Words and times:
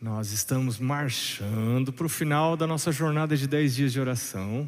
Nós 0.00 0.32
estamos 0.32 0.78
marchando 0.78 1.92
para 1.92 2.06
o 2.06 2.08
final 2.08 2.56
da 2.56 2.66
nossa 2.66 2.90
jornada 2.90 3.36
de 3.36 3.46
10 3.46 3.74
dias 3.74 3.92
de 3.92 4.00
oração. 4.00 4.66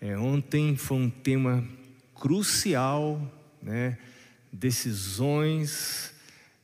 É, 0.00 0.16
ontem 0.16 0.76
foi 0.76 0.96
um 0.96 1.10
tema 1.10 1.66
crucial, 2.14 3.20
né? 3.60 3.98
decisões, 4.52 6.12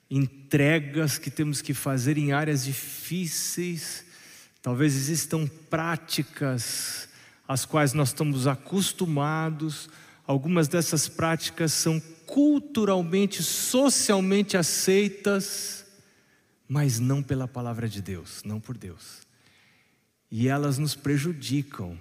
entregas 0.08 1.18
que 1.18 1.32
temos 1.32 1.60
que 1.60 1.74
fazer 1.74 2.16
em 2.16 2.30
áreas 2.30 2.64
difíceis. 2.64 4.04
Talvez 4.62 4.94
existam 4.94 5.48
práticas 5.68 7.08
às 7.48 7.64
quais 7.64 7.92
nós 7.92 8.10
estamos 8.10 8.46
acostumados. 8.46 9.90
Algumas 10.28 10.68
dessas 10.68 11.08
práticas 11.08 11.72
são 11.72 12.00
culturalmente, 12.24 13.42
socialmente 13.42 14.56
aceitas 14.56 15.83
mas 16.68 16.98
não 16.98 17.22
pela 17.22 17.46
palavra 17.46 17.88
de 17.88 18.00
Deus, 18.00 18.42
não 18.44 18.60
por 18.60 18.76
Deus. 18.76 19.22
E 20.30 20.48
elas 20.48 20.78
nos 20.78 20.94
prejudicam, 20.94 21.98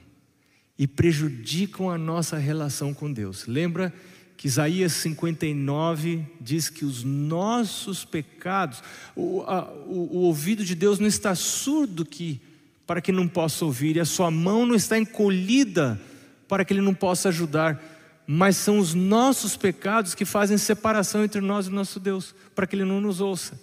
e 0.77 0.87
prejudicam 0.87 1.89
a 1.89 1.97
nossa 1.97 2.37
relação 2.37 2.93
com 2.93 3.11
Deus. 3.11 3.45
Lembra 3.45 3.93
que 4.35 4.47
Isaías 4.47 4.93
59 4.93 6.25
diz 6.41 6.69
que 6.69 6.83
os 6.83 7.03
nossos 7.03 8.03
pecados, 8.03 8.81
o, 9.15 9.41
a, 9.43 9.71
o, 9.85 10.17
o 10.17 10.19
ouvido 10.23 10.65
de 10.65 10.75
Deus 10.75 10.99
não 10.99 11.07
está 11.07 11.35
surdo 11.35 12.03
que, 12.03 12.41
para 12.85 13.01
que 13.01 13.11
não 13.11 13.27
possa 13.27 13.63
ouvir, 13.63 13.95
e 13.95 13.99
a 13.99 14.05
sua 14.05 14.31
mão 14.31 14.65
não 14.65 14.75
está 14.75 14.97
encolhida 14.97 15.99
para 16.47 16.65
que 16.65 16.73
ele 16.73 16.81
não 16.81 16.93
possa 16.93 17.29
ajudar, 17.29 17.81
mas 18.25 18.57
são 18.57 18.79
os 18.79 18.93
nossos 18.93 19.55
pecados 19.55 20.15
que 20.15 20.25
fazem 20.25 20.57
separação 20.57 21.23
entre 21.23 21.41
nós 21.41 21.67
e 21.67 21.69
nosso 21.69 21.99
Deus, 21.99 22.33
para 22.55 22.65
que 22.65 22.75
ele 22.75 22.85
não 22.85 23.01
nos 23.01 23.21
ouça. 23.21 23.59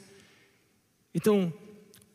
Então, 1.14 1.52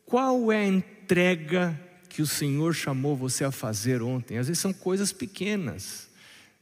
qual 0.04 0.50
é 0.50 0.60
a 0.60 0.66
entrega 0.66 1.78
que 2.08 2.22
o 2.22 2.26
Senhor 2.26 2.74
chamou 2.74 3.16
você 3.16 3.44
a 3.44 3.50
fazer 3.50 4.02
ontem? 4.02 4.38
Às 4.38 4.48
vezes 4.48 4.60
são 4.60 4.72
coisas 4.72 5.12
pequenas. 5.12 6.08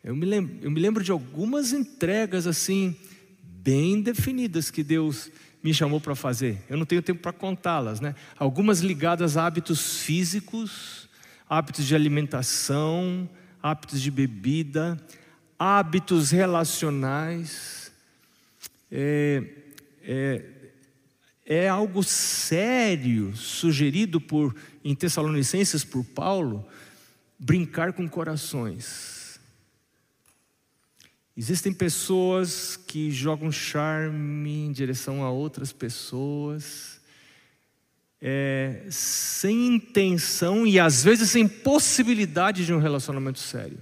Eu 0.03 0.15
me 0.17 0.27
lembro, 0.27 0.59
eu 0.61 0.71
me 0.71 0.81
lembro 0.81 1.03
de 1.03 1.13
algumas 1.13 1.73
entregas 1.73 2.47
assim, 2.47 2.97
bem 3.43 4.03
definidas 4.03 4.71
que 4.71 4.83
Deus 4.83 5.31
me 5.63 5.73
chamou 5.73 5.99
para 5.99 6.15
fazer. 6.15 6.63
Eu 6.69 6.77
não 6.77 6.85
tenho 6.85 7.01
tempo 7.01 7.23
para 7.23 7.33
contá-las, 7.33 8.01
né? 8.01 8.15
Algumas 8.37 8.81
ligadas 8.81 9.37
a 9.39 9.47
hábitos 9.47 10.03
físicos, 10.03 11.09
hábitos 11.49 11.87
de 11.87 11.95
alimentação, 11.95 13.29
hábitos 13.63 14.03
de 14.03 14.11
bebida, 14.11 15.01
hábitos 15.59 16.31
relacionais. 16.31 17.91
É, 18.93 19.43
é, 20.03 20.45
é 21.47 21.69
algo 21.69 22.03
sério, 22.03 23.37
sugerido 23.37 24.21
por 24.21 24.55
em 24.83 24.95
Tessalonicenses 24.95 25.85
por 25.85 26.05
Paulo, 26.05 26.67
brincar 27.39 27.93
com 27.93 28.09
corações. 28.09 29.39
Existem 31.37 31.73
pessoas 31.73 32.77
que 32.77 33.11
jogam 33.11 33.51
charme 33.51 34.67
em 34.67 34.73
direção 34.73 35.23
a 35.25 35.31
outras 35.31 35.73
pessoas, 35.73 37.01
é, 38.21 38.87
sem 38.89 39.75
intenção 39.75 40.67
e 40.67 40.79
às 40.79 41.03
vezes 41.03 41.31
sem 41.31 41.47
possibilidade 41.49 42.65
de 42.65 42.73
um 42.73 42.79
relacionamento 42.79 43.41
sério. 43.41 43.79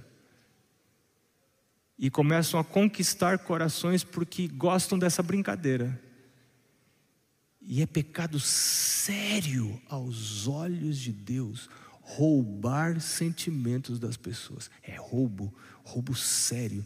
E 1.97 2.09
começam 2.09 2.59
a 2.59 2.63
conquistar 2.63 3.37
corações 3.39 4.03
porque 4.03 4.47
gostam 4.47 4.97
dessa 4.97 5.21
brincadeira. 5.21 5.97
E 7.65 7.81
é 7.81 7.85
pecado 7.85 8.39
sério 8.39 9.81
aos 9.87 10.47
olhos 10.47 10.97
de 10.97 11.11
Deus 11.11 11.69
roubar 12.01 12.99
sentimentos 12.99 13.97
das 13.97 14.17
pessoas. 14.17 14.69
É 14.83 14.95
roubo, 14.95 15.53
roubo 15.83 16.13
sério. 16.13 16.85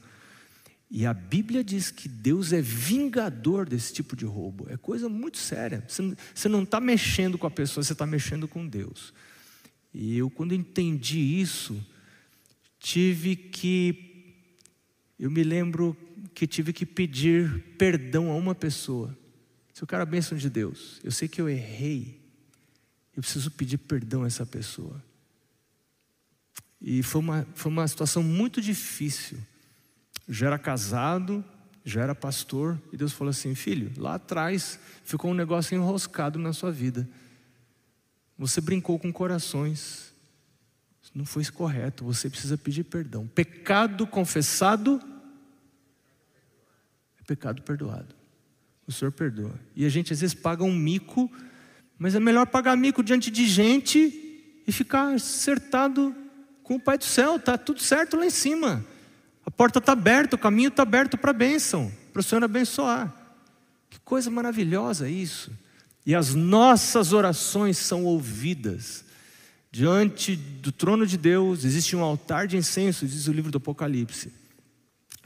E 0.90 1.06
a 1.06 1.14
Bíblia 1.14 1.64
diz 1.64 1.92
que 1.92 2.08
Deus 2.08 2.54
é 2.54 2.62
vingador 2.62 3.68
desse 3.68 3.92
tipo 3.92 4.16
de 4.16 4.24
roubo. 4.24 4.68
É 4.70 4.78
coisa 4.78 5.10
muito 5.10 5.38
séria. 5.38 5.84
Você 5.88 6.48
não 6.48 6.64
está 6.64 6.80
mexendo 6.80 7.38
com 7.38 7.48
a 7.48 7.52
pessoa, 7.52 7.84
você 7.84 7.94
está 7.94 8.06
mexendo 8.06 8.48
com 8.48 8.66
Deus. 8.66 9.14
E 9.94 10.18
eu, 10.18 10.30
quando 10.30 10.54
entendi 10.54 11.20
isso, 11.20 11.76
tive 12.80 13.36
que. 13.36 14.04
Eu 15.20 15.32
me 15.32 15.44
lembro 15.44 15.98
que 16.34 16.46
tive 16.46 16.72
que 16.72 16.86
pedir 16.86 17.76
perdão 17.78 18.30
a 18.30 18.36
uma 18.36 18.54
pessoa. 18.54 19.18
Se 19.78 19.84
eu 19.84 19.88
quero 19.88 20.02
a 20.02 20.08
bênção 20.08 20.36
de 20.36 20.50
Deus, 20.50 21.00
eu 21.04 21.12
sei 21.12 21.28
que 21.28 21.40
eu 21.40 21.48
errei, 21.48 22.20
eu 23.16 23.22
preciso 23.22 23.52
pedir 23.52 23.78
perdão 23.78 24.24
a 24.24 24.26
essa 24.26 24.44
pessoa. 24.44 25.00
E 26.82 27.04
foi 27.04 27.22
uma, 27.22 27.48
foi 27.54 27.72
uma 27.72 27.88
situação 27.88 28.24
muito 28.24 28.60
difícil. 28.60 29.38
Já 30.28 30.48
era 30.48 30.58
casado, 30.58 31.46
já 31.86 32.02
era 32.02 32.16
pastor, 32.16 32.82
e 32.92 32.98
Deus 32.98 33.12
falou 33.12 33.30
assim: 33.30 33.54
filho, 33.54 33.94
lá 33.98 34.16
atrás 34.16 34.80
ficou 35.04 35.30
um 35.30 35.36
negócio 35.36 35.76
enroscado 35.76 36.40
na 36.40 36.54
sua 36.54 36.72
vida. 36.72 37.08
Você 38.36 38.60
brincou 38.60 38.98
com 38.98 39.14
corações, 39.14 40.12
não 41.14 41.24
foi 41.24 41.46
correto, 41.46 42.04
você 42.04 42.32
precisa 42.32 42.58
pedir 42.58 42.86
perdão. 42.86 43.28
Pecado 43.28 44.08
confessado 44.08 45.00
é 47.20 47.24
pecado 47.28 47.62
perdoado 47.62 48.17
o 48.88 48.92
Senhor 48.92 49.12
perdoa. 49.12 49.54
E 49.76 49.86
a 49.86 49.90
gente 49.90 50.14
às 50.14 50.22
vezes 50.22 50.34
paga 50.34 50.64
um 50.64 50.74
mico, 50.74 51.30
mas 52.00 52.16
é 52.16 52.20
melhor 52.20 52.48
pagar 52.48 52.76
mico 52.78 53.04
diante 53.04 53.30
de 53.30 53.46
gente 53.46 54.62
e 54.66 54.72
ficar 54.72 55.14
acertado 55.14 56.16
com 56.64 56.76
o 56.76 56.80
Pai 56.80 56.98
do 56.98 57.04
céu, 57.04 57.36
está 57.36 57.58
tudo 57.58 57.82
certo 57.82 58.18
lá 58.18 58.26
em 58.26 58.30
cima. 58.30 58.86
A 59.46 59.52
porta 59.52 59.80
está 59.80 59.94
aberta, 59.94 60.36
o 60.36 60.40
caminho 60.40 60.68
está 60.68 60.84
aberto 60.84 61.18
para 61.18 61.32
a 61.32 61.34
bênção, 61.34 61.92
para 62.12 62.20
o 62.20 62.24
Senhor 62.24 62.44
abençoar. 62.44 63.14
Que 63.90 64.00
coisa 64.00 64.30
maravilhosa 64.30 65.10
isso. 65.10 65.52
E 66.06 66.14
as 66.14 66.34
nossas 66.34 67.14
orações 67.14 67.78
são 67.78 68.06
ouvidas. 68.06 69.06
Diante 69.72 70.36
do 70.36 70.72
trono 70.72 71.06
de 71.06 71.18
Deus 71.18 71.64
existe 71.64 71.96
um 71.96 72.02
altar 72.02 72.48
de 72.48 72.58
incenso, 72.58 73.06
diz 73.06 73.28
o 73.28 73.32
livro 73.32 73.52
do 73.52 73.58
Apocalipse. 73.58 74.34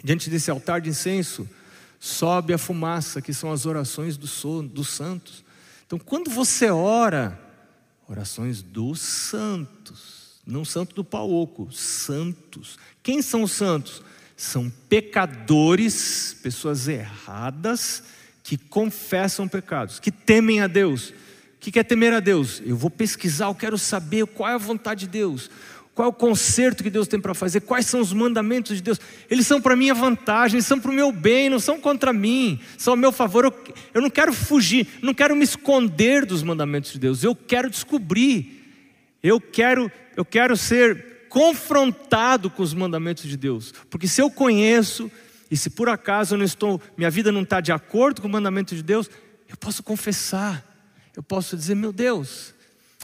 Diante 0.04 0.30
desse 0.30 0.50
altar 0.50 0.82
de 0.82 0.90
incenso, 0.90 1.48
sobe 2.04 2.52
a 2.52 2.58
fumaça, 2.58 3.22
que 3.22 3.32
são 3.32 3.52
as 3.52 3.68
orações 3.68 4.18
do 4.18 4.26
sono, 4.26 4.68
dos 4.68 4.90
santos. 4.90 5.46
Então, 5.86 6.00
quando 6.00 6.32
você 6.32 6.72
ora, 6.72 7.40
orações 8.08 8.64
dos 8.64 9.00
santos, 9.00 10.42
não 10.46 10.66
santo 10.66 10.96
do 10.96 11.04
pau 11.04 11.32
oco, 11.32 11.72
santos. 11.72 12.80
Quem 13.04 13.22
são 13.22 13.44
os 13.44 13.52
santos? 13.52 14.02
São 14.36 14.68
pecadores, 14.90 16.36
pessoas 16.42 16.88
erradas, 16.88 18.02
que 18.42 18.58
confessam 18.58 19.48
pecados, 19.48 20.00
que 20.00 20.12
temem 20.12 20.60
a 20.60 20.66
Deus. 20.66 21.10
O 21.10 21.60
que 21.60 21.78
é 21.78 21.84
temer 21.84 22.14
a 22.14 22.20
Deus? 22.20 22.64
Eu 22.66 22.76
vou 22.76 22.90
pesquisar, 22.90 23.46
eu 23.46 23.54
quero 23.54 23.78
saber 23.78 24.26
qual 24.26 24.50
é 24.50 24.56
a 24.56 24.58
vontade 24.58 25.02
de 25.02 25.12
Deus. 25.12 25.52
Qual 26.02 26.10
o 26.10 26.14
conserto 26.14 26.82
que 26.82 26.90
Deus 26.90 27.08
tem 27.08 27.22
para 27.22 27.36
fazer? 27.36 27.62
Quais 27.62 27.86
são 27.86 28.00
os 28.00 28.12
mandamentos 28.12 28.76
de 28.76 28.82
Deus? 28.82 29.00
Eles 29.30 29.46
são 29.46 29.62
para 29.62 29.76
minha 29.76 29.94
vantagem, 29.94 30.60
são 30.60 30.80
para 30.80 30.90
o 30.90 30.94
meu 30.96 31.12
bem, 31.12 31.48
não 31.48 31.60
são 31.60 31.80
contra 31.80 32.12
mim, 32.12 32.60
são 32.76 32.94
a 32.94 32.98
meu 32.98 33.12
favor. 33.12 33.46
Eu, 33.46 33.54
eu 33.94 34.02
não 34.02 34.10
quero 34.10 34.34
fugir, 34.34 34.88
não 35.00 35.14
quero 35.14 35.36
me 35.36 35.44
esconder 35.44 36.26
dos 36.26 36.42
mandamentos 36.42 36.94
de 36.94 36.98
Deus. 36.98 37.24
Eu 37.24 37.36
quero 37.36 37.70
descobrir. 37.70 38.66
Eu 39.22 39.40
quero, 39.40 39.92
eu 40.18 40.26
quero 40.26 40.58
ser 40.58 41.28
confrontado 41.30 42.50
com 42.50 42.64
os 42.64 42.74
mandamentos 42.74 43.30
de 43.30 43.38
Deus. 43.38 43.72
Porque 43.88 44.08
se 44.08 44.24
eu 44.24 44.32
conheço 44.32 45.12
e 45.52 45.56
se 45.56 45.70
por 45.70 45.88
acaso 45.88 46.34
eu 46.34 46.40
não 46.40 46.46
estou, 46.46 46.82
minha 46.98 47.12
vida 47.12 47.32
não 47.32 47.44
está 47.44 47.62
de 47.62 47.72
acordo 47.72 48.24
com 48.24 48.28
o 48.28 48.32
mandamento 48.32 48.76
de 48.76 48.82
Deus, 48.82 49.08
eu 49.48 49.56
posso 49.56 49.84
confessar. 49.84 50.66
Eu 51.16 51.22
posso 51.22 51.56
dizer, 51.56 51.76
meu 51.76 51.94
Deus, 51.94 52.56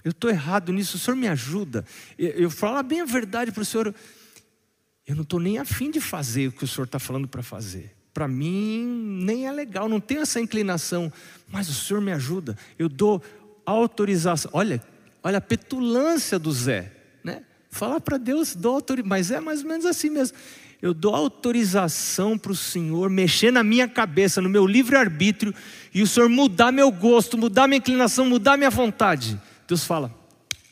eu 0.08 0.12
estou 0.12 0.30
errado 0.30 0.72
nisso, 0.72 0.96
o 0.96 1.00
senhor 1.00 1.18
me 1.18 1.28
ajuda. 1.28 1.84
Eu, 2.18 2.50
falo 2.50 2.82
bem 2.82 3.02
a 3.02 3.06
verdade 3.06 3.52
para 3.52 3.62
o 3.62 3.66
senhor, 3.66 3.94
eu 5.06 5.16
não 5.16 5.24
estou 5.24 5.38
nem 5.38 5.58
afim 5.58 5.92
de 5.92 6.00
fazer 6.00 6.48
o 6.48 6.52
que 6.54 6.64
o 6.64 6.68
senhor 6.68 6.86
está 6.86 6.98
falando 6.98 7.28
para 7.28 7.44
fazer. 7.44 7.94
Para 8.14 8.26
mim, 8.26 8.88
nem 9.22 9.48
é 9.48 9.52
legal, 9.52 9.90
não 9.90 10.00
tenho 10.00 10.22
essa 10.22 10.40
inclinação, 10.40 11.12
mas 11.50 11.68
o 11.68 11.74
senhor 11.74 12.00
me 12.00 12.14
ajuda. 12.14 12.58
Eu 12.80 12.88
dou 12.88 13.22
autorização. 13.66 14.50
Olha, 14.54 14.82
olha 15.22 15.40
a 15.40 15.42
petulância 15.42 16.40
do 16.40 16.54
Zé, 16.54 16.90
né? 17.22 17.44
Falar 17.70 18.00
para 18.00 18.18
Deus, 18.18 18.56
dou 18.56 18.76
autorização, 18.76 19.10
mas 19.10 19.30
é 19.30 19.42
mais 19.42 19.62
ou 19.62 19.68
menos 19.68 19.86
assim 19.86 20.10
mesmo. 20.10 20.38
Eu 20.82 20.94
dou 20.94 21.14
autorização 21.14 22.38
para 22.38 22.54
o 22.54 22.56
Senhor 22.56 23.10
mexer 23.10 23.52
na 23.52 23.62
minha 23.62 23.90
cabeça, 23.90 24.42
no 24.42 24.48
meu 24.48 24.66
livre-arbítrio, 24.66 25.54
e 25.94 26.02
o 26.02 26.08
Senhor 26.08 26.30
mudar 26.30 26.72
meu 26.72 26.90
gosto, 26.92 27.38
mudar 27.38 27.68
minha 27.68 27.80
inclinação, 27.80 28.26
mudar 28.26 28.56
minha 28.56 28.70
vontade. 28.70 29.38
Deus 29.68 29.84
fala: 29.84 30.14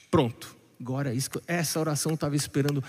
pronto, 0.10 0.56
agora 0.80 1.14
é 1.14 1.18
essa 1.48 1.80
oração 1.80 2.12
eu 2.12 2.16
estava 2.16 2.36
esperando. 2.36 2.84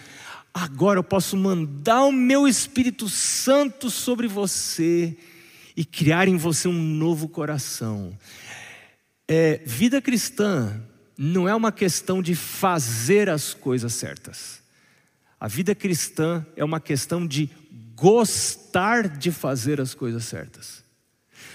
Agora 0.55 0.99
eu 0.99 1.05
posso 1.05 1.37
mandar 1.37 2.05
o 2.05 2.13
meu 2.13 2.49
Espírito 2.49 3.09
Santo 3.09 3.91
sobre 3.91 4.27
você 4.27 5.17
e 5.77 5.85
criar 5.85 6.29
em 6.29 6.37
você 6.37 6.69
um 6.69 6.73
novo 6.73 7.29
coração. 7.29 8.17
É, 9.29 9.61
vida 9.67 10.01
cristã 10.01 10.81
não 11.19 11.49
é 11.49 11.55
uma 11.55 11.73
questão 11.73 12.23
de 12.23 12.35
fazer 12.35 13.29
as 13.29 13.53
coisas 13.53 13.93
certas. 13.93 14.63
A 15.39 15.49
vida 15.49 15.75
cristã 15.75 16.47
é 16.57 16.65
uma 16.65 16.81
questão 16.81 17.27
de 17.27 17.51
gostar 17.95 19.09
de 19.09 19.31
fazer 19.31 19.81
as 19.81 19.95
coisas 19.95 20.25
certas. 20.25 20.85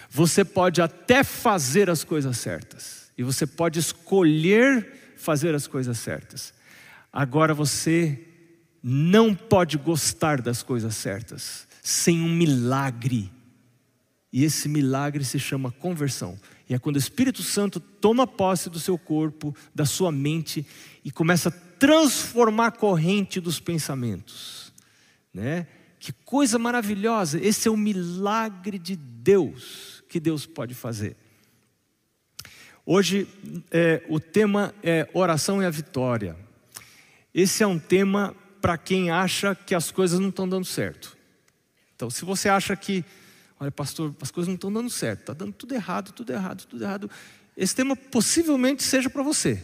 Você 0.09 0.43
pode 0.43 0.81
até 0.81 1.23
fazer 1.23 1.89
as 1.89 2.03
coisas 2.03 2.37
certas, 2.37 3.00
e 3.21 3.23
você 3.23 3.45
pode 3.45 3.77
escolher 3.77 5.13
fazer 5.15 5.53
as 5.53 5.67
coisas 5.67 5.99
certas. 5.99 6.51
Agora 7.13 7.53
você 7.53 8.19
não 8.81 9.35
pode 9.35 9.77
gostar 9.77 10.41
das 10.41 10.63
coisas 10.63 10.95
certas 10.95 11.67
sem 11.83 12.19
um 12.19 12.33
milagre. 12.33 13.31
E 14.33 14.43
esse 14.43 14.67
milagre 14.67 15.23
se 15.23 15.37
chama 15.37 15.71
conversão. 15.71 16.35
E 16.67 16.73
é 16.73 16.79
quando 16.79 16.95
o 16.95 16.99
Espírito 16.99 17.43
Santo 17.43 17.79
toma 17.79 18.25
posse 18.25 18.71
do 18.71 18.79
seu 18.79 18.97
corpo, 18.97 19.55
da 19.75 19.85
sua 19.85 20.11
mente 20.11 20.65
e 21.05 21.11
começa 21.11 21.49
a 21.49 21.51
transformar 21.77 22.67
a 22.67 22.71
corrente 22.71 23.39
dos 23.39 23.59
pensamentos, 23.59 24.73
né? 25.31 25.67
Que 25.99 26.11
coisa 26.11 26.57
maravilhosa! 26.57 27.39
Esse 27.39 27.67
é 27.67 27.71
o 27.71 27.77
milagre 27.77 28.79
de 28.79 28.95
Deus 28.95 30.03
que 30.09 30.19
Deus 30.19 30.47
pode 30.47 30.73
fazer. 30.73 31.15
Hoje 32.85 33.27
é, 33.69 34.01
o 34.09 34.19
tema 34.19 34.73
é 34.81 35.07
oração 35.13 35.61
e 35.61 35.65
a 35.65 35.69
vitória. 35.69 36.35
Esse 37.33 37.61
é 37.61 37.67
um 37.67 37.77
tema 37.77 38.35
para 38.59 38.77
quem 38.77 39.11
acha 39.11 39.53
que 39.53 39.75
as 39.75 39.91
coisas 39.91 40.19
não 40.19 40.29
estão 40.29 40.49
dando 40.49 40.65
certo. 40.65 41.15
Então, 41.95 42.09
se 42.09 42.25
você 42.25 42.49
acha 42.49 42.75
que, 42.75 43.05
olha, 43.59 43.71
pastor, 43.71 44.15
as 44.19 44.31
coisas 44.31 44.47
não 44.47 44.55
estão 44.55 44.73
dando 44.73 44.89
certo, 44.89 45.19
está 45.19 45.33
dando 45.33 45.53
tudo 45.53 45.75
errado, 45.75 46.11
tudo 46.11 46.33
errado, 46.33 46.65
tudo 46.65 46.83
errado, 46.83 47.09
esse 47.55 47.75
tema 47.75 47.95
possivelmente 47.95 48.81
seja 48.81 49.09
para 49.09 49.21
você, 49.21 49.63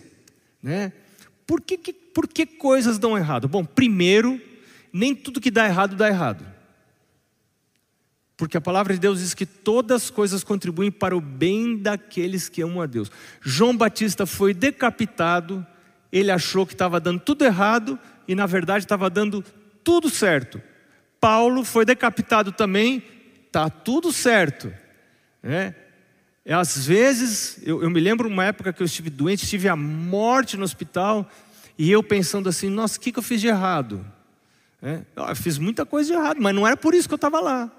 né? 0.61 0.93
Por 1.47 1.61
que, 1.61 1.77
que, 1.77 1.93
por 1.93 2.27
que 2.27 2.45
coisas 2.45 2.99
dão 2.99 3.17
errado? 3.17 3.47
Bom, 3.47 3.65
primeiro, 3.65 4.39
nem 4.93 5.15
tudo 5.15 5.41
que 5.41 5.49
dá 5.49 5.65
errado 5.65 5.95
dá 5.95 6.07
errado. 6.07 6.45
Porque 8.37 8.55
a 8.55 8.61
palavra 8.61 8.93
de 8.93 8.99
Deus 8.99 9.19
diz 9.19 9.33
que 9.33 9.47
todas 9.47 10.03
as 10.03 10.09
coisas 10.11 10.43
contribuem 10.43 10.91
para 10.91 11.17
o 11.17 11.19
bem 11.19 11.75
daqueles 11.75 12.47
que 12.47 12.61
amam 12.61 12.81
a 12.81 12.85
Deus. 12.85 13.11
João 13.41 13.75
Batista 13.75 14.27
foi 14.27 14.53
decapitado, 14.53 15.65
ele 16.11 16.29
achou 16.29 16.65
que 16.65 16.73
estava 16.73 16.99
dando 16.99 17.19
tudo 17.19 17.43
errado 17.43 17.99
e 18.27 18.35
na 18.35 18.45
verdade 18.45 18.85
estava 18.85 19.09
dando 19.09 19.43
tudo 19.83 20.07
certo. 20.07 20.61
Paulo 21.19 21.65
foi 21.65 21.83
decapitado 21.83 22.51
também, 22.51 23.03
está 23.47 23.71
tudo 23.71 24.11
certo. 24.11 24.71
Né? 25.41 25.73
É, 26.45 26.53
às 26.53 26.85
vezes, 26.85 27.59
eu, 27.63 27.81
eu 27.81 27.89
me 27.89 27.99
lembro 27.99 28.29
uma 28.29 28.45
época 28.45 28.71
que 28.71 28.83
eu 28.83 28.85
estive 28.85 29.09
doente, 29.09 29.47
tive 29.47 29.67
a 29.67 29.75
morte 29.75 30.55
no 30.55 30.63
hospital, 30.63 31.29
e 31.75 31.91
eu 31.91 32.03
pensando 32.03 32.47
assim, 32.47 32.69
nossa, 32.69 32.97
o 32.97 33.01
que, 33.01 33.11
que 33.11 33.19
eu 33.19 33.23
fiz 33.23 33.41
de 33.41 33.47
errado? 33.47 34.05
É, 34.81 35.01
eu 35.15 35.35
fiz 35.35 35.57
muita 35.57 35.85
coisa 35.85 36.11
de 36.11 36.17
errado, 36.17 36.37
mas 36.39 36.53
não 36.53 36.67
era 36.67 36.77
por 36.77 36.93
isso 36.93 37.07
que 37.07 37.13
eu 37.13 37.17
estava 37.17 37.39
lá. 37.39 37.71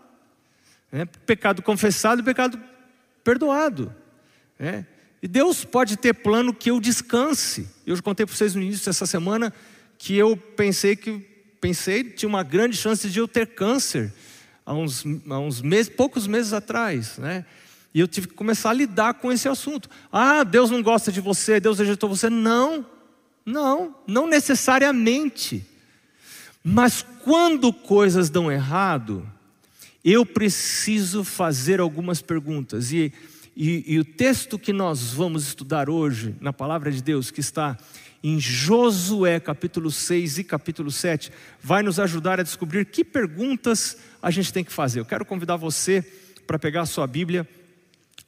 É, 0.91 1.05
pecado 1.05 1.63
confessado 1.63 2.21
e 2.21 2.25
pecado 2.25 2.59
perdoado. 3.23 3.95
É, 4.59 4.85
e 5.23 5.29
Deus 5.29 5.65
pode 5.65 5.97
ter 5.97 6.15
plano 6.15 6.55
que 6.55 6.71
eu 6.71 6.81
descanse. 6.81 7.69
Eu 7.87 8.01
contei 8.03 8.25
para 8.25 8.35
vocês 8.35 8.55
no 8.55 8.63
início 8.63 8.87
dessa 8.87 9.07
semana 9.07 9.53
que 9.99 10.17
eu 10.17 10.37
pensei 10.37 10.95
que 10.95 11.19
pensei 11.61 12.05
tinha 12.05 12.29
uma 12.29 12.43
grande 12.43 12.77
chance 12.77 13.11
de 13.11 13.19
eu 13.19 13.27
ter 13.27 13.49
câncer 13.49 14.13
há 14.65 14.75
uns, 14.75 15.05
há 15.29 15.39
uns 15.39 15.63
meses, 15.63 15.91
poucos 15.91 16.27
meses 16.27 16.53
atrás, 16.53 17.19
né? 17.19 17.45
E 17.93 18.01
eu 18.01 18.07
tive 18.07 18.29
que 18.29 18.35
começar 18.35 18.71
a 18.71 18.75
lidar 18.75 19.15
com 19.15 19.33
esse 19.33 19.49
assunto. 19.49 19.89
Ah, 20.13 20.45
Deus 20.45 20.71
não 20.71 20.83
gosta 20.83 21.11
de 21.11 21.21
você, 21.21 21.59
Deus 21.59 21.79
rejeitou 21.79 22.09
você. 22.09 22.29
Não, 22.29 22.85
não, 23.45 23.95
não 24.07 24.27
necessariamente. 24.27 25.67
Mas 26.63 27.05
quando 27.25 27.73
coisas 27.73 28.29
dão 28.29 28.53
errado, 28.53 29.27
eu 30.05 30.25
preciso 30.25 31.25
fazer 31.25 31.81
algumas 31.81 32.23
perguntas. 32.23 32.93
E, 32.93 33.13
e, 33.57 33.95
e 33.95 33.99
o 33.99 34.05
texto 34.05 34.59
que 34.59 34.73
nós 34.73 35.13
vamos 35.13 35.47
estudar 35.47 35.91
hoje, 35.91 36.35
na 36.41 36.53
palavra 36.53 36.91
de 36.91 37.03
Deus, 37.03 37.31
que 37.31 37.41
está 37.41 37.77
em 38.23 38.39
Josué 38.41 39.39
capítulo 39.39 39.91
6 39.91 40.39
e 40.39 40.45
capítulo 40.45 40.91
7, 40.91 41.33
vai 41.63 41.83
nos 41.83 42.01
ajudar 42.01 42.41
a 42.41 42.43
descobrir 42.43 42.85
que 42.87 43.05
perguntas 43.05 43.97
a 44.23 44.31
gente 44.31 44.53
tem 44.53 44.65
que 44.65 44.73
fazer. 44.73 45.01
Eu 45.01 45.05
quero 45.05 45.25
convidar 45.25 45.57
você 45.57 46.05
para 46.47 46.59
pegar 46.59 46.83
a 46.83 46.87
sua 46.87 47.07
Bíblia. 47.07 47.49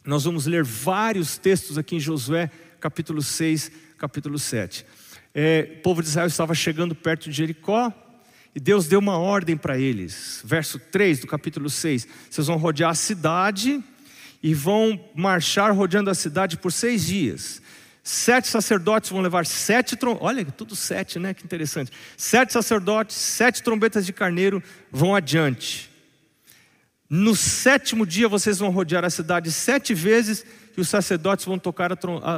Nós 0.04 0.24
vamos 0.24 0.46
ler 0.46 0.64
vários 0.64 1.38
textos 1.38 1.76
aqui 1.76 1.96
em 1.96 2.00
Josué 2.00 2.50
capítulo 2.80 3.20
6, 3.20 3.70
capítulo 3.98 4.38
7. 4.38 4.86
É, 5.34 5.76
o 5.78 5.82
povo 5.82 6.02
de 6.02 6.08
Israel 6.08 6.26
estava 6.26 6.54
chegando 6.54 6.94
perto 6.94 7.28
de 7.28 7.36
Jericó, 7.36 7.92
e 8.54 8.60
Deus 8.60 8.86
deu 8.86 8.98
uma 8.98 9.16
ordem 9.16 9.56
para 9.56 9.78
eles. 9.78 10.42
Verso 10.44 10.78
3 10.78 11.20
do 11.20 11.26
capítulo 11.26 11.70
6: 11.70 12.06
Vocês 12.28 12.46
vão 12.46 12.56
rodear 12.56 12.90
a 12.90 12.94
cidade 12.94 13.82
e 14.42 14.54
vão 14.54 14.98
marchar 15.14 15.72
rodeando 15.72 16.10
a 16.10 16.14
cidade 16.14 16.56
por 16.56 16.72
seis 16.72 17.06
dias. 17.06 17.62
Sete 18.02 18.48
sacerdotes 18.48 19.10
vão 19.10 19.20
levar 19.20 19.46
sete 19.46 19.94
trombetas. 19.94 20.26
Olha, 20.26 20.44
tudo 20.44 20.74
sete, 20.74 21.18
né? 21.18 21.34
Que 21.34 21.44
interessante. 21.44 21.92
Sete 22.16 22.52
sacerdotes, 22.52 23.14
sete 23.16 23.62
trombetas 23.62 24.06
de 24.06 24.12
carneiro 24.12 24.62
vão 24.90 25.14
adiante. 25.14 25.90
No 27.08 27.36
sétimo 27.36 28.06
dia 28.06 28.28
vocês 28.28 28.58
vão 28.58 28.70
rodear 28.70 29.04
a 29.04 29.10
cidade 29.10 29.52
sete 29.52 29.92
vezes 29.94 30.44
e 30.76 30.80
os 30.80 30.88
sacerdotes 30.88 31.44
vão 31.44 31.58
tocar 31.58 31.90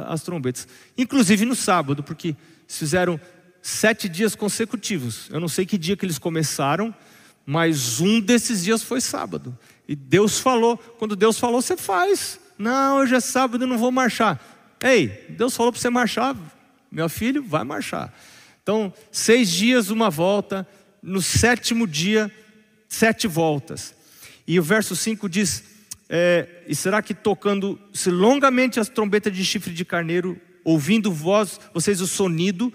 as 0.07 0.23
trombetas. 0.23 0.67
Inclusive 0.97 1.45
no 1.45 1.55
sábado, 1.55 2.03
porque 2.03 2.35
fizeram 2.67 3.19
sete 3.63 4.09
dias 4.09 4.35
consecutivos. 4.35 5.29
Eu 5.31 5.39
não 5.39 5.47
sei 5.47 5.65
que 5.65 5.77
dia 5.77 5.95
que 5.95 6.05
eles 6.05 6.19
começaram, 6.19 6.93
mas 7.45 8.01
um 8.01 8.19
desses 8.19 8.63
dias 8.63 8.83
foi 8.83 8.99
sábado. 8.99 9.57
E 9.87 9.95
Deus 9.95 10.39
falou. 10.39 10.77
Quando 10.77 11.15
Deus 11.15 11.39
falou, 11.39 11.61
você 11.61 11.77
faz. 11.77 12.39
Não, 12.57 12.97
hoje 12.97 13.15
é 13.15 13.19
sábado, 13.21 13.63
eu 13.63 13.67
não 13.67 13.77
vou 13.77 13.91
marchar. 13.91 14.39
Ei, 14.83 15.07
Deus 15.29 15.55
falou 15.55 15.71
para 15.71 15.81
você 15.81 15.89
marchar, 15.89 16.35
meu 16.91 17.07
filho, 17.07 17.41
vai 17.41 17.63
marchar. 17.63 18.13
Então, 18.61 18.93
seis 19.11 19.49
dias, 19.49 19.89
uma 19.89 20.09
volta, 20.09 20.67
no 21.01 21.21
sétimo 21.21 21.87
dia, 21.87 22.29
sete 22.87 23.27
voltas. 23.27 23.95
E 24.45 24.59
o 24.59 24.63
verso 24.63 24.93
5 24.93 25.29
diz: 25.29 25.63
é, 26.09 26.63
E 26.67 26.75
será 26.75 27.01
que 27.01 27.13
tocando-se 27.13 28.11
longamente 28.11 28.79
as 28.79 28.89
trombetas 28.89 29.33
de 29.33 29.43
chifre 29.45 29.73
de 29.73 29.85
carneiro, 29.85 30.39
ouvindo 30.65 31.11
voz, 31.11 31.59
vocês 31.73 32.01
o 32.01 32.07
sonido, 32.07 32.71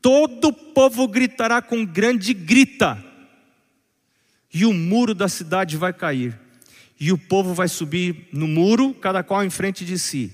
todo 0.00 0.48
o 0.48 0.52
povo 0.52 1.06
gritará 1.08 1.60
com 1.60 1.84
grande 1.84 2.32
grita, 2.32 3.02
e 4.52 4.64
o 4.64 4.72
muro 4.72 5.14
da 5.14 5.28
cidade 5.28 5.76
vai 5.76 5.92
cair, 5.92 6.38
e 6.98 7.12
o 7.12 7.18
povo 7.18 7.52
vai 7.52 7.68
subir 7.68 8.28
no 8.32 8.48
muro, 8.48 8.94
cada 8.94 9.22
qual 9.22 9.44
em 9.44 9.50
frente 9.50 9.84
de 9.84 9.98
si. 9.98 10.32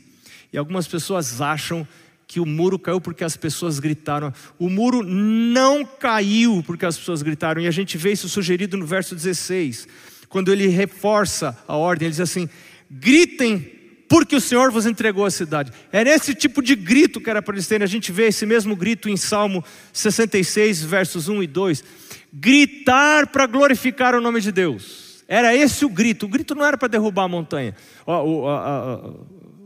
E 0.52 0.58
algumas 0.58 0.86
pessoas 0.86 1.40
acham 1.40 1.86
que 2.26 2.38
o 2.40 2.46
muro 2.46 2.78
caiu 2.78 3.00
porque 3.00 3.24
as 3.24 3.36
pessoas 3.36 3.78
gritaram. 3.78 4.32
O 4.58 4.70
muro 4.70 5.02
não 5.02 5.84
caiu 5.84 6.62
porque 6.66 6.86
as 6.86 6.96
pessoas 6.96 7.20
gritaram. 7.20 7.60
E 7.60 7.66
a 7.66 7.70
gente 7.70 7.98
vê 7.98 8.12
isso 8.12 8.26
sugerido 8.28 8.76
no 8.76 8.86
verso 8.86 9.14
16, 9.14 9.86
quando 10.28 10.50
ele 10.50 10.66
reforça 10.66 11.58
a 11.68 11.76
ordem, 11.76 12.06
ele 12.06 12.12
diz 12.12 12.20
assim: 12.20 12.48
gritem 12.90 13.81
porque 14.12 14.36
o 14.36 14.40
Senhor 14.42 14.70
vos 14.70 14.84
entregou 14.84 15.24
a 15.24 15.30
cidade. 15.30 15.72
Era 15.90 16.10
esse 16.10 16.34
tipo 16.34 16.60
de 16.60 16.74
grito 16.74 17.18
que 17.18 17.30
era 17.30 17.40
para 17.40 17.54
eles 17.54 17.66
terem. 17.66 17.82
A 17.82 17.88
gente 17.88 18.12
vê 18.12 18.26
esse 18.26 18.44
mesmo 18.44 18.76
grito 18.76 19.08
em 19.08 19.16
Salmo 19.16 19.64
66, 19.90 20.82
versos 20.82 21.28
1 21.28 21.42
e 21.42 21.46
2. 21.46 21.82
Gritar 22.30 23.28
para 23.28 23.46
glorificar 23.46 24.14
o 24.14 24.20
nome 24.20 24.42
de 24.42 24.52
Deus. 24.52 25.24
Era 25.26 25.56
esse 25.56 25.86
o 25.86 25.88
grito. 25.88 26.26
O 26.26 26.28
grito 26.28 26.54
não 26.54 26.62
era 26.62 26.76
para 26.76 26.88
derrubar 26.88 27.24
a 27.24 27.28
montanha, 27.28 27.74
o, 28.06 28.12
o, 28.12 28.48
a, 28.50 28.58
a, 28.58 28.96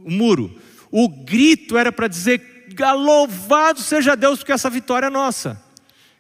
o 0.05 0.11
muro. 0.13 0.57
O 0.93 1.09
grito 1.09 1.77
era 1.77 1.91
para 1.91 2.07
dizer: 2.07 2.69
louvado 2.95 3.81
seja 3.81 4.15
Deus, 4.15 4.39
porque 4.39 4.53
essa 4.53 4.71
vitória 4.71 5.07
é 5.07 5.11
nossa. 5.11 5.61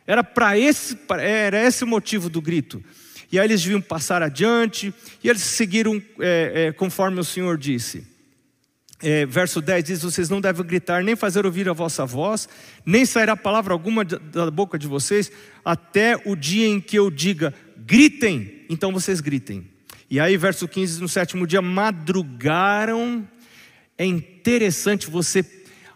Era 0.04 0.24
para 0.24 0.58
esse, 0.58 0.98
era 1.20 1.64
esse 1.64 1.84
o 1.84 1.86
motivo 1.86 2.28
do 2.28 2.42
grito. 2.42 2.82
E 3.30 3.38
aí 3.38 3.46
eles 3.46 3.62
deviam 3.62 3.80
passar 3.80 4.20
adiante, 4.20 4.92
e 5.22 5.28
eles 5.28 5.42
seguiram 5.42 6.02
é, 6.18 6.66
é, 6.66 6.72
conforme 6.72 7.20
o 7.20 7.24
Senhor 7.24 7.56
disse. 7.56 8.15
É, 9.02 9.26
verso 9.26 9.60
10 9.60 9.84
diz: 9.84 10.02
Vocês 10.02 10.28
não 10.28 10.40
devem 10.40 10.64
gritar, 10.64 11.02
nem 11.02 11.14
fazer 11.14 11.44
ouvir 11.44 11.68
a 11.68 11.72
vossa 11.72 12.06
voz, 12.06 12.48
nem 12.84 13.04
sairá 13.04 13.36
palavra 13.36 13.72
alguma 13.72 14.04
da 14.04 14.50
boca 14.50 14.78
de 14.78 14.86
vocês, 14.86 15.30
até 15.64 16.20
o 16.24 16.34
dia 16.34 16.66
em 16.66 16.80
que 16.80 16.98
eu 16.98 17.10
diga: 17.10 17.52
gritem, 17.76 18.64
então 18.68 18.92
vocês 18.92 19.20
gritem. 19.20 19.68
E 20.10 20.18
aí, 20.18 20.36
verso 20.36 20.66
15: 20.66 21.00
No 21.00 21.08
sétimo 21.08 21.46
dia 21.46 21.60
madrugaram 21.60 23.26
é 23.98 24.04
interessante 24.04 25.08
você 25.08 25.44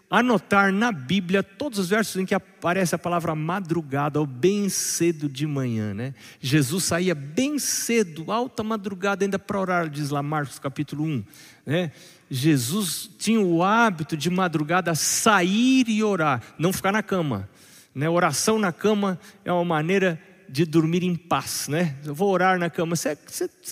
anotar 0.09 0.73
na 0.73 0.91
Bíblia 0.91 1.41
todos 1.41 1.79
os 1.79 1.89
versos 1.89 2.17
em 2.17 2.25
que 2.25 2.33
aparece 2.33 2.93
a 2.93 2.97
palavra 2.99 3.33
madrugada 3.33 4.19
ou 4.19 4.25
bem 4.25 4.67
cedo 4.67 5.29
de 5.29 5.47
manhã, 5.47 5.93
né? 5.93 6.13
Jesus 6.39 6.83
saía 6.83 7.15
bem 7.15 7.57
cedo, 7.57 8.29
alta 8.31 8.61
madrugada 8.61 9.23
ainda 9.23 9.39
para 9.39 9.59
orar, 9.59 9.89
diz 9.89 10.09
lá 10.09 10.21
Marcos 10.21 10.59
capítulo 10.59 11.05
1, 11.05 11.23
né? 11.65 11.91
Jesus 12.33 13.09
tinha 13.17 13.41
o 13.41 13.61
hábito 13.61 14.15
de 14.15 14.29
madrugada 14.29 14.95
sair 14.95 15.83
e 15.89 16.01
orar, 16.01 16.41
não 16.57 16.71
ficar 16.71 16.93
na 16.93 17.03
cama, 17.03 17.49
né? 17.93 18.09
Oração 18.09 18.57
na 18.57 18.71
cama 18.71 19.19
é 19.43 19.51
uma 19.51 19.65
maneira 19.65 20.17
de 20.47 20.65
dormir 20.65 21.03
em 21.03 21.13
paz, 21.13 21.67
né? 21.67 21.93
Eu 22.05 22.15
vou 22.15 22.29
orar 22.29 22.57
na 22.57 22.69
cama. 22.69 22.95
Você, 22.95 23.17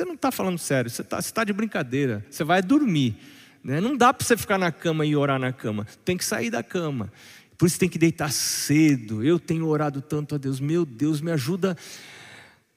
não 0.05 0.13
está 0.13 0.29
falando 0.29 0.57
sério, 0.57 0.89
você 0.89 1.01
está 1.01 1.21
tá 1.21 1.43
de 1.45 1.53
brincadeira. 1.53 2.25
Você 2.29 2.43
vai 2.43 2.61
dormir. 2.61 3.15
Né? 3.63 3.79
Não 3.79 3.95
dá 3.95 4.13
para 4.13 4.25
você 4.25 4.35
ficar 4.35 4.57
na 4.57 4.73
cama 4.73 5.05
e 5.05 5.15
orar 5.15 5.39
na 5.39 5.53
cama. 5.53 5.87
Tem 6.03 6.17
que 6.17 6.25
sair 6.25 6.49
da 6.49 6.61
cama. 6.61 7.11
Por 7.57 7.65
isso 7.65 7.79
tem 7.79 7.87
que 7.87 7.97
deitar 7.97 8.29
cedo. 8.29 9.23
Eu 9.23 9.39
tenho 9.39 9.67
orado 9.67 10.01
tanto 10.01 10.35
a 10.35 10.37
Deus. 10.37 10.59
Meu 10.59 10.85
Deus, 10.85 11.21
me 11.21 11.31
ajuda 11.31 11.77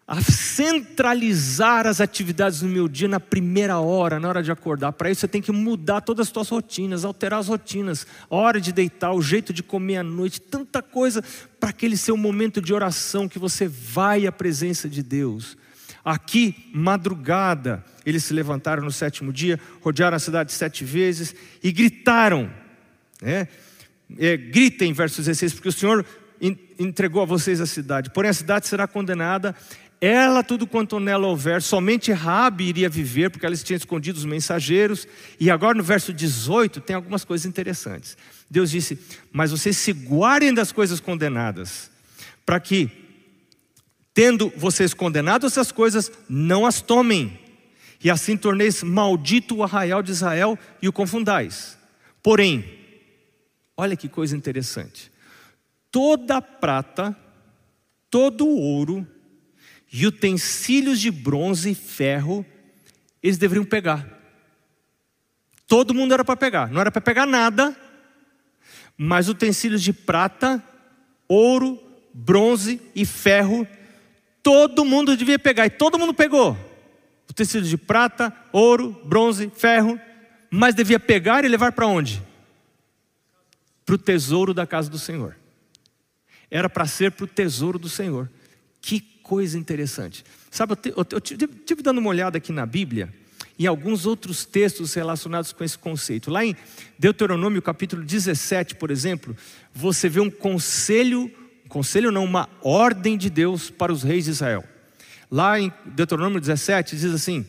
a 0.06 0.20
centralizar 0.20 1.86
as 1.86 2.00
atividades 2.00 2.62
no 2.62 2.68
meu 2.68 2.88
dia 2.88 3.06
na 3.06 3.20
primeira 3.20 3.78
hora, 3.78 4.18
na 4.18 4.28
hora 4.28 4.42
de 4.42 4.50
acordar. 4.50 4.92
Para 4.92 5.10
isso 5.10 5.20
você 5.20 5.28
tem 5.28 5.40
que 5.40 5.52
mudar 5.52 6.00
todas 6.00 6.26
as 6.26 6.32
suas 6.32 6.48
rotinas, 6.48 7.04
alterar 7.04 7.38
as 7.38 7.48
rotinas, 7.48 8.06
a 8.28 8.34
hora 8.34 8.60
de 8.60 8.72
deitar, 8.72 9.12
o 9.12 9.22
jeito 9.22 9.52
de 9.52 9.62
comer 9.62 9.98
à 9.98 10.02
noite, 10.02 10.40
tanta 10.40 10.82
coisa 10.82 11.22
para 11.58 11.70
aquele 11.70 11.96
seu 11.96 12.16
momento 12.16 12.60
de 12.60 12.74
oração 12.74 13.28
que 13.28 13.38
você 13.38 13.68
vai 13.68 14.26
à 14.26 14.32
presença 14.32 14.88
de 14.88 15.02
Deus. 15.02 15.56
Aqui, 16.04 16.68
madrugada, 16.74 17.84
eles 18.04 18.24
se 18.24 18.34
levantaram 18.34 18.82
no 18.82 18.90
sétimo 18.90 19.32
dia, 19.32 19.58
rodearam 19.80 20.16
a 20.16 20.20
cidade 20.20 20.52
sete 20.52 20.84
vezes 20.84 21.32
e 21.62 21.70
gritaram. 21.70 22.50
Né? 23.20 23.46
É, 24.18 24.36
gritem, 24.36 24.92
verso 24.92 25.18
16, 25.18 25.54
porque 25.54 25.68
o 25.68 25.72
Senhor 25.72 26.04
entregou 26.76 27.22
a 27.22 27.24
vocês 27.24 27.60
a 27.60 27.66
cidade. 27.66 28.10
Porém, 28.10 28.30
a 28.30 28.34
cidade 28.34 28.66
será 28.66 28.88
condenada, 28.88 29.54
ela, 30.02 30.42
tudo 30.42 30.66
quanto 30.66 30.98
nela 30.98 31.26
houver, 31.28 31.62
somente 31.62 32.12
Rabi 32.12 32.64
iria 32.64 32.88
viver, 32.88 33.30
porque 33.30 33.46
eles 33.46 33.62
tinham 33.62 33.78
escondido 33.78 34.16
os 34.16 34.24
mensageiros. 34.24 35.06
E 35.38 35.50
agora 35.50 35.78
no 35.78 35.82
verso 35.82 36.12
18 36.12 36.80
tem 36.80 36.94
algumas 36.94 37.24
coisas 37.24 37.46
interessantes. 37.46 38.16
Deus 38.50 38.70
disse: 38.70 38.98
Mas 39.32 39.52
vocês 39.52 39.76
se 39.76 39.92
guardem 39.92 40.52
das 40.52 40.72
coisas 40.72 41.00
condenadas, 41.00 41.90
para 42.44 42.58
que 42.58 43.02
Tendo 44.14 44.52
vocês 44.56 44.92
condenado 44.92 45.46
essas 45.46 45.72
coisas, 45.72 46.12
não 46.28 46.66
as 46.66 46.82
tomem, 46.82 47.38
e 48.04 48.10
assim 48.10 48.36
torneis 48.36 48.82
maldito 48.82 49.56
o 49.56 49.62
arraial 49.62 50.02
de 50.02 50.10
Israel 50.12 50.58
e 50.82 50.88
o 50.88 50.92
confundais. 50.92 51.78
Porém, 52.22 52.64
olha 53.76 53.96
que 53.96 54.08
coisa 54.08 54.36
interessante: 54.36 55.10
toda 55.90 56.42
prata, 56.42 57.16
todo 58.10 58.46
ouro 58.46 59.06
e 59.92 60.06
utensílios 60.06 61.00
de 61.00 61.10
bronze 61.10 61.70
e 61.70 61.74
ferro, 61.74 62.44
eles 63.22 63.38
deveriam 63.38 63.64
pegar. 63.64 64.06
Todo 65.66 65.94
mundo 65.94 66.14
era 66.14 66.24
para 66.24 66.36
pegar, 66.36 66.70
não 66.70 66.80
era 66.80 66.90
para 66.90 67.00
pegar 67.00 67.26
nada, 67.26 67.76
mas 68.96 69.28
utensílios 69.28 69.82
de 69.82 69.92
prata, 69.92 70.62
ouro, 71.28 71.80
bronze 72.14 72.80
e 72.94 73.04
ferro 73.04 73.66
todo 74.42 74.84
mundo 74.84 75.16
devia 75.16 75.38
pegar, 75.38 75.66
e 75.66 75.70
todo 75.70 75.98
mundo 75.98 76.12
pegou. 76.12 76.58
Tecido 77.34 77.66
de 77.66 77.78
prata, 77.78 78.34
ouro, 78.52 79.00
bronze, 79.04 79.50
ferro, 79.54 79.98
mas 80.50 80.74
devia 80.74 81.00
pegar 81.00 81.44
e 81.44 81.48
levar 81.48 81.72
para 81.72 81.86
onde? 81.86 82.22
Para 83.86 83.94
o 83.94 83.98
tesouro 83.98 84.52
da 84.52 84.66
casa 84.66 84.90
do 84.90 84.98
Senhor. 84.98 85.36
Era 86.50 86.68
para 86.68 86.86
ser 86.86 87.12
para 87.12 87.24
o 87.24 87.28
tesouro 87.28 87.78
do 87.78 87.88
Senhor. 87.88 88.28
Que 88.82 89.00
coisa 89.32 89.58
interessante. 89.58 90.22
Sabe, 90.50 90.74
eu 90.84 91.18
estive 91.18 91.82
dando 91.82 91.96
uma 91.96 92.10
olhada 92.10 92.36
aqui 92.36 92.52
na 92.52 92.66
Bíblia, 92.66 93.08
em 93.58 93.64
alguns 93.64 94.04
outros 94.04 94.44
textos 94.44 94.92
relacionados 94.92 95.54
com 95.54 95.64
esse 95.64 95.78
conceito. 95.78 96.30
Lá 96.30 96.44
em 96.44 96.54
Deuteronômio 96.98 97.62
capítulo 97.62 98.02
17, 98.02 98.74
por 98.74 98.90
exemplo, 98.90 99.34
você 99.72 100.06
vê 100.06 100.20
um 100.20 100.30
conselho 100.30 101.32
conselho 101.66 102.12
não, 102.12 102.26
uma 102.26 102.46
ordem 102.60 103.16
de 103.16 103.30
Deus 103.30 103.70
para 103.70 103.90
os 103.90 104.02
reis 104.02 104.26
de 104.26 104.32
Israel. 104.32 104.62
Lá 105.30 105.58
em 105.58 105.72
Deuteronômio 105.86 106.38
17 106.38 106.94
diz 106.94 107.14
assim: 107.14 107.46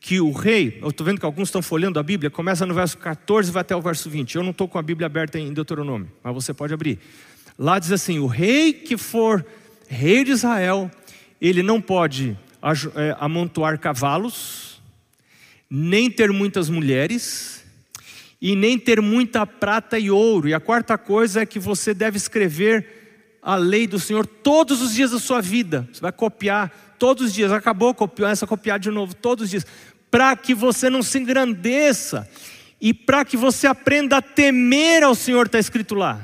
que 0.00 0.18
o 0.22 0.32
rei, 0.32 0.78
eu 0.80 0.88
estou 0.88 1.04
vendo 1.04 1.20
que 1.20 1.26
alguns 1.26 1.48
estão 1.48 1.60
folhando 1.60 2.00
a 2.00 2.02
Bíblia, 2.02 2.30
começa 2.30 2.64
no 2.64 2.72
verso 2.72 2.96
14 2.96 3.50
e 3.50 3.52
vai 3.52 3.60
até 3.60 3.76
o 3.76 3.82
verso 3.82 4.08
20. 4.08 4.36
Eu 4.36 4.42
não 4.42 4.52
estou 4.52 4.66
com 4.66 4.78
a 4.78 4.82
Bíblia 4.82 5.04
aberta 5.04 5.38
em 5.38 5.52
Deuteronômio, 5.52 6.10
mas 6.24 6.32
você 6.32 6.54
pode 6.54 6.72
abrir. 6.72 6.98
Lá 7.58 7.78
diz 7.78 7.92
assim: 7.92 8.18
o 8.18 8.26
rei 8.26 8.72
que 8.72 8.96
for 8.96 9.44
rei 9.86 10.24
de 10.24 10.30
Israel, 10.32 10.90
ele 11.40 11.62
não 11.62 11.80
pode 11.80 12.36
é, 12.94 13.16
amontoar 13.18 13.78
cavalos, 13.78 14.80
nem 15.68 16.10
ter 16.10 16.30
muitas 16.32 16.70
mulheres, 16.70 17.56
e 18.40 18.54
nem 18.54 18.78
ter 18.78 19.00
muita 19.00 19.46
prata 19.46 19.98
e 19.98 20.10
ouro. 20.10 20.48
E 20.48 20.54
a 20.54 20.60
quarta 20.60 20.98
coisa 20.98 21.40
é 21.40 21.46
que 21.46 21.58
você 21.58 21.94
deve 21.94 22.16
escrever 22.16 22.96
a 23.42 23.56
lei 23.56 23.86
do 23.86 23.98
Senhor 23.98 24.26
todos 24.26 24.82
os 24.82 24.94
dias 24.94 25.10
da 25.10 25.18
sua 25.18 25.40
vida. 25.40 25.88
Você 25.92 26.00
vai 26.00 26.12
copiar 26.12 26.96
todos 26.98 27.26
os 27.26 27.34
dias. 27.34 27.52
Acabou, 27.52 27.94
copiar, 27.94 28.32
essa 28.32 28.46
copiar 28.46 28.78
de 28.78 28.90
novo 28.90 29.14
todos 29.14 29.44
os 29.44 29.50
dias. 29.50 29.66
Para 30.10 30.36
que 30.36 30.54
você 30.54 30.90
não 30.90 31.02
se 31.02 31.18
engrandeça 31.18 32.28
e 32.80 32.92
para 32.92 33.24
que 33.24 33.36
você 33.36 33.66
aprenda 33.66 34.18
a 34.18 34.22
temer 34.22 35.02
ao 35.02 35.14
Senhor, 35.14 35.46
está 35.46 35.58
escrito 35.58 35.94
lá. 35.94 36.20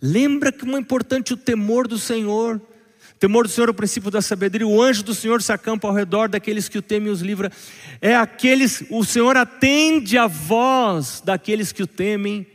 Lembra 0.00 0.52
que 0.52 0.68
é 0.68 0.78
importante 0.78 1.32
o 1.32 1.36
temor 1.36 1.88
do 1.88 1.98
Senhor. 1.98 2.60
O 3.16 3.18
temor 3.18 3.46
do 3.46 3.50
Senhor 3.50 3.68
é 3.68 3.70
o 3.70 3.74
princípio 3.74 4.10
da 4.10 4.22
sabedoria. 4.22 4.66
O 4.66 4.80
anjo 4.80 5.02
do 5.02 5.14
Senhor 5.14 5.42
se 5.42 5.52
acampa 5.52 5.88
ao 5.88 5.94
redor 5.94 6.28
daqueles 6.28 6.68
que 6.68 6.78
o 6.78 6.82
temem 6.82 7.08
e 7.08 7.10
os 7.10 7.22
livra. 7.22 7.50
É 8.00 8.14
aqueles, 8.14 8.84
o 8.90 9.04
Senhor 9.04 9.36
atende 9.36 10.16
a 10.18 10.26
voz 10.26 11.22
daqueles 11.24 11.72
que 11.72 11.82
o 11.82 11.86
temem 11.86 12.46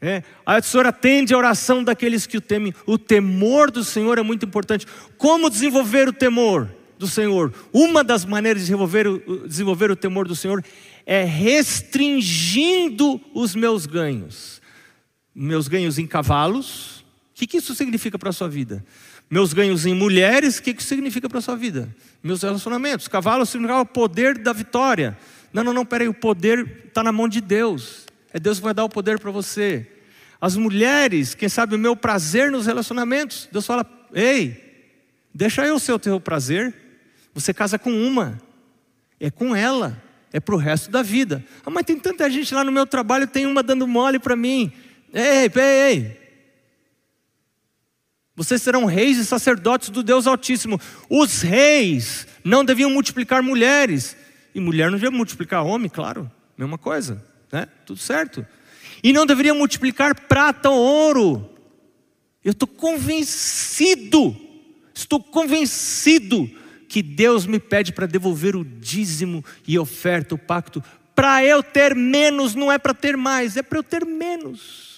é, 0.00 0.22
a 0.44 0.60
Senhor 0.62 0.86
atende 0.86 1.32
a 1.32 1.38
oração 1.38 1.82
daqueles 1.82 2.26
que 2.26 2.36
o 2.36 2.40
temem. 2.40 2.74
O 2.86 2.98
temor 2.98 3.70
do 3.70 3.82
Senhor 3.82 4.18
é 4.18 4.22
muito 4.22 4.44
importante. 4.44 4.86
Como 5.16 5.50
desenvolver 5.50 6.08
o 6.08 6.12
temor 6.12 6.68
do 6.98 7.08
Senhor? 7.08 7.52
Uma 7.72 8.04
das 8.04 8.24
maneiras 8.24 8.62
de 8.62 8.66
desenvolver 8.66 9.06
o, 9.06 9.48
desenvolver 9.48 9.90
o 9.90 9.96
temor 9.96 10.28
do 10.28 10.36
Senhor 10.36 10.64
é 11.04 11.24
restringindo 11.24 13.20
os 13.34 13.54
meus 13.54 13.86
ganhos. 13.86 14.60
Meus 15.34 15.66
ganhos 15.66 15.98
em 15.98 16.06
cavalos. 16.06 17.00
O 17.00 17.04
que, 17.34 17.46
que 17.46 17.56
isso 17.58 17.74
significa 17.74 18.18
para 18.18 18.30
a 18.30 18.32
sua 18.32 18.48
vida? 18.48 18.84
Meus 19.28 19.52
ganhos 19.52 19.84
em 19.86 19.94
mulheres, 19.94 20.58
o 20.58 20.62
que, 20.62 20.70
isso 20.70 20.86
significa 20.86 21.28
para 21.28 21.38
a 21.38 21.42
sua 21.42 21.56
vida? 21.56 21.88
Meus 22.22 22.42
relacionamentos. 22.42 23.08
Cavalos 23.08 23.48
significa 23.48 23.80
o 23.80 23.86
poder 23.86 24.38
da 24.38 24.52
vitória. 24.52 25.18
Não, 25.52 25.64
não, 25.64 25.72
não, 25.72 25.84
peraí, 25.84 26.08
o 26.08 26.14
poder 26.14 26.84
está 26.86 27.02
na 27.02 27.10
mão 27.10 27.28
de 27.28 27.40
Deus. 27.40 28.06
É 28.32 28.38
Deus 28.38 28.58
que 28.58 28.64
vai 28.64 28.74
dar 28.74 28.84
o 28.84 28.88
poder 28.88 29.18
para 29.18 29.30
você. 29.30 29.86
As 30.40 30.56
mulheres, 30.56 31.34
quem 31.34 31.48
sabe 31.48 31.74
o 31.74 31.78
meu 31.78 31.96
prazer 31.96 32.50
nos 32.50 32.66
relacionamentos. 32.66 33.48
Deus 33.50 33.66
fala: 33.66 33.84
ei, 34.12 34.92
deixa 35.34 35.66
eu 35.66 35.78
ser 35.78 35.92
o 35.92 35.98
teu 35.98 36.20
prazer. 36.20 36.74
Você 37.34 37.52
casa 37.52 37.78
com 37.78 37.90
uma, 37.90 38.38
é 39.18 39.30
com 39.30 39.54
ela, 39.54 40.00
é 40.32 40.38
para 40.38 40.54
o 40.54 40.58
resto 40.58 40.90
da 40.90 41.02
vida. 41.02 41.44
Ah, 41.64 41.70
mas 41.70 41.84
tem 41.84 41.98
tanta 41.98 42.30
gente 42.30 42.54
lá 42.54 42.62
no 42.62 42.72
meu 42.72 42.86
trabalho, 42.86 43.26
tem 43.26 43.46
uma 43.46 43.62
dando 43.62 43.86
mole 43.86 44.18
para 44.18 44.36
mim. 44.36 44.72
Ei, 45.12 45.50
ei, 45.54 45.90
ei. 45.90 46.25
Vocês 48.36 48.60
serão 48.60 48.84
reis 48.84 49.16
e 49.16 49.24
sacerdotes 49.24 49.88
do 49.88 50.02
Deus 50.02 50.26
Altíssimo. 50.26 50.78
Os 51.08 51.40
reis 51.40 52.26
não 52.44 52.64
deviam 52.64 52.90
multiplicar 52.90 53.42
mulheres. 53.42 54.16
E 54.54 54.60
mulher 54.60 54.90
não 54.90 54.98
devia 54.98 55.10
multiplicar 55.10 55.64
homem, 55.64 55.88
claro, 55.88 56.30
mesma 56.56 56.78
coisa 56.78 57.22
né? 57.52 57.68
Tudo 57.84 57.98
certo. 57.98 58.46
E 59.02 59.12
não 59.12 59.26
deveria 59.26 59.54
multiplicar 59.54 60.14
prata 60.14 60.70
ou 60.70 60.78
ouro. 60.78 61.50
Eu 62.44 62.52
estou 62.52 62.68
convencido, 62.68 64.36
estou 64.94 65.22
convencido 65.22 66.48
que 66.88 67.02
Deus 67.02 67.46
me 67.46 67.58
pede 67.58 67.92
para 67.92 68.06
devolver 68.06 68.54
o 68.54 68.64
dízimo 68.64 69.44
e 69.66 69.78
oferta, 69.78 70.34
o 70.34 70.38
pacto, 70.38 70.82
para 71.14 71.44
eu 71.44 71.62
ter 71.62 71.94
menos, 71.94 72.54
não 72.54 72.70
é 72.70 72.78
para 72.78 72.94
ter 72.94 73.16
mais, 73.16 73.56
é 73.56 73.62
para 73.62 73.78
eu 73.78 73.82
ter 73.82 74.04
menos. 74.04 74.95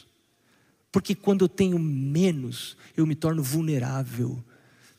Porque 0.91 1.15
quando 1.15 1.45
eu 1.45 1.49
tenho 1.49 1.79
menos, 1.79 2.77
eu 2.97 3.07
me 3.07 3.15
torno 3.15 3.43
vulnerável. 3.43 4.43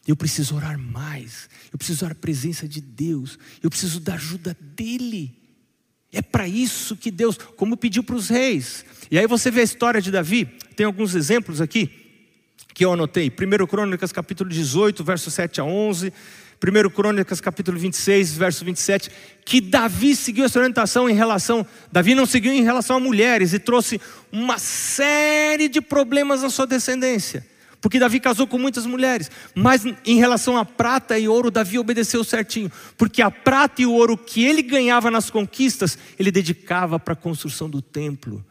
Eu 0.07 0.15
preciso 0.15 0.55
orar 0.55 0.77
mais, 0.79 1.49
eu 1.71 1.77
preciso 1.77 2.05
orar 2.05 2.17
a 2.17 2.19
presença 2.19 2.67
de 2.67 2.81
Deus, 2.81 3.37
eu 3.61 3.69
preciso 3.69 3.99
da 3.99 4.15
ajuda 4.15 4.57
dEle. 4.75 5.37
É 6.11 6.21
para 6.21 6.47
isso 6.47 6.95
que 6.95 7.11
Deus, 7.11 7.37
como 7.37 7.77
pediu 7.77 8.03
para 8.03 8.15
os 8.15 8.29
reis. 8.29 8.83
E 9.11 9.19
aí 9.19 9.27
você 9.27 9.51
vê 9.51 9.61
a 9.61 9.63
história 9.63 10.01
de 10.01 10.09
Davi, 10.09 10.45
tem 10.75 10.85
alguns 10.85 11.13
exemplos 11.13 11.61
aqui 11.61 11.91
que 12.73 12.85
eu 12.85 12.93
anotei. 12.93 13.29
1 13.29 13.67
Crônicas 13.67 14.11
capítulo 14.11 14.49
18, 14.49 15.03
verso 15.03 15.29
7 15.29 15.59
a 15.59 15.63
11. 15.63 16.13
1 16.61 16.89
Crônicas 16.89 17.39
capítulo 17.39 17.79
26, 17.79 18.35
verso 18.35 18.65
27, 18.65 19.09
que 19.45 19.61
Davi 19.61 20.13
seguiu 20.13 20.43
essa 20.43 20.59
orientação 20.59 21.09
em 21.09 21.13
relação, 21.13 21.65
Davi 21.89 22.13
não 22.13 22.25
seguiu 22.25 22.51
em 22.51 22.63
relação 22.63 22.97
a 22.97 22.99
mulheres 22.99 23.53
e 23.53 23.59
trouxe 23.59 23.99
uma 24.31 24.57
série 24.57 25.69
de 25.69 25.79
problemas 25.79 26.43
à 26.43 26.49
sua 26.49 26.67
descendência. 26.67 27.45
Porque 27.81 27.97
Davi 27.97 28.19
casou 28.19 28.45
com 28.45 28.57
muitas 28.57 28.85
mulheres, 28.85 29.31
mas 29.55 29.85
em 30.05 30.17
relação 30.17 30.57
a 30.57 30.65
prata 30.65 31.17
e 31.17 31.29
ouro, 31.29 31.49
Davi 31.49 31.79
obedeceu 31.79 32.25
certinho, 32.25 32.69
porque 32.97 33.21
a 33.21 33.31
prata 33.31 33.81
e 33.81 33.85
o 33.85 33.93
ouro 33.93 34.17
que 34.17 34.43
ele 34.43 34.61
ganhava 34.61 35.09
nas 35.09 35.29
conquistas, 35.29 35.97
ele 36.19 36.29
dedicava 36.29 36.99
para 36.99 37.13
a 37.13 37.17
construção 37.17 37.69
do 37.69 37.81
templo. 37.81 38.45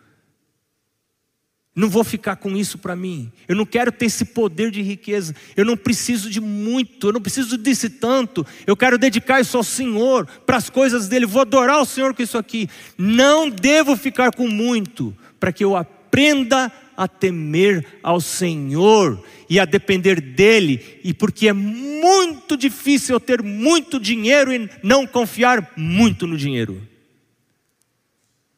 Não 1.79 1.89
vou 1.89 2.03
ficar 2.03 2.35
com 2.35 2.57
isso 2.57 2.77
para 2.77 2.97
mim. 2.97 3.31
Eu 3.47 3.55
não 3.55 3.65
quero 3.65 3.93
ter 3.93 4.07
esse 4.07 4.25
poder 4.25 4.69
de 4.71 4.83
riqueza. 4.83 5.33
Eu 5.57 5.65
não 5.65 5.77
preciso 5.77 6.29
de 6.29 6.41
muito. 6.41 7.09
Eu 7.09 7.13
não 7.13 7.21
preciso 7.21 7.57
desse 7.57 7.89
tanto. 7.89 8.45
Eu 8.67 8.77
quero 8.77 8.99
dedicar 8.99 9.41
isso 9.41 9.57
ao 9.57 9.63
Senhor, 9.63 10.27
para 10.45 10.57
as 10.57 10.69
coisas 10.69 11.07
dele. 11.07 11.25
Vou 11.25 11.43
adorar 11.43 11.81
o 11.81 11.87
Senhor 11.87 12.13
com 12.15 12.23
isso 12.23 12.37
aqui. 12.37 12.69
Não 12.97 13.49
devo 13.49 13.97
ficar 13.97 14.35
com 14.35 14.49
muito, 14.49 15.17
para 15.39 15.53
que 15.53 15.63
eu 15.63 15.77
aprenda 15.77 16.73
a 16.97 17.07
temer 17.07 17.87
ao 18.03 18.21
Senhor 18.21 19.25
e 19.49 19.61
a 19.61 19.65
depender 19.65 20.21
dele. 20.21 20.99
E 21.05 21.15
porque 21.15 21.47
é 21.47 21.53
muito 21.53 22.57
difícil 22.57 23.15
eu 23.15 23.21
ter 23.21 23.41
muito 23.41 24.01
dinheiro 24.01 24.53
e 24.53 24.69
não 24.83 25.07
confiar 25.07 25.75
muito 25.77 26.27
no 26.27 26.37
dinheiro. 26.37 26.83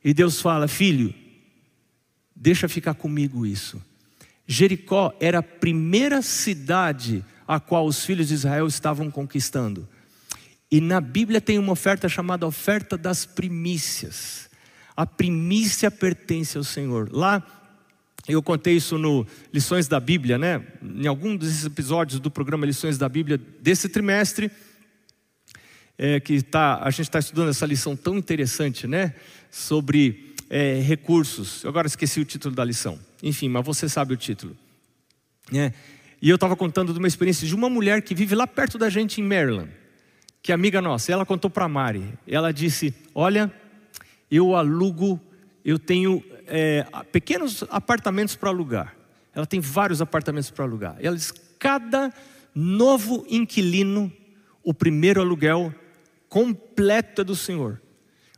E 0.02 0.14
Deus 0.14 0.40
fala, 0.40 0.66
filho 0.66 1.19
Deixa 2.40 2.66
ficar 2.70 2.94
comigo 2.94 3.44
isso. 3.44 3.82
Jericó 4.46 5.14
era 5.20 5.40
a 5.40 5.42
primeira 5.42 6.22
cidade 6.22 7.22
a 7.46 7.60
qual 7.60 7.84
os 7.84 8.02
filhos 8.02 8.28
de 8.28 8.34
Israel 8.34 8.66
estavam 8.66 9.10
conquistando. 9.10 9.86
E 10.70 10.80
na 10.80 11.02
Bíblia 11.02 11.38
tem 11.38 11.58
uma 11.58 11.72
oferta 11.72 12.08
chamada 12.08 12.46
oferta 12.46 12.96
das 12.96 13.26
primícias. 13.26 14.48
A 14.96 15.04
primícia 15.04 15.90
pertence 15.90 16.56
ao 16.56 16.64
Senhor. 16.64 17.10
Lá 17.12 17.46
eu 18.26 18.42
contei 18.42 18.76
isso 18.76 18.96
no 18.96 19.26
Lições 19.52 19.86
da 19.86 20.00
Bíblia, 20.00 20.38
né? 20.38 20.64
Em 20.82 21.06
algum 21.06 21.36
desses 21.36 21.66
episódios 21.66 22.20
do 22.20 22.30
programa 22.30 22.64
Lições 22.64 22.96
da 22.96 23.08
Bíblia 23.08 23.38
desse 23.60 23.88
trimestre, 23.88 24.50
é, 25.98 26.18
que 26.20 26.40
tá, 26.40 26.80
a 26.82 26.90
gente 26.90 27.02
está 27.02 27.18
estudando 27.18 27.50
essa 27.50 27.66
lição 27.66 27.94
tão 27.94 28.16
interessante, 28.16 28.86
né? 28.86 29.14
Sobre 29.50 30.29
é, 30.50 30.80
recursos. 30.80 31.62
Eu 31.62 31.70
agora 31.70 31.86
esqueci 31.86 32.20
o 32.20 32.24
título 32.24 32.54
da 32.54 32.64
lição. 32.64 32.98
Enfim, 33.22 33.48
mas 33.48 33.64
você 33.64 33.88
sabe 33.88 34.12
o 34.12 34.16
título. 34.16 34.56
É. 35.54 35.72
E 36.20 36.28
eu 36.28 36.34
estava 36.34 36.56
contando 36.56 36.92
de 36.92 36.98
uma 36.98 37.08
experiência 37.08 37.46
de 37.46 37.54
uma 37.54 37.70
mulher 37.70 38.02
que 38.02 38.14
vive 38.14 38.34
lá 38.34 38.46
perto 38.46 38.76
da 38.76 38.90
gente 38.90 39.20
em 39.20 39.24
Maryland, 39.24 39.70
que 40.42 40.50
é 40.50 40.54
amiga 40.54 40.82
nossa. 40.82 41.12
Ela 41.12 41.24
contou 41.24 41.48
para 41.48 41.64
a 41.64 41.68
Mari. 41.68 42.04
Ela 42.26 42.52
disse: 42.52 42.92
Olha, 43.14 43.50
eu 44.30 44.56
alugo, 44.56 45.20
eu 45.64 45.78
tenho 45.78 46.22
é, 46.46 46.84
pequenos 47.12 47.64
apartamentos 47.70 48.34
para 48.34 48.50
alugar. 48.50 48.94
Ela 49.32 49.46
tem 49.46 49.60
vários 49.60 50.02
apartamentos 50.02 50.50
para 50.50 50.64
alugar. 50.64 50.96
Ela 51.00 51.16
diz: 51.16 51.32
cada 51.58 52.12
novo 52.54 53.24
inquilino, 53.28 54.12
o 54.62 54.74
primeiro 54.74 55.20
aluguel 55.20 55.72
completo 56.28 57.22
é 57.22 57.24
do 57.24 57.36
Senhor. 57.36 57.80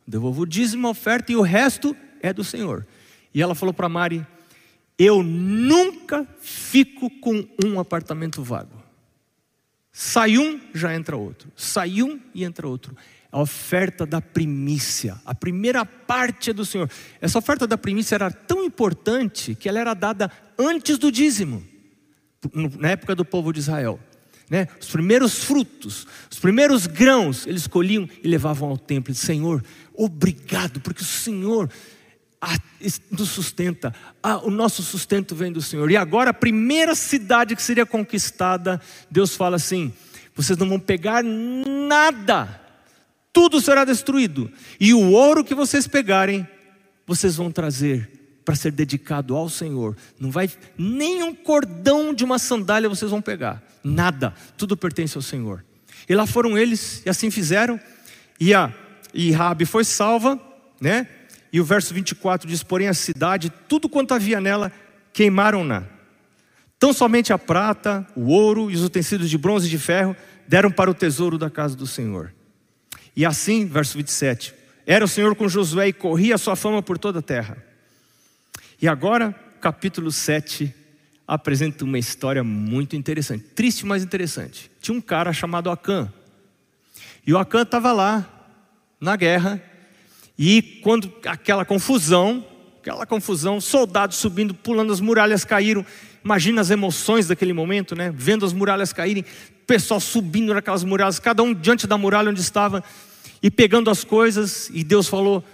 Devolvo 0.06 0.42
o 0.42 0.46
dízimo, 0.46 0.86
a 0.86 0.90
oferta 0.90 1.32
e 1.32 1.36
o 1.36 1.42
resto 1.42 1.96
é 2.20 2.32
do 2.32 2.44
Senhor. 2.44 2.86
E 3.34 3.40
ela 3.40 3.54
falou 3.54 3.72
para 3.72 3.88
Mari: 3.88 4.26
Eu 4.98 5.22
nunca 5.22 6.26
fico 6.40 7.08
com 7.20 7.46
um 7.64 7.78
apartamento 7.78 8.42
vago. 8.42 8.82
Sai 9.92 10.38
um, 10.38 10.58
já 10.74 10.94
entra 10.94 11.16
outro. 11.16 11.52
Sai 11.54 12.02
um 12.02 12.18
e 12.34 12.44
entra 12.44 12.66
outro. 12.66 12.96
A 13.30 13.40
oferta 13.40 14.04
da 14.04 14.20
primícia, 14.20 15.20
a 15.24 15.34
primeira 15.34 15.86
parte 15.86 16.50
é 16.50 16.52
do 16.52 16.66
Senhor. 16.66 16.90
Essa 17.20 17.38
oferta 17.38 17.66
da 17.66 17.78
primícia 17.78 18.14
era 18.14 18.30
tão 18.30 18.64
importante 18.64 19.54
que 19.54 19.68
ela 19.68 19.78
era 19.78 19.94
dada 19.94 20.30
antes 20.58 20.98
do 20.98 21.10
dízimo, 21.10 21.66
na 22.78 22.90
época 22.90 23.14
do 23.14 23.24
povo 23.24 23.52
de 23.52 23.60
Israel. 23.60 23.98
Né? 24.50 24.68
Os 24.78 24.90
primeiros 24.90 25.44
frutos, 25.44 26.06
os 26.30 26.38
primeiros 26.38 26.86
grãos, 26.86 27.46
eles 27.46 27.66
colhiam 27.66 28.06
e 28.22 28.28
levavam 28.28 28.68
ao 28.68 28.76
templo. 28.76 29.14
Senhor, 29.14 29.64
obrigado, 30.04 30.80
porque 30.80 31.02
o 31.02 31.06
Senhor 31.06 31.70
nos 33.10 33.28
sustenta, 33.28 33.94
o 34.42 34.50
nosso 34.50 34.82
sustento 34.82 35.34
vem 35.34 35.52
do 35.52 35.62
Senhor. 35.62 35.90
E 35.90 35.96
agora, 35.96 36.30
a 36.30 36.34
primeira 36.34 36.94
cidade 36.94 37.54
que 37.54 37.62
seria 37.62 37.86
conquistada, 37.86 38.80
Deus 39.10 39.36
fala 39.36 39.56
assim: 39.56 39.92
vocês 40.34 40.58
não 40.58 40.68
vão 40.68 40.80
pegar 40.80 41.22
nada, 41.22 42.60
tudo 43.32 43.60
será 43.60 43.84
destruído, 43.84 44.50
e 44.80 44.92
o 44.92 45.12
ouro 45.12 45.44
que 45.44 45.54
vocês 45.54 45.86
pegarem, 45.86 46.46
vocês 47.06 47.36
vão 47.36 47.50
trazer 47.50 48.10
para 48.44 48.56
ser 48.56 48.72
dedicado 48.72 49.36
ao 49.36 49.48
Senhor. 49.48 49.96
Não 50.18 50.30
vai 50.30 50.50
nem 50.76 51.22
um 51.22 51.32
cordão 51.32 52.12
de 52.12 52.24
uma 52.24 52.40
sandália 52.40 52.88
vocês 52.88 53.10
vão 53.10 53.22
pegar, 53.22 53.62
nada, 53.84 54.34
tudo 54.56 54.76
pertence 54.76 55.16
ao 55.16 55.22
Senhor. 55.22 55.64
E 56.08 56.14
lá 56.16 56.26
foram 56.26 56.58
eles, 56.58 57.02
e 57.06 57.08
assim 57.08 57.30
fizeram, 57.30 57.78
e 58.40 58.52
a 58.52 58.74
e 59.12 59.30
Rabi 59.30 59.64
foi 59.64 59.84
salva, 59.84 60.40
né? 60.80 61.06
E 61.52 61.60
o 61.60 61.64
verso 61.64 61.92
24 61.92 62.48
diz: 62.48 62.62
Porém, 62.62 62.88
a 62.88 62.94
cidade, 62.94 63.52
tudo 63.68 63.88
quanto 63.88 64.14
havia 64.14 64.40
nela, 64.40 64.72
queimaram-na. 65.12 65.84
Tão 66.78 66.92
somente 66.92 67.32
a 67.32 67.38
prata, 67.38 68.06
o 68.16 68.28
ouro 68.28 68.70
e 68.70 68.74
os 68.74 68.82
utensílios 68.82 69.30
de 69.30 69.38
bronze 69.38 69.66
e 69.68 69.70
de 69.70 69.78
ferro 69.78 70.16
deram 70.48 70.70
para 70.70 70.90
o 70.90 70.94
tesouro 70.94 71.38
da 71.38 71.48
casa 71.48 71.76
do 71.76 71.86
Senhor. 71.86 72.32
E 73.14 73.24
assim, 73.24 73.66
verso 73.66 73.96
27, 73.96 74.54
era 74.86 75.04
o 75.04 75.08
Senhor 75.08 75.36
com 75.36 75.48
Josué 75.48 75.88
e 75.88 75.92
corria 75.92 76.34
a 76.34 76.38
sua 76.38 76.56
fama 76.56 76.82
por 76.82 76.98
toda 76.98 77.20
a 77.20 77.22
terra. 77.22 77.56
E 78.80 78.88
agora, 78.88 79.32
capítulo 79.60 80.10
7 80.10 80.74
apresenta 81.26 81.84
uma 81.84 81.98
história 81.98 82.42
muito 82.42 82.96
interessante, 82.96 83.44
triste, 83.54 83.86
mas 83.86 84.02
interessante. 84.02 84.70
Tinha 84.80 84.96
um 84.96 85.00
cara 85.00 85.32
chamado 85.32 85.70
Acã. 85.70 86.12
E 87.26 87.32
o 87.32 87.38
Acã 87.38 87.62
estava 87.62 87.92
lá, 87.92 88.31
na 89.02 89.16
guerra, 89.16 89.60
e 90.38 90.62
quando 90.80 91.12
aquela 91.26 91.64
confusão, 91.64 92.46
aquela 92.80 93.04
confusão, 93.04 93.60
soldados 93.60 94.16
subindo, 94.16 94.54
pulando 94.54 94.92
as 94.92 95.00
muralhas 95.00 95.44
caíram. 95.44 95.84
Imagina 96.24 96.60
as 96.60 96.70
emoções 96.70 97.26
daquele 97.26 97.52
momento, 97.52 97.96
né? 97.96 98.12
Vendo 98.14 98.46
as 98.46 98.52
muralhas 98.52 98.92
caírem, 98.92 99.24
pessoal 99.66 99.98
subindo 99.98 100.54
naquelas 100.54 100.84
muralhas, 100.84 101.18
cada 101.18 101.42
um 101.42 101.52
diante 101.52 101.84
da 101.84 101.98
muralha 101.98 102.30
onde 102.30 102.40
estava 102.40 102.82
e 103.42 103.50
pegando 103.50 103.90
as 103.90 104.04
coisas, 104.04 104.70
e 104.72 104.84
Deus 104.84 105.08
falou: 105.08 105.44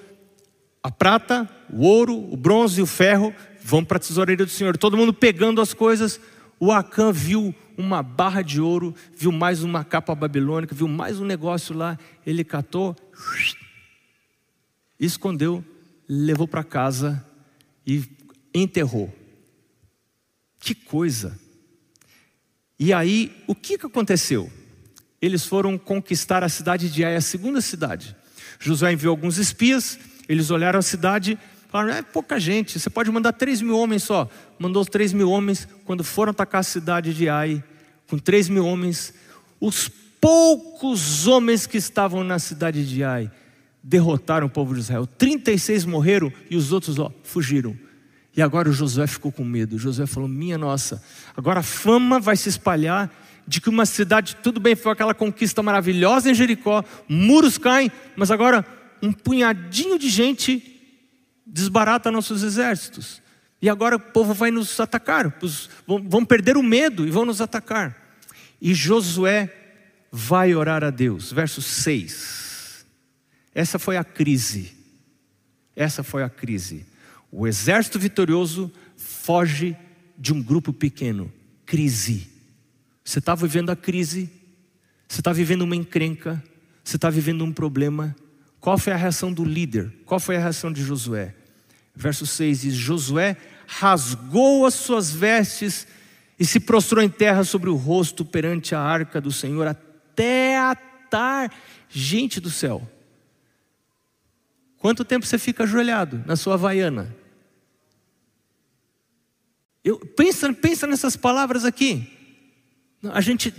a 0.83 0.91
prata, 0.91 1.49
o 1.73 1.87
ouro, 1.87 2.15
o 2.31 2.37
bronze 2.37 2.81
e 2.81 2.83
o 2.83 2.87
ferro 2.87 3.35
vão 3.63 3.83
para 3.83 3.97
a 3.97 4.01
tesoureira 4.01 4.45
do 4.45 4.51
Senhor. 4.51 4.77
Todo 4.77 4.97
mundo 4.97 5.13
pegando 5.15 5.63
as 5.63 5.73
coisas. 5.73 6.21
O 6.61 6.71
Acã 6.71 7.13
viu 7.13 7.55
uma 7.79 8.03
barra 8.03 8.43
de 8.43 8.61
ouro, 8.61 8.93
viu 9.17 9.31
mais 9.31 9.63
uma 9.63 9.85
capa 9.85 10.13
babilônica, 10.13 10.75
viu 10.75 10.89
mais 10.89 11.21
um 11.21 11.25
negócio 11.25 11.73
lá. 11.77 11.97
Ele 12.27 12.43
catou, 12.43 12.97
escondeu, 14.99 15.65
levou 16.09 16.49
para 16.49 16.65
casa 16.65 17.25
e 17.87 18.03
enterrou. 18.53 19.15
Que 20.59 20.75
coisa! 20.75 21.39
E 22.81 22.93
aí, 22.93 23.33
o 23.47 23.55
que, 23.55 23.79
que 23.79 23.87
aconteceu? 23.87 24.51
Eles 25.23 25.45
foram 25.45 25.79
conquistar 25.79 26.43
a 26.43 26.49
cidade 26.49 26.91
de 26.91 27.05
Ai, 27.05 27.15
a 27.15 27.21
segunda 27.21 27.61
cidade. 27.61 28.17
Josué 28.59 28.93
enviou 28.93 29.13
alguns 29.13 29.39
espias, 29.39 29.99
eles 30.29 30.51
olharam 30.51 30.81
a 30.81 30.83
cidade, 30.83 31.39
falaram: 31.69 31.93
é 31.93 32.03
pouca 32.03 32.39
gente, 32.41 32.79
você 32.79 32.91
pode 32.91 33.11
mandar 33.11 33.33
três 33.33 33.63
mil 33.63 33.79
homens 33.79 34.03
só. 34.03 34.29
Mandou 34.59 34.85
três 34.85 35.13
mil 35.13 35.31
homens, 35.31 35.69
quando 35.85 36.03
foram 36.03 36.31
atacar 36.31 36.61
a 36.61 36.65
cidade 36.65 37.15
de 37.15 37.29
Ai, 37.29 37.63
com 38.09 38.19
três 38.19 38.49
mil 38.49 38.67
homens, 38.67 39.15
os 39.61 39.89
poucos 40.21 41.27
homens 41.27 41.67
que 41.67 41.77
estavam 41.77 42.25
na 42.25 42.39
cidade 42.39 42.87
de 42.87 43.05
Ai 43.05 43.31
derrotaram 43.83 44.47
o 44.47 44.51
povo 44.51 44.75
de 44.75 44.81
Israel. 44.81 45.07
36 45.07 45.85
morreram 45.85 46.33
e 46.51 46.57
os 46.57 46.73
outros 46.73 46.99
ó, 46.99 47.13
fugiram. 47.23 47.77
E 48.37 48.43
agora 48.43 48.69
o 48.69 48.73
Josué 48.73 49.07
ficou 49.07 49.33
com 49.33 49.45
medo. 49.45 49.79
Josué 49.79 50.07
falou: 50.07 50.29
Minha 50.29 50.59
nossa, 50.59 51.03
agora 51.37 51.61
a 51.61 51.63
fama 51.63 52.21
vai 52.21 52.37
se 52.37 52.49
espalhar 52.49 53.11
de 53.47 53.61
que 53.61 53.71
uma 53.71 53.87
cidade, 53.87 54.37
tudo 54.43 54.61
bem, 54.61 54.77
foi 54.77 54.93
aquela 54.93 55.15
conquista 55.15 55.63
maravilhosa 55.63 56.31
em 56.31 56.35
Jericó, 56.35 56.85
muros 57.09 57.57
caem, 57.57 57.91
mas 58.15 58.31
agora 58.31 58.65
um 59.03 59.11
punhadinho 59.11 59.99
de 59.99 60.11
gente 60.11 60.78
desbarata 61.49 62.13
nossos 62.13 62.43
exércitos. 62.43 63.23
E 63.61 63.69
agora 63.69 63.97
o 63.97 64.01
povo 64.01 64.35
vai 64.35 64.51
nos 64.51 64.79
atacar, 64.79 65.37
vão 65.87 66.25
perder 66.25 66.57
o 66.57 66.63
medo 66.63 67.07
e 67.07 67.11
vão 67.11 67.25
nos 67.25 67.41
atacar. 67.41 67.97
E 68.61 68.73
Josué 68.75 69.53
vai 70.13 70.55
orar 70.55 70.85
a 70.85 70.91
Deus. 70.91 71.33
Verso 71.33 71.61
6. 71.61 72.87
Essa 73.55 73.79
foi 73.79 73.97
a 73.97 74.05
crise. 74.05 74.73
Essa 75.75 76.03
foi 76.03 76.23
a 76.23 76.29
crise. 76.29 76.87
O 77.31 77.47
exército 77.47 77.99
vitorioso 77.99 78.73
foge 78.97 79.77
de 80.17 80.33
um 80.33 80.43
grupo 80.43 80.73
pequeno. 80.73 81.33
Crise. 81.67 82.29
Você 83.05 83.19
está 83.19 83.35
vivendo 83.35 83.71
a 83.71 83.77
crise, 83.77 84.31
Você 85.09 85.21
está 85.21 85.33
vivendo 85.33 85.63
uma 85.63 85.75
encrenca, 85.75 86.43
você 86.85 86.97
está 86.97 87.09
vivendo 87.09 87.43
um 87.43 87.53
problema. 87.53 88.15
Qual 88.61 88.77
foi 88.77 88.93
a 88.93 88.97
reação 88.97 89.33
do 89.33 89.45
líder? 89.45 89.91
Qual 90.05 90.21
foi 90.21 90.37
a 90.37 90.41
reação 90.41 90.71
de 90.71 90.83
Josué? 90.83 91.35
Verso 91.99 92.25
6 92.25 92.61
diz: 92.61 92.75
Josué 92.75 93.37
rasgou 93.67 94.65
as 94.65 94.75
suas 94.75 95.11
vestes 95.11 95.85
e 96.39 96.47
se 96.47 96.61
prostrou 96.61 97.03
em 97.03 97.09
terra 97.09 97.43
sobre 97.43 97.69
o 97.69 97.75
rosto 97.75 98.25
perante 98.25 98.73
a 98.73 98.81
arca 98.81 99.21
do 99.21 99.33
Senhor 99.33 99.67
até 99.67 100.57
a 100.57 100.77
tarde. 100.77 101.57
Gente 101.89 102.39
do 102.39 102.51
céu, 102.51 102.89
quanto 104.77 105.05
tempo 105.05 105.27
você 105.27 105.39
fica 105.39 105.65
ajoelhado 105.65 106.23
na 106.25 106.37
sua 106.37 106.55
havaiana? 106.55 107.13
Eu, 109.83 109.99
pensa, 109.99 110.53
pensa 110.53 110.87
nessas 110.87 111.17
palavras 111.17 111.65
aqui. 111.65 112.17
A 113.11 113.21
gente, 113.21 113.53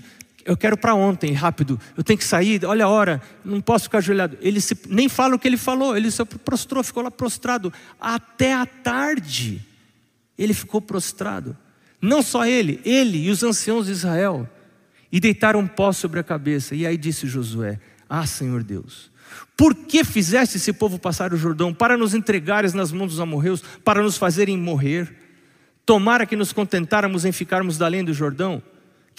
eu 0.49 0.57
quero 0.57 0.75
para 0.75 0.95
ontem, 0.95 1.31
rápido. 1.31 1.79
Eu 1.95 2.03
tenho 2.03 2.17
que 2.17 2.25
sair, 2.25 2.65
olha 2.65 2.85
a 2.85 2.89
hora, 2.89 3.21
não 3.45 3.62
posso 3.62 3.83
ficar 3.83 3.99
ajoelhado. 3.99 4.35
Ele 4.41 4.59
se, 4.59 4.75
nem 4.88 5.07
fala 5.07 5.35
o 5.35 5.39
que 5.39 5.47
ele 5.47 5.57
falou, 5.57 5.95
ele 5.95 6.09
se 6.09 6.25
prostrou, 6.25 6.83
ficou 6.83 7.03
lá 7.03 7.12
prostrado 7.12 7.71
até 8.01 8.55
a 8.55 8.65
tarde. 8.65 9.63
Ele 10.35 10.51
ficou 10.51 10.81
prostrado. 10.81 11.55
Não 12.01 12.23
só 12.23 12.47
ele, 12.47 12.81
ele 12.83 13.27
e 13.27 13.29
os 13.29 13.43
anciãos 13.43 13.85
de 13.85 13.91
Israel. 13.91 14.49
E 15.12 15.19
deitaram 15.19 15.67
pó 15.67 15.91
sobre 15.91 16.19
a 16.19 16.23
cabeça. 16.23 16.73
E 16.73 16.83
aí 16.83 16.97
disse 16.97 17.27
Josué: 17.27 17.79
Ah, 18.09 18.25
Senhor 18.25 18.63
Deus, 18.63 19.12
por 19.55 19.75
que 19.75 20.03
fizeste 20.03 20.57
esse 20.57 20.73
povo 20.73 20.97
passar 20.97 21.31
o 21.31 21.38
Jordão 21.38 21.71
para 21.71 21.95
nos 21.95 22.15
entregares 22.15 22.73
nas 22.73 22.91
mãos 22.91 23.12
dos 23.12 23.19
amorreus, 23.19 23.62
para 23.85 24.01
nos 24.01 24.17
fazerem 24.17 24.57
morrer? 24.57 25.13
Tomara 25.85 26.25
que 26.25 26.35
nos 26.35 26.51
contentáramos 26.51 27.23
em 27.23 27.31
ficarmos 27.31 27.79
além 27.79 28.03
do 28.03 28.15
Jordão. 28.15 28.63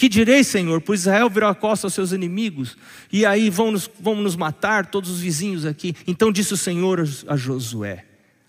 Que 0.00 0.08
direi, 0.08 0.42
Senhor, 0.42 0.80
pois 0.80 1.00
Israel 1.00 1.28
virou 1.28 1.50
a 1.50 1.54
costa 1.54 1.86
aos 1.86 1.92
seus 1.92 2.10
inimigos, 2.10 2.74
e 3.12 3.26
aí 3.26 3.50
vão 3.50 3.70
nos, 3.70 3.90
vão 4.00 4.14
nos 4.14 4.34
matar 4.34 4.86
todos 4.86 5.10
os 5.10 5.20
vizinhos 5.20 5.66
aqui. 5.66 5.94
Então 6.06 6.32
disse 6.32 6.54
o 6.54 6.56
Senhor 6.56 7.06
a 7.26 7.36
Josué: 7.36 8.06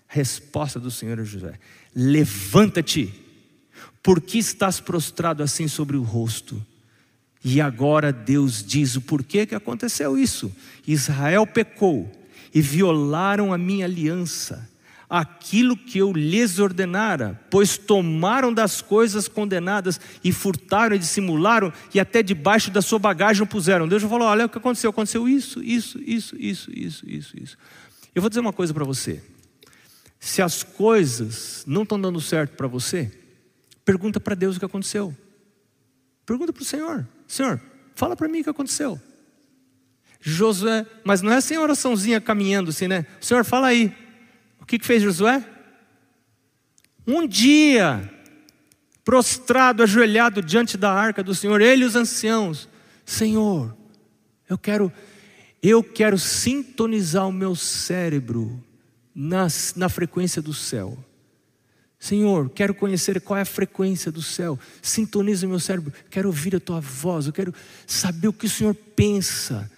Resposta 0.08 0.80
do 0.80 0.90
Senhor 0.90 1.20
a 1.20 1.24
Josué: 1.24 1.52
Levanta-te, 1.94 3.12
porque 4.02 4.38
estás 4.38 4.80
prostrado 4.80 5.42
assim 5.42 5.68
sobre 5.68 5.94
o 5.94 6.02
rosto? 6.02 6.58
E 7.44 7.60
agora 7.60 8.14
Deus 8.14 8.64
diz 8.64 8.96
o 8.96 9.02
porquê 9.02 9.44
que 9.44 9.54
aconteceu 9.54 10.16
isso. 10.16 10.50
Israel 10.88 11.46
pecou 11.46 12.10
e 12.54 12.62
violaram 12.62 13.52
a 13.52 13.58
minha 13.58 13.84
aliança 13.84 14.71
aquilo 15.12 15.76
que 15.76 15.98
eu 15.98 16.10
lhes 16.10 16.58
ordenara, 16.58 17.38
pois 17.50 17.76
tomaram 17.76 18.50
das 18.50 18.80
coisas 18.80 19.28
condenadas 19.28 20.00
e 20.24 20.32
furtaram 20.32 20.96
e 20.96 20.98
dissimularam 20.98 21.70
e 21.92 22.00
até 22.00 22.22
debaixo 22.22 22.70
da 22.70 22.80
sua 22.80 22.98
bagagem 22.98 23.44
puseram. 23.44 23.86
Deus 23.86 24.02
falou: 24.04 24.26
olha 24.26 24.46
o 24.46 24.48
que 24.48 24.56
aconteceu, 24.56 24.88
aconteceu 24.88 25.28
isso, 25.28 25.62
isso, 25.62 26.00
isso, 26.00 26.34
isso, 26.38 26.70
isso, 26.72 27.06
isso, 27.06 27.36
isso. 27.38 27.58
Eu 28.14 28.22
vou 28.22 28.30
dizer 28.30 28.40
uma 28.40 28.54
coisa 28.54 28.72
para 28.72 28.86
você. 28.86 29.22
Se 30.18 30.40
as 30.40 30.62
coisas 30.62 31.62
não 31.66 31.82
estão 31.82 32.00
dando 32.00 32.18
certo 32.18 32.56
para 32.56 32.66
você, 32.66 33.12
pergunta 33.84 34.18
para 34.18 34.34
Deus 34.34 34.56
o 34.56 34.58
que 34.60 34.64
aconteceu. 34.64 35.14
Pergunta 36.24 36.54
para 36.54 36.62
o 36.62 36.64
Senhor: 36.64 37.06
Senhor, 37.28 37.60
fala 37.94 38.16
para 38.16 38.28
mim 38.28 38.40
o 38.40 38.44
que 38.44 38.50
aconteceu. 38.50 38.98
Josué, 40.22 40.86
mas 41.04 41.20
não 41.20 41.32
é 41.32 41.36
assim 41.36 41.58
oraçãozinha 41.58 42.18
caminhando 42.18 42.70
assim, 42.70 42.88
né? 42.88 43.04
Senhor, 43.20 43.44
fala 43.44 43.66
aí, 43.66 43.94
o 44.62 44.66
que, 44.66 44.78
que 44.78 44.86
fez 44.86 45.02
Josué? 45.02 45.44
Um 47.06 47.26
dia, 47.26 48.08
prostrado, 49.04 49.82
ajoelhado 49.82 50.40
diante 50.40 50.76
da 50.76 50.92
arca 50.92 51.22
do 51.22 51.34
Senhor, 51.34 51.60
ele 51.60 51.82
e 51.82 51.86
os 51.86 51.96
anciãos, 51.96 52.68
Senhor, 53.04 53.76
eu 54.48 54.56
quero, 54.56 54.92
eu 55.60 55.82
quero 55.82 56.16
sintonizar 56.16 57.26
o 57.26 57.32
meu 57.32 57.56
cérebro 57.56 58.62
na, 59.12 59.48
na 59.74 59.88
frequência 59.88 60.40
do 60.40 60.54
céu. 60.54 60.96
Senhor, 61.98 62.50
quero 62.50 62.74
conhecer 62.74 63.20
qual 63.20 63.38
é 63.38 63.42
a 63.42 63.44
frequência 63.44 64.10
do 64.10 64.22
céu. 64.22 64.58
Sintoniza 64.80 65.46
o 65.46 65.50
meu 65.50 65.60
cérebro. 65.60 65.92
Quero 66.10 66.28
ouvir 66.28 66.56
a 66.56 66.60
tua 66.60 66.80
voz. 66.80 67.26
Eu 67.26 67.32
quero 67.32 67.54
saber 67.86 68.26
o 68.26 68.32
que 68.32 68.46
o 68.46 68.50
Senhor 68.50 68.74
pensa. 68.74 69.70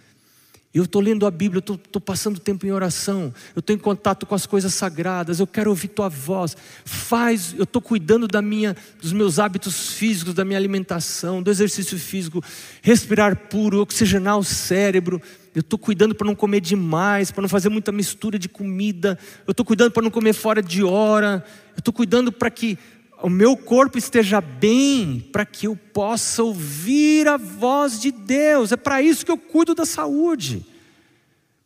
Eu 0.75 0.83
estou 0.83 1.01
lendo 1.01 1.25
a 1.25 1.31
Bíblia, 1.31 1.63
eu 1.65 1.75
estou 1.77 2.03
passando 2.03 2.41
tempo 2.41 2.67
em 2.67 2.73
oração, 2.73 3.33
eu 3.55 3.61
estou 3.61 3.77
em 3.77 3.79
contato 3.79 4.27
com 4.27 4.35
as 4.35 4.45
coisas 4.45 4.75
sagradas, 4.75 5.39
eu 5.39 5.47
quero 5.47 5.71
ouvir 5.71 5.87
tua 5.87 6.09
voz. 6.09 6.57
Faz, 6.85 7.55
eu 7.57 7.63
estou 7.63 7.81
cuidando 7.81 8.27
da 8.27 8.43
minha, 8.43 8.75
dos 9.01 9.13
meus 9.13 9.39
hábitos 9.39 9.93
físicos, 9.93 10.35
da 10.35 10.45
minha 10.45 10.59
alimentação, 10.59 11.41
do 11.41 11.49
exercício 11.49 11.97
físico, 11.97 12.43
respirar 12.83 13.37
puro, 13.49 13.83
oxigenar 13.83 14.37
o 14.37 14.43
cérebro. 14.43 15.23
Eu 15.55 15.61
estou 15.61 15.79
cuidando 15.79 16.13
para 16.13 16.27
não 16.27 16.35
comer 16.35 16.59
demais, 16.59 17.31
para 17.31 17.43
não 17.43 17.49
fazer 17.49 17.69
muita 17.69 17.93
mistura 17.93 18.37
de 18.37 18.49
comida. 18.49 19.17
Eu 19.47 19.53
estou 19.53 19.65
cuidando 19.65 19.93
para 19.93 20.03
não 20.03 20.11
comer 20.11 20.33
fora 20.33 20.61
de 20.61 20.83
hora. 20.83 21.45
Eu 21.77 21.79
estou 21.79 21.95
cuidando 21.95 22.33
para 22.33 22.51
que 22.51 22.77
o 23.25 23.31
meu 23.31 23.57
corpo 23.57 23.97
esteja 23.97 24.39
bem, 24.39 25.19
para 25.33 25.47
que 25.47 25.67
eu 25.67 25.75
possa 25.75 26.43
ouvir 26.43 27.27
a 27.27 27.39
voz 27.39 27.99
de 27.99 28.13
Deus. 28.13 28.71
É 28.71 28.77
para 28.77 29.01
isso 29.01 29.25
que 29.25 29.33
eu 29.33 29.39
cuido 29.39 29.75
da 29.75 29.87
saúde, 29.87 30.63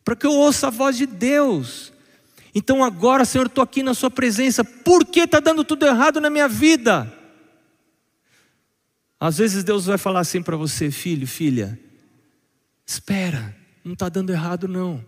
para 0.05 0.15
que 0.15 0.25
eu 0.25 0.31
ouça 0.31 0.67
a 0.67 0.69
voz 0.69 0.95
de 0.95 1.05
Deus. 1.05 1.91
Então 2.55 2.81
agora, 2.81 3.25
Senhor, 3.25 3.47
estou 3.47 3.61
aqui 3.61 3.83
na 3.83 3.93
Sua 3.93 4.09
presença, 4.09 4.63
por 4.63 5.05
que 5.05 5.19
está 5.19 5.41
dando 5.41 5.65
tudo 5.65 5.85
errado 5.85 6.21
na 6.21 6.29
minha 6.29 6.47
vida? 6.47 7.13
Às 9.19 9.37
vezes 9.39 9.61
Deus 9.61 9.85
vai 9.85 9.97
falar 9.97 10.21
assim 10.21 10.41
para 10.41 10.55
você, 10.55 10.89
filho, 10.89 11.27
filha, 11.27 11.77
espera, 12.85 13.53
não 13.83 13.91
está 13.91 14.07
dando 14.07 14.29
errado 14.29 14.65
não, 14.65 15.05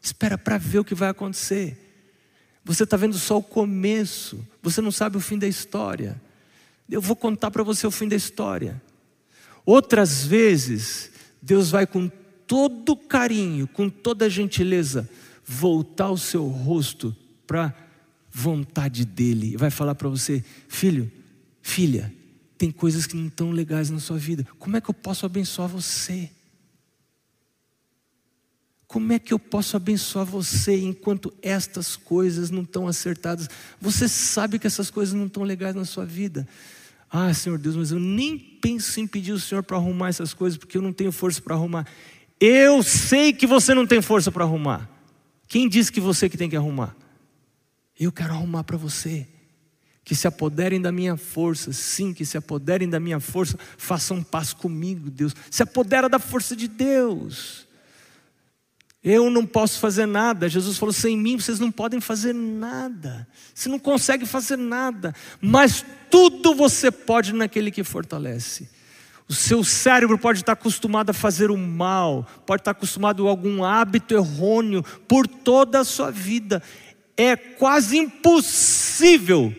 espera 0.00 0.38
para 0.38 0.56
ver 0.56 0.78
o 0.78 0.84
que 0.84 0.94
vai 0.94 1.10
acontecer. 1.10 1.89
Você 2.64 2.84
está 2.84 2.96
vendo 2.96 3.16
só 3.18 3.38
o 3.38 3.42
começo, 3.42 4.46
você 4.62 4.80
não 4.80 4.92
sabe 4.92 5.16
o 5.16 5.20
fim 5.20 5.38
da 5.38 5.48
história. 5.48 6.20
Eu 6.88 7.00
vou 7.00 7.16
contar 7.16 7.50
para 7.50 7.62
você 7.62 7.86
o 7.86 7.90
fim 7.90 8.08
da 8.08 8.16
história. 8.16 8.80
Outras 9.64 10.24
vezes, 10.24 11.10
Deus 11.40 11.70
vai 11.70 11.86
com 11.86 12.10
todo 12.46 12.96
carinho, 12.96 13.66
com 13.68 13.88
toda 13.88 14.28
gentileza, 14.28 15.08
voltar 15.44 16.10
o 16.10 16.18
seu 16.18 16.46
rosto 16.46 17.16
para 17.46 17.74
vontade 18.30 19.04
dEle. 19.04 19.52
E 19.52 19.56
vai 19.56 19.70
falar 19.70 19.94
para 19.94 20.08
você: 20.08 20.44
filho, 20.68 21.10
filha, 21.62 22.12
tem 22.58 22.70
coisas 22.70 23.06
que 23.06 23.16
não 23.16 23.28
estão 23.28 23.50
legais 23.50 23.90
na 23.90 24.00
sua 24.00 24.18
vida. 24.18 24.46
Como 24.58 24.76
é 24.76 24.80
que 24.80 24.90
eu 24.90 24.94
posso 24.94 25.24
abençoar 25.24 25.68
você? 25.68 26.30
Como 28.90 29.12
é 29.12 29.20
que 29.20 29.32
eu 29.32 29.38
posso 29.38 29.76
abençoar 29.76 30.26
você 30.26 30.76
enquanto 30.80 31.32
estas 31.40 31.94
coisas 31.94 32.50
não 32.50 32.62
estão 32.62 32.88
acertadas? 32.88 33.48
Você 33.80 34.08
sabe 34.08 34.58
que 34.58 34.66
essas 34.66 34.90
coisas 34.90 35.14
não 35.14 35.26
estão 35.26 35.44
legais 35.44 35.76
na 35.76 35.84
sua 35.84 36.04
vida. 36.04 36.44
Ah, 37.08 37.32
Senhor 37.32 37.56
Deus, 37.56 37.76
mas 37.76 37.92
eu 37.92 38.00
nem 38.00 38.36
penso 38.36 38.98
em 38.98 39.06
pedir 39.06 39.30
o 39.30 39.38
Senhor 39.38 39.62
para 39.62 39.76
arrumar 39.76 40.08
essas 40.08 40.34
coisas, 40.34 40.58
porque 40.58 40.76
eu 40.76 40.82
não 40.82 40.92
tenho 40.92 41.12
força 41.12 41.40
para 41.40 41.54
arrumar. 41.54 41.86
Eu 42.40 42.82
sei 42.82 43.32
que 43.32 43.46
você 43.46 43.74
não 43.74 43.86
tem 43.86 44.02
força 44.02 44.32
para 44.32 44.42
arrumar. 44.42 44.90
Quem 45.46 45.68
disse 45.68 45.92
que 45.92 46.00
você 46.00 46.28
que 46.28 46.36
tem 46.36 46.50
que 46.50 46.56
arrumar? 46.56 46.96
Eu 47.96 48.10
quero 48.10 48.32
arrumar 48.32 48.64
para 48.64 48.76
você. 48.76 49.24
Que 50.02 50.16
se 50.16 50.26
apoderem 50.26 50.80
da 50.80 50.90
minha 50.90 51.16
força, 51.16 51.72
sim, 51.72 52.12
que 52.12 52.26
se 52.26 52.36
apoderem 52.36 52.88
da 52.88 52.98
minha 52.98 53.20
força, 53.20 53.56
façam 53.78 54.20
paz 54.20 54.52
comigo, 54.52 55.08
Deus. 55.08 55.32
Se 55.48 55.62
apodera 55.62 56.08
da 56.08 56.18
força 56.18 56.56
de 56.56 56.66
Deus. 56.66 57.69
Eu 59.02 59.30
não 59.30 59.46
posso 59.46 59.78
fazer 59.78 60.06
nada. 60.06 60.48
Jesus 60.48 60.76
falou: 60.76 60.92
sem 60.92 61.16
mim 61.16 61.38
vocês 61.38 61.58
não 61.58 61.72
podem 61.72 62.00
fazer 62.00 62.34
nada. 62.34 63.26
Você 63.54 63.68
não 63.68 63.78
consegue 63.78 64.26
fazer 64.26 64.56
nada. 64.56 65.14
Mas 65.40 65.84
tudo 66.10 66.54
você 66.54 66.90
pode 66.90 67.32
naquele 67.32 67.70
que 67.70 67.82
fortalece. 67.82 68.68
O 69.26 69.34
seu 69.34 69.62
cérebro 69.62 70.18
pode 70.18 70.40
estar 70.40 70.52
acostumado 70.52 71.10
a 71.10 71.14
fazer 71.14 71.50
o 71.50 71.56
mal, 71.56 72.26
pode 72.44 72.62
estar 72.62 72.72
acostumado 72.72 73.26
a 73.26 73.30
algum 73.30 73.64
hábito 73.64 74.12
errôneo 74.12 74.82
por 75.06 75.26
toda 75.26 75.80
a 75.80 75.84
sua 75.84 76.10
vida. 76.10 76.62
É 77.16 77.36
quase 77.36 77.96
impossível 77.96 79.54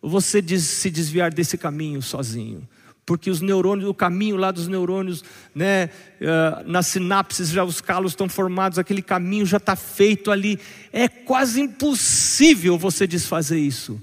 você 0.00 0.42
se 0.58 0.90
desviar 0.90 1.32
desse 1.32 1.56
caminho 1.56 2.02
sozinho 2.02 2.68
porque 3.04 3.30
os 3.30 3.40
neurônios, 3.40 3.88
o 3.88 3.94
caminho 3.94 4.36
lá 4.36 4.52
dos 4.52 4.68
neurônios, 4.68 5.24
né, 5.54 5.86
uh, 5.86 6.70
nas 6.70 6.86
sinapses 6.86 7.48
já 7.48 7.64
os 7.64 7.80
calos 7.80 8.12
estão 8.12 8.28
formados, 8.28 8.78
aquele 8.78 9.02
caminho 9.02 9.44
já 9.44 9.56
está 9.56 9.74
feito 9.74 10.30
ali. 10.30 10.58
É 10.92 11.08
quase 11.08 11.60
impossível 11.60 12.78
você 12.78 13.06
desfazer 13.06 13.58
isso. 13.58 14.00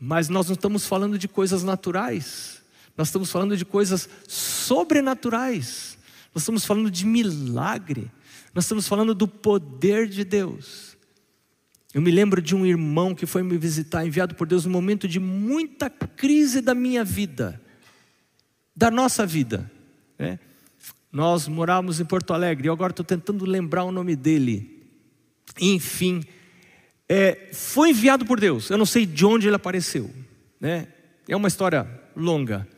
Mas 0.00 0.28
nós 0.28 0.48
não 0.48 0.54
estamos 0.54 0.86
falando 0.86 1.18
de 1.18 1.28
coisas 1.28 1.62
naturais, 1.62 2.60
nós 2.96 3.08
estamos 3.08 3.30
falando 3.30 3.56
de 3.56 3.64
coisas 3.64 4.08
sobrenaturais, 4.26 5.96
nós 6.34 6.42
estamos 6.42 6.64
falando 6.64 6.90
de 6.90 7.06
milagre, 7.06 8.10
nós 8.52 8.64
estamos 8.64 8.88
falando 8.88 9.14
do 9.14 9.28
poder 9.28 10.08
de 10.08 10.24
Deus. 10.24 10.96
Eu 11.94 12.02
me 12.02 12.10
lembro 12.10 12.42
de 12.42 12.54
um 12.54 12.66
irmão 12.66 13.14
que 13.14 13.24
foi 13.24 13.42
me 13.42 13.56
visitar, 13.56 14.04
enviado 14.04 14.34
por 14.34 14.46
Deus, 14.46 14.66
num 14.66 14.72
momento 14.72 15.08
de 15.08 15.18
muita 15.18 15.88
crise 15.88 16.60
da 16.60 16.74
minha 16.74 17.02
vida 17.02 17.60
da 18.76 18.90
nossa 18.90 19.24
vida. 19.24 19.70
Né? 20.18 20.38
Nós 21.10 21.48
morávamos 21.48 21.98
em 21.98 22.04
Porto 22.04 22.34
Alegre, 22.34 22.68
eu 22.68 22.72
agora 22.72 22.90
estou 22.90 23.04
tentando 23.04 23.44
lembrar 23.46 23.84
o 23.84 23.92
nome 23.92 24.14
dele. 24.14 24.86
Enfim, 25.58 26.22
é, 27.08 27.48
foi 27.52 27.90
enviado 27.90 28.26
por 28.26 28.38
Deus, 28.38 28.68
eu 28.68 28.76
não 28.76 28.84
sei 28.84 29.06
de 29.06 29.24
onde 29.24 29.46
ele 29.46 29.56
apareceu, 29.56 30.10
né? 30.60 30.88
É 31.28 31.34
uma 31.34 31.48
história 31.48 31.88
longa, 32.14 32.68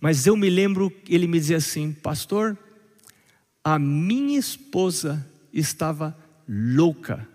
mas 0.00 0.26
eu 0.26 0.36
me 0.36 0.48
lembro, 0.48 0.92
ele 1.08 1.26
me 1.26 1.38
dizia 1.38 1.58
assim: 1.58 1.92
Pastor, 1.92 2.56
a 3.62 3.78
minha 3.78 4.38
esposa 4.38 5.26
estava 5.52 6.16
louca 6.48 7.28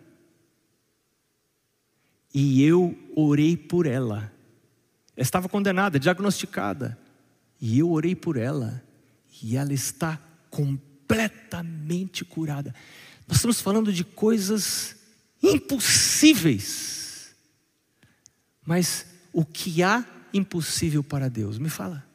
e 2.34 2.64
eu 2.64 2.98
orei 3.16 3.58
por 3.58 3.86
ela. 3.86 4.32
Estava 5.18 5.50
condenada, 5.50 6.00
diagnosticada. 6.00 6.98
E 7.60 7.80
eu 7.80 7.92
orei 7.92 8.16
por 8.16 8.38
ela. 8.38 8.84
E 9.42 9.56
ela 9.58 9.74
está 9.74 10.18
completamente 10.50 12.24
curada. 12.26 12.74
Nós 13.28 13.38
estamos 13.38 13.62
falando 13.62 13.92
de 13.92 14.04
coisas 14.04 14.96
impossíveis. 15.42 17.36
Mas 18.66 19.06
o 19.34 19.46
que 19.46 19.84
há 19.84 20.06
impossível 20.34 21.04
para 21.04 21.30
Deus? 21.30 21.58
Me 21.58 21.70
fala. 21.70 22.08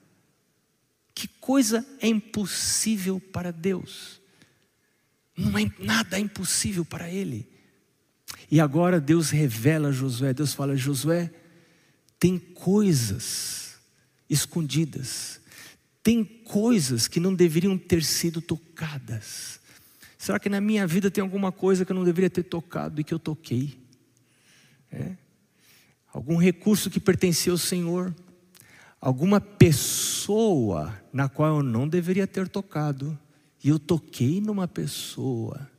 Que 1.15 1.29
coisa 1.29 1.87
é 2.01 2.09
impossível 2.09 3.21
para 3.21 3.53
Deus? 3.53 4.21
Não 5.37 5.59
é 5.59 5.71
nada 5.79 6.19
impossível 6.19 6.85
para 6.85 7.11
Ele. 7.11 7.49
E 8.51 8.61
agora 8.61 9.01
Deus 9.01 9.31
revela 9.31 9.89
a 9.89 9.93
Josué, 9.93 10.35
Deus 10.35 10.53
fala: 10.53 10.77
Josué, 10.77 11.33
tem 12.19 12.39
coisas 12.39 13.64
escondidas, 14.29 15.41
tem 16.03 16.25
coisas 16.25 17.09
que 17.09 17.19
não 17.19 17.35
deveriam 17.35 17.79
ter 17.79 18.03
sido 18.05 18.41
tocadas. 18.41 19.61
Será 20.19 20.39
que 20.39 20.49
na 20.49 20.61
minha 20.61 20.87
vida 20.87 21.11
tem 21.11 21.23
alguma 21.23 21.53
coisa 21.53 21.85
que 21.85 21.93
eu 21.93 21.97
não 21.97 22.05
deveria 22.05 22.31
ter 22.31 22.45
tocado 22.45 23.01
e 23.01 23.05
que 23.05 23.13
eu 23.13 23.19
toquei? 23.19 23.79
É? 24.91 25.17
Algum 26.13 26.37
recurso 26.37 26.91
que 26.91 27.01
pertencia 27.01 27.53
ao 27.53 27.59
Senhor? 27.59 28.15
Alguma 29.01 29.41
pessoa 29.41 30.99
na 31.13 31.29
qual 31.29 31.57
eu 31.57 31.63
não 31.63 31.89
deveria 31.89 32.27
ter 32.27 32.49
tocado 32.49 33.19
e 33.63 33.69
eu 33.69 33.79
toquei 33.79 34.41
numa 34.41 34.69
pessoa? 34.69 35.71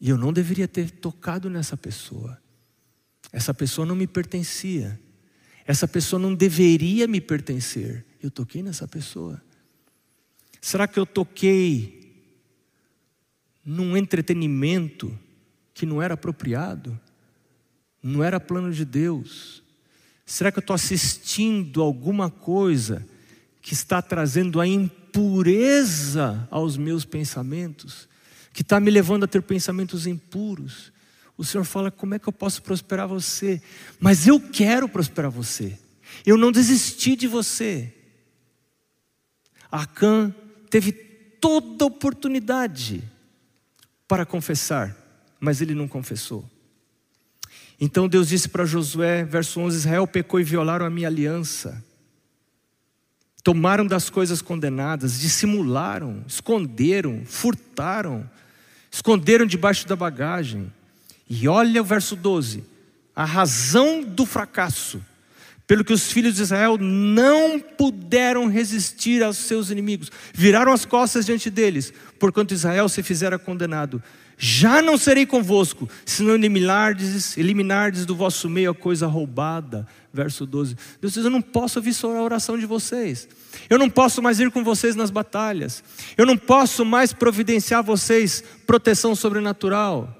E 0.00 0.08
eu 0.08 0.16
não 0.16 0.32
deveria 0.32 0.66
ter 0.66 0.90
tocado 0.90 1.48
nessa 1.48 1.76
pessoa. 1.76 2.40
Essa 3.32 3.52
pessoa 3.52 3.86
não 3.86 3.94
me 3.94 4.06
pertencia. 4.06 5.00
Essa 5.66 5.88
pessoa 5.88 6.20
não 6.20 6.34
deveria 6.34 7.06
me 7.06 7.20
pertencer. 7.20 8.04
Eu 8.22 8.30
toquei 8.30 8.62
nessa 8.62 8.86
pessoa. 8.86 9.42
Será 10.60 10.86
que 10.86 10.98
eu 10.98 11.06
toquei 11.06 12.14
num 13.64 13.96
entretenimento 13.96 15.16
que 15.74 15.84
não 15.84 16.00
era 16.00 16.14
apropriado? 16.14 16.98
Não 18.02 18.22
era 18.22 18.38
plano 18.38 18.72
de 18.72 18.84
Deus? 18.84 19.62
Será 20.24 20.52
que 20.52 20.58
eu 20.58 20.62
estou 20.62 20.74
assistindo 20.74 21.82
alguma 21.82 22.30
coisa 22.30 23.06
que 23.60 23.74
está 23.74 24.00
trazendo 24.00 24.60
a 24.60 24.66
impureza 24.66 26.46
aos 26.50 26.76
meus 26.76 27.04
pensamentos? 27.04 28.08
que 28.56 28.62
está 28.62 28.80
me 28.80 28.90
levando 28.90 29.24
a 29.24 29.28
ter 29.28 29.42
pensamentos 29.42 30.06
impuros. 30.06 30.90
O 31.36 31.44
Senhor 31.44 31.64
fala: 31.64 31.90
como 31.90 32.14
é 32.14 32.18
que 32.18 32.28
eu 32.28 32.32
posso 32.32 32.62
prosperar 32.62 33.06
você? 33.06 33.60
Mas 34.00 34.26
eu 34.26 34.40
quero 34.40 34.88
prosperar 34.88 35.30
você. 35.30 35.78
Eu 36.24 36.36
não 36.36 36.50
desisti 36.50 37.14
de 37.14 37.26
você. 37.26 37.92
Acã 39.70 40.34
teve 40.70 40.92
toda 40.92 41.84
a 41.84 41.88
oportunidade 41.88 43.02
para 44.08 44.24
confessar, 44.24 44.96
mas 45.38 45.60
ele 45.60 45.74
não 45.74 45.88
confessou. 45.88 46.48
Então 47.78 48.08
Deus 48.08 48.28
disse 48.28 48.48
para 48.48 48.64
Josué, 48.64 49.24
verso 49.24 49.60
11: 49.60 49.76
Israel 49.76 50.06
pecou 50.06 50.40
e 50.40 50.44
violaram 50.44 50.86
a 50.86 50.90
minha 50.90 51.08
aliança. 51.08 51.84
Tomaram 53.42 53.86
das 53.86 54.10
coisas 54.10 54.42
condenadas, 54.42 55.20
dissimularam, 55.20 56.24
esconderam, 56.26 57.24
furtaram, 57.24 58.28
esconderam 58.90 59.46
debaixo 59.46 59.86
da 59.86 59.94
bagagem. 59.94 60.72
E 61.28 61.48
olha 61.48 61.80
o 61.80 61.84
verso 61.84 62.14
12: 62.14 62.64
a 63.14 63.24
razão 63.24 64.02
do 64.02 64.26
fracasso, 64.26 65.02
pelo 65.66 65.84
que 65.84 65.92
os 65.92 66.12
filhos 66.12 66.36
de 66.36 66.42
Israel 66.42 66.76
não 66.78 67.58
puderam 67.58 68.46
resistir 68.46 69.22
aos 69.22 69.38
seus 69.38 69.70
inimigos, 69.70 70.12
viraram 70.32 70.72
as 70.72 70.84
costas 70.84 71.26
diante 71.26 71.50
deles, 71.50 71.92
porquanto 72.18 72.54
Israel 72.54 72.88
se 72.88 73.02
fizera 73.02 73.38
condenado. 73.38 74.02
Já 74.38 74.82
não 74.82 74.98
serei 74.98 75.24
convosco, 75.24 75.88
se 76.04 76.22
não 76.22 76.34
eliminardes, 76.34 77.38
eliminardes 77.38 78.04
do 78.04 78.14
vosso 78.14 78.50
meio 78.50 78.70
a 78.70 78.74
coisa 78.74 79.06
roubada. 79.06 79.88
Verso 80.12 80.44
12. 80.44 80.76
Deus 81.00 81.14
diz: 81.14 81.24
Eu 81.24 81.30
não 81.30 81.40
posso 81.40 81.78
ouvir 81.78 81.94
só 81.94 82.14
a 82.14 82.22
oração 82.22 82.58
de 82.58 82.66
vocês. 82.66 83.26
Eu 83.68 83.78
não 83.78 83.88
posso 83.88 84.22
mais 84.22 84.38
ir 84.38 84.50
com 84.50 84.62
vocês 84.62 84.94
nas 84.94 85.10
batalhas. 85.10 85.82
Eu 86.16 86.26
não 86.26 86.36
posso 86.36 86.84
mais 86.84 87.14
providenciar 87.14 87.82
vocês 87.82 88.44
proteção 88.66 89.14
sobrenatural. 89.14 90.15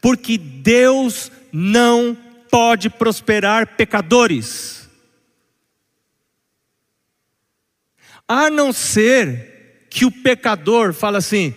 Porque 0.00 0.38
Deus 0.38 1.30
não 1.52 2.16
pode 2.50 2.90
prosperar 2.90 3.76
pecadores. 3.76 4.88
A 8.26 8.48
não 8.48 8.72
ser 8.72 9.86
que 9.90 10.04
o 10.04 10.10
pecador 10.10 10.92
fala 10.92 11.18
assim: 11.18 11.54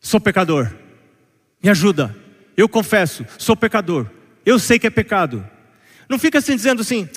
sou 0.00 0.20
pecador. 0.20 0.72
Me 1.62 1.70
ajuda. 1.70 2.14
Eu 2.56 2.68
confesso, 2.68 3.24
sou 3.38 3.56
pecador. 3.56 4.08
Eu 4.44 4.58
sei 4.58 4.78
que 4.78 4.86
é 4.86 4.90
pecado. 4.90 5.48
Não 6.08 6.18
fica 6.18 6.38
assim 6.38 6.56
dizendo 6.56 6.82
assim: 6.82 7.08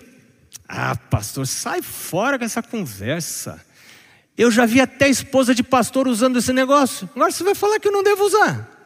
Ah, 0.67 0.95
pastor, 0.95 1.45
sai 1.45 1.81
fora 1.81 2.37
com 2.37 2.45
essa 2.45 2.63
conversa. 2.63 3.65
Eu 4.37 4.51
já 4.51 4.65
vi 4.67 4.79
até 4.79 5.09
esposa 5.09 5.53
de 5.55 5.63
pastor 5.63 6.07
usando 6.07 6.37
esse 6.37 6.53
negócio. 6.53 7.09
Agora 7.15 7.31
você 7.31 7.43
vai 7.43 7.55
falar 7.55 7.79
que 7.79 7.87
eu 7.87 7.91
não 7.91 8.03
devo 8.03 8.23
usar. 8.23 8.76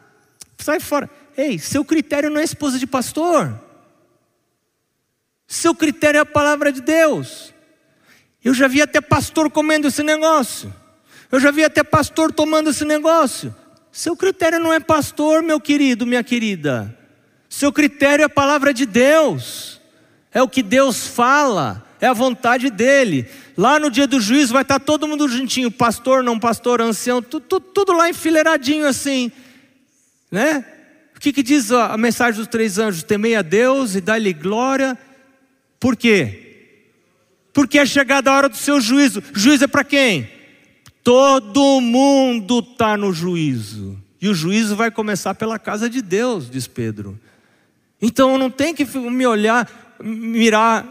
Sai 0.62 0.78
fora. 0.78 1.10
Ei, 1.36 1.58
seu 1.58 1.84
critério 1.84 2.30
não 2.30 2.40
é 2.40 2.44
esposa 2.44 2.78
de 2.78 2.86
pastor. 2.86 3.58
Seu 5.46 5.74
critério 5.74 6.18
é 6.18 6.20
a 6.20 6.26
palavra 6.26 6.72
de 6.72 6.80
Deus. 6.80 7.52
Eu 8.44 8.54
já 8.54 8.68
vi 8.68 8.80
até 8.80 9.00
pastor 9.00 9.50
comendo 9.50 9.88
esse 9.88 10.02
negócio. 10.02 10.72
Eu 11.30 11.40
já 11.40 11.50
vi 11.50 11.64
até 11.64 11.82
pastor 11.82 12.32
tomando 12.32 12.70
esse 12.70 12.84
negócio. 12.84 13.54
Seu 13.90 14.16
critério 14.16 14.60
não 14.60 14.72
é 14.72 14.78
pastor, 14.78 15.42
meu 15.42 15.60
querido, 15.60 16.06
minha 16.06 16.22
querida. 16.22 16.96
Seu 17.48 17.72
critério 17.72 18.22
é 18.22 18.26
a 18.26 18.30
palavra 18.30 18.72
de 18.72 18.86
Deus. 18.86 19.80
É 20.32 20.42
o 20.42 20.48
que 20.48 20.62
Deus 20.62 21.06
fala, 21.06 21.86
é 22.00 22.06
a 22.06 22.12
vontade 22.12 22.70
dele. 22.70 23.28
Lá 23.56 23.78
no 23.78 23.90
dia 23.90 24.06
do 24.06 24.20
juízo 24.20 24.52
vai 24.52 24.62
estar 24.62 24.78
todo 24.78 25.06
mundo 25.06 25.28
juntinho, 25.28 25.70
pastor, 25.70 26.22
não 26.22 26.38
pastor, 26.38 26.80
ancião, 26.80 27.20
tudo, 27.20 27.44
tudo, 27.46 27.66
tudo 27.66 27.92
lá 27.92 28.08
enfileiradinho 28.08 28.86
assim, 28.86 29.30
né? 30.32 30.64
O 31.14 31.20
que, 31.20 31.32
que 31.32 31.42
diz 31.42 31.70
a 31.70 31.96
mensagem 31.98 32.40
dos 32.40 32.48
três 32.48 32.78
anjos? 32.78 33.02
Temei 33.02 33.36
a 33.36 33.42
Deus 33.42 33.94
e 33.94 34.00
dá-lhe 34.00 34.32
glória. 34.32 34.98
Por 35.78 35.94
quê? 35.94 36.48
Porque 37.52 37.78
é 37.78 37.84
chegada 37.84 38.30
a 38.30 38.36
hora 38.36 38.48
do 38.48 38.56
seu 38.56 38.80
juízo. 38.80 39.22
Juízo 39.34 39.64
é 39.64 39.68
para 39.68 39.84
quem? 39.84 40.28
Todo 41.04 41.80
mundo 41.80 42.60
está 42.60 42.96
no 42.96 43.12
juízo. 43.12 43.98
E 44.20 44.28
o 44.28 44.34
juízo 44.34 44.74
vai 44.74 44.90
começar 44.90 45.34
pela 45.34 45.58
casa 45.58 45.90
de 45.90 46.00
Deus, 46.00 46.50
diz 46.50 46.66
Pedro. 46.66 47.20
Então 48.00 48.32
eu 48.32 48.38
não 48.38 48.50
tenho 48.50 48.74
que 48.74 48.84
me 48.84 49.26
olhar, 49.26 49.68
mirar 50.02 50.84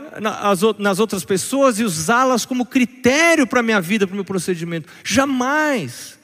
nas 0.77 0.99
outras 0.99 1.25
pessoas 1.25 1.79
e 1.79 1.83
usá-las 1.83 2.45
como 2.45 2.65
critério 2.65 3.47
para 3.47 3.61
a 3.61 3.63
minha 3.63 3.81
vida, 3.81 4.05
para 4.05 4.13
o 4.13 4.15
meu 4.15 4.25
procedimento. 4.25 4.87
Jamais. 5.03 6.20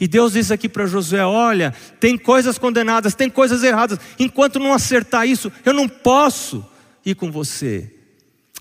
E 0.00 0.08
Deus 0.08 0.32
diz 0.32 0.50
aqui 0.50 0.68
para 0.68 0.86
Josué: 0.86 1.24
olha, 1.24 1.74
tem 2.00 2.16
coisas 2.16 2.56
condenadas, 2.56 3.14
tem 3.14 3.28
coisas 3.28 3.62
erradas. 3.62 3.98
Enquanto 4.18 4.58
não 4.58 4.72
acertar 4.72 5.28
isso, 5.28 5.52
eu 5.64 5.74
não 5.74 5.86
posso 5.86 6.66
ir 7.04 7.14
com 7.14 7.30
você. 7.30 7.94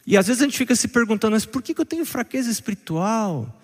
E 0.05 0.17
às 0.17 0.27
vezes 0.27 0.41
a 0.41 0.45
gente 0.45 0.57
fica 0.57 0.75
se 0.75 0.87
perguntando, 0.87 1.33
mas 1.33 1.45
por 1.45 1.61
que 1.61 1.79
eu 1.79 1.85
tenho 1.85 2.05
fraqueza 2.05 2.51
espiritual? 2.51 3.55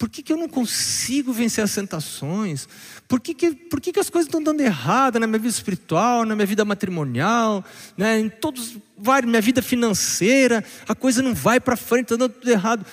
Por 0.00 0.08
que, 0.08 0.22
que 0.22 0.32
eu 0.32 0.36
não 0.38 0.48
consigo 0.48 1.30
vencer 1.30 1.62
as 1.62 1.74
tentações? 1.74 2.66
Por 3.06 3.20
que, 3.20 3.34
que, 3.34 3.52
por 3.52 3.82
que, 3.82 3.92
que 3.92 4.00
as 4.00 4.08
coisas 4.08 4.28
estão 4.28 4.42
dando 4.42 4.62
errado 4.62 5.20
na 5.20 5.26
minha 5.26 5.38
vida 5.38 5.52
espiritual, 5.52 6.24
na 6.24 6.34
minha 6.34 6.46
vida 6.46 6.64
matrimonial, 6.64 7.62
né, 7.98 8.18
em 8.18 8.30
todos, 8.30 8.78
minha 9.26 9.42
vida 9.42 9.60
financeira, 9.60 10.64
a 10.88 10.94
coisa 10.94 11.20
não 11.20 11.34
vai 11.34 11.60
para 11.60 11.76
frente, 11.76 12.04
está 12.04 12.16
dando 12.16 12.32
tudo 12.32 12.50
errado. 12.50 12.86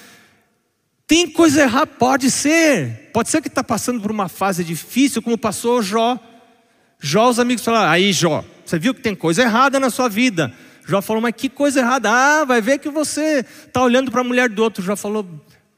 Tem 1.07 1.25
coisa 1.25 1.61
errada? 1.61 1.87
Pode 1.87 2.29
ser. 2.29 3.09
Pode 3.13 3.29
ser 3.29 3.41
que 3.41 3.47
está 3.47 3.63
passando 3.63 4.01
por 4.01 4.11
uma 4.11 4.27
fase 4.27 4.61
difícil, 4.61 5.21
como 5.21 5.37
passou 5.37 5.81
Jó. 5.81 6.19
Jó, 6.99 7.29
os 7.29 7.39
amigos 7.39 7.63
falaram: 7.63 7.89
aí 7.89 8.11
Jó, 8.11 8.43
você 8.65 8.77
viu 8.77 8.93
que 8.93 8.99
tem 8.99 9.15
coisa 9.15 9.43
errada 9.43 9.79
na 9.79 9.89
sua 9.89 10.09
vida. 10.09 10.53
Jó 10.85 11.01
falou: 11.01 11.21
mas 11.21 11.33
que 11.35 11.47
coisa 11.47 11.79
errada? 11.79 12.11
Ah, 12.11 12.43
vai 12.43 12.61
ver 12.61 12.79
que 12.79 12.89
você 12.89 13.45
está 13.65 13.81
olhando 13.81 14.11
para 14.11 14.19
a 14.19 14.23
mulher 14.23 14.49
do 14.49 14.61
outro. 14.61 14.83
Jó 14.83 14.97
falou: 14.97 15.25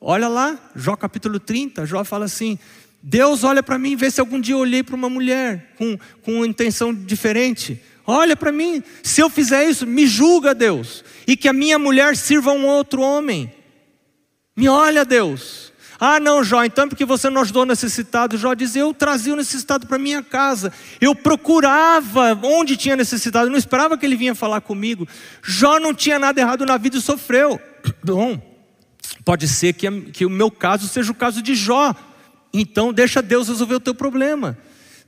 Olha 0.01 0.27
lá, 0.27 0.57
Jó 0.75 0.95
capítulo 0.95 1.39
30, 1.39 1.85
Jó 1.85 2.03
fala 2.03 2.25
assim: 2.25 2.57
Deus 3.03 3.43
olha 3.43 3.61
para 3.61 3.77
mim 3.77 3.95
vê 3.95 4.09
se 4.09 4.19
algum 4.19 4.41
dia 4.41 4.55
eu 4.55 4.59
olhei 4.59 4.81
para 4.81 4.95
uma 4.95 5.09
mulher 5.09 5.73
com, 5.77 5.95
com 6.23 6.43
intenção 6.43 6.91
diferente. 6.91 7.79
Olha 8.07 8.35
para 8.35 8.51
mim, 8.51 8.81
se 9.03 9.21
eu 9.21 9.29
fizer 9.29 9.69
isso, 9.69 9.85
me 9.85 10.07
julga, 10.07 10.55
Deus, 10.55 11.03
e 11.27 11.37
que 11.37 11.47
a 11.47 11.53
minha 11.53 11.77
mulher 11.77 12.17
sirva 12.17 12.49
a 12.49 12.53
um 12.55 12.65
outro 12.65 13.03
homem. 13.03 13.53
Me 14.59 14.67
olha, 14.67 15.05
Deus. 15.05 15.71
Ah, 15.97 16.19
não, 16.19 16.43
Jó, 16.43 16.65
então 16.65 16.89
porque 16.89 17.05
você 17.05 17.29
não 17.29 17.39
ajudou 17.43 17.63
o 17.63 17.65
necessitado. 17.65 18.37
Jó 18.37 18.53
diz: 18.53 18.75
Eu 18.75 18.93
trazia 18.93 19.31
o 19.31 19.37
necessitado 19.37 19.87
para 19.87 19.97
minha 19.97 20.21
casa. 20.21 20.73
Eu 20.99 21.15
procurava 21.15 22.37
onde 22.43 22.75
tinha 22.75 22.97
necessidade. 22.97 23.45
Eu 23.45 23.51
não 23.51 23.57
esperava 23.57 23.97
que 23.97 24.05
ele 24.05 24.17
vinha 24.17 24.35
falar 24.35 24.59
comigo. 24.59 25.07
Jó 25.41 25.79
não 25.79 25.93
tinha 25.93 26.19
nada 26.19 26.41
errado 26.41 26.65
na 26.65 26.75
vida 26.75 26.97
e 26.97 27.01
sofreu. 27.01 27.57
Bom, 28.03 28.37
pode 29.23 29.47
ser 29.47 29.71
que, 29.71 29.89
que 30.11 30.25
o 30.25 30.29
meu 30.29 30.51
caso 30.51 30.89
seja 30.89 31.09
o 31.09 31.15
caso 31.15 31.41
de 31.41 31.55
Jó. 31.55 31.95
Então, 32.53 32.91
deixa 32.91 33.21
Deus 33.21 33.47
resolver 33.47 33.75
o 33.75 33.79
teu 33.79 33.95
problema. 33.95 34.57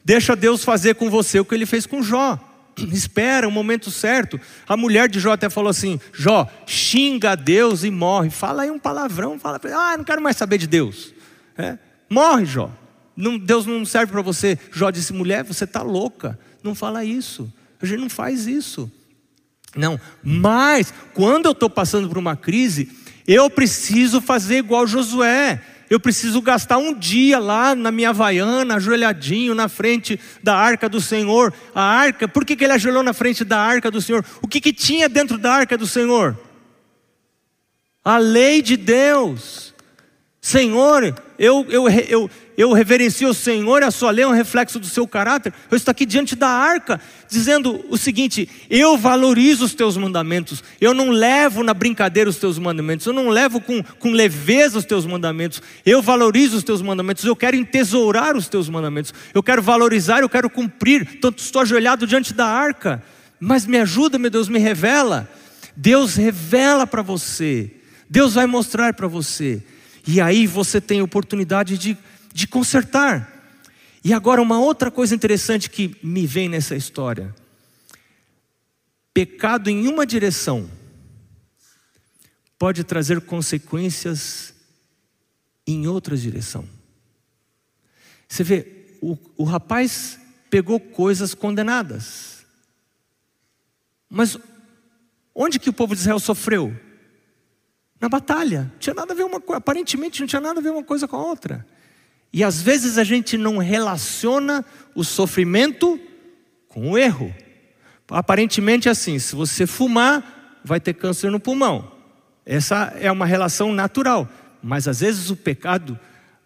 Deixa 0.05 0.33
Deus 0.33 0.63
fazer 0.63 0.95
com 0.95 1.09
você 1.09 1.41
o 1.41 1.45
que 1.45 1.53
ele 1.53 1.65
fez 1.65 1.85
com 1.85 2.01
Jó. 2.01 2.39
Espera 2.77 3.47
o 3.47 3.51
momento 3.51 3.91
certo. 3.91 4.39
A 4.67 4.77
mulher 4.77 5.10
de 5.10 5.19
Jó 5.19 5.34
até 5.34 5.49
falou 5.49 5.69
assim: 5.69 5.99
Jó, 6.13 6.49
xinga 6.65 7.31
a 7.31 7.36
Deus 7.36 7.84
e 7.84 7.91
morre. 7.91 8.29
Fala 8.29 8.63
aí 8.63 8.71
um 8.71 8.79
palavrão, 8.79 9.39
fala 9.39 9.60
para 9.60 9.75
Ah, 9.75 9.97
não 9.97 10.03
quero 10.03 10.21
mais 10.21 10.38
saber 10.38 10.57
de 10.57 10.67
Deus. 10.67 11.13
É, 11.57 11.77
morre, 12.10 12.45
Jó. 12.45 12.71
Não, 13.15 13.38
Deus 13.38 13.65
não 13.65 13.86
serve 13.86 14.12
para 14.12 14.21
você. 14.21 14.57
Jó 14.71 14.89
disse: 14.89 15.13
Mulher, 15.13 15.43
você 15.43 15.65
está 15.65 15.81
louca. 15.81 16.39
Não 16.63 16.73
fala 16.73 17.03
isso. 17.03 17.51
A 17.81 17.86
gente 17.86 17.99
não 17.99 18.10
faz 18.10 18.47
isso. 18.47 18.91
Não, 19.75 19.99
mas 20.23 20.93
quando 21.13 21.45
eu 21.45 21.53
estou 21.53 21.69
passando 21.69 22.07
por 22.07 22.17
uma 22.17 22.36
crise, 22.36 22.91
eu 23.27 23.49
preciso 23.49 24.19
fazer 24.19 24.57
igual 24.57 24.86
Josué 24.86 25.62
eu 25.91 25.99
preciso 25.99 26.41
gastar 26.41 26.77
um 26.77 26.93
dia 26.93 27.38
lá 27.38 27.75
na 27.75 27.91
minha 27.91 28.13
vaiana, 28.13 28.75
ajoelhadinho 28.75 29.54
na 29.54 29.67
frente 29.67 30.17
da 30.41 30.56
arca 30.56 30.88
do 30.88 31.01
Senhor. 31.01 31.54
A 31.75 31.84
arca, 31.84 32.30
por 32.30 32.45
que, 32.45 32.56
que 32.56 32.63
ele 32.63 32.71
ajoelhou 32.71 33.04
na 33.04 33.12
frente 33.12 33.43
da 33.43 33.60
arca 33.60 33.91
do 33.91 34.01
Senhor? 34.01 34.23
O 34.41 34.47
que, 34.47 34.62
que 34.62 34.71
tinha 34.71 35.10
dentro 35.10 35.38
da 35.38 35.51
arca 35.51 35.77
do 35.77 35.86
Senhor? 35.86 36.39
A 38.06 38.17
lei 38.17 38.62
de 38.62 38.77
Deus. 38.77 39.73
Senhor, 40.39 41.13
eu, 41.38 41.65
eu, 41.67 41.89
eu, 41.89 42.30
eu 42.62 42.74
reverencio 42.74 43.28
o 43.28 43.34
Senhor, 43.34 43.82
a 43.82 43.89
sua 43.89 44.12
lei 44.12 44.24
é 44.24 44.28
um 44.28 44.32
reflexo 44.32 44.80
do 44.80 44.86
seu 44.86 45.08
caráter. 45.08 45.52
Eu 45.71 45.76
estou 45.76 45.91
aqui 45.91 46.06
diante 46.06 46.36
da 46.36 46.47
arca, 46.47 47.02
dizendo 47.28 47.84
o 47.89 47.97
seguinte: 47.97 48.47
eu 48.69 48.95
valorizo 48.95 49.65
os 49.65 49.74
teus 49.74 49.97
mandamentos, 49.97 50.63
eu 50.80 50.93
não 50.93 51.10
levo 51.10 51.63
na 51.63 51.74
brincadeira 51.74 52.30
os 52.30 52.38
teus 52.38 52.60
mandamentos, 52.60 53.08
eu 53.08 53.13
não 53.13 53.30
levo 53.30 53.60
com, 53.60 53.82
com 53.82 54.12
leveza 54.12 54.78
os 54.78 54.86
teus 54.86 55.08
mandamentos, 55.08 55.60
eu 55.84 56.04
valorizo 56.04 56.58
os 56.58 56.63
teus 56.63 56.84
mandamentos, 56.84 57.24
eu 57.26 57.36
quero 57.36 57.58
entesourar 57.58 58.38
os 58.38 58.47
teus 58.47 58.69
mandamentos, 58.69 59.12
eu 59.34 59.41
quero 59.41 59.63
valorizar, 59.63 60.19
eu 60.19 60.30
quero 60.30 60.47
cumprir. 60.47 61.19
Tanto 61.19 61.39
estou 61.39 61.63
ajoelhado 61.63 62.06
diante 62.06 62.32
da 62.32 62.45
arca, 62.45 63.02
mas 63.39 63.65
me 63.65 63.80
ajuda, 63.80 64.19
meu 64.19 64.30
Deus, 64.30 64.47
me 64.47 64.60
revela. 64.60 65.28
Deus 65.76 66.13
revela 66.13 66.86
para 66.86 67.02
você, 67.02 67.71
Deus 68.08 68.36
vai 68.36 68.45
mostrar 68.45 68.93
para 68.93 69.08
você, 69.08 69.63
e 70.06 70.21
aí 70.21 70.45
você 70.45 70.80
tem 70.80 71.02
oportunidade 71.02 71.76
de 71.76 71.97
de 72.34 72.48
consertar. 72.48 73.41
E 74.04 74.13
agora, 74.13 74.41
uma 74.41 74.60
outra 74.60 74.89
coisa 74.89 75.13
interessante 75.13 75.70
que 75.70 75.96
me 76.04 76.26
vem 76.26 76.50
nessa 76.50 76.76
história: 76.76 77.34
pecado 79.13 79.70
em 79.70 79.88
uma 79.88 80.06
direção 80.06 80.70
pode 82.58 82.84
trazer 82.84 83.22
consequências 83.22 84.54
em 85.65 85.88
outra 85.88 86.15
direção. 86.15 86.67
Você 88.28 88.44
vê, 88.44 88.98
o, 89.02 89.17
o 89.36 89.44
rapaz 89.44 90.20
pegou 90.50 90.80
coisas 90.80 91.34
condenadas, 91.34 92.46
mas 94.10 94.38
onde 95.34 95.60
que 95.60 95.70
o 95.70 95.74
povo 95.74 95.96
de 95.96 96.02
Israel 96.02 96.20
sofreu? 96.20 96.78
Na 98.00 98.10
batalha. 98.10 98.72
Tinha 98.80 98.94
nada 98.94 99.13
a 99.13 99.15
ver 99.15 99.24
uma 99.24 99.41
aparentemente 99.56 100.20
não 100.20 100.28
tinha 100.28 100.41
nada 100.41 100.60
a 100.60 100.63
ver 100.63 100.72
uma 100.72 100.84
coisa 100.84 101.08
com 101.08 101.15
a 101.15 101.24
outra. 101.24 101.65
E 102.34 102.44
às 102.44 102.62
vezes 102.62 102.98
a 102.98 103.04
gente 103.04 103.38
não 103.38 103.58
relaciona 103.58 104.63
o 104.96 105.04
sofrimento 105.04 106.00
com 106.67 106.91
o 106.91 106.98
erro. 106.98 107.34
Aparentemente 108.10 108.88
é 108.88 108.91
assim: 108.91 109.20
se 109.20 109.36
você 109.36 109.67
fumar, 109.67 110.60
vai 110.63 110.80
ter 110.80 110.94
câncer 110.94 111.30
no 111.30 111.39
pulmão. 111.39 111.91
Essa 112.46 112.94
é 113.00 113.12
uma 113.12 113.26
relação 113.26 113.74
natural. 113.74 114.30
Mas 114.63 114.88
às 114.88 115.02
vezes 115.02 115.30
o 115.30 115.36
pecado, 115.36 116.00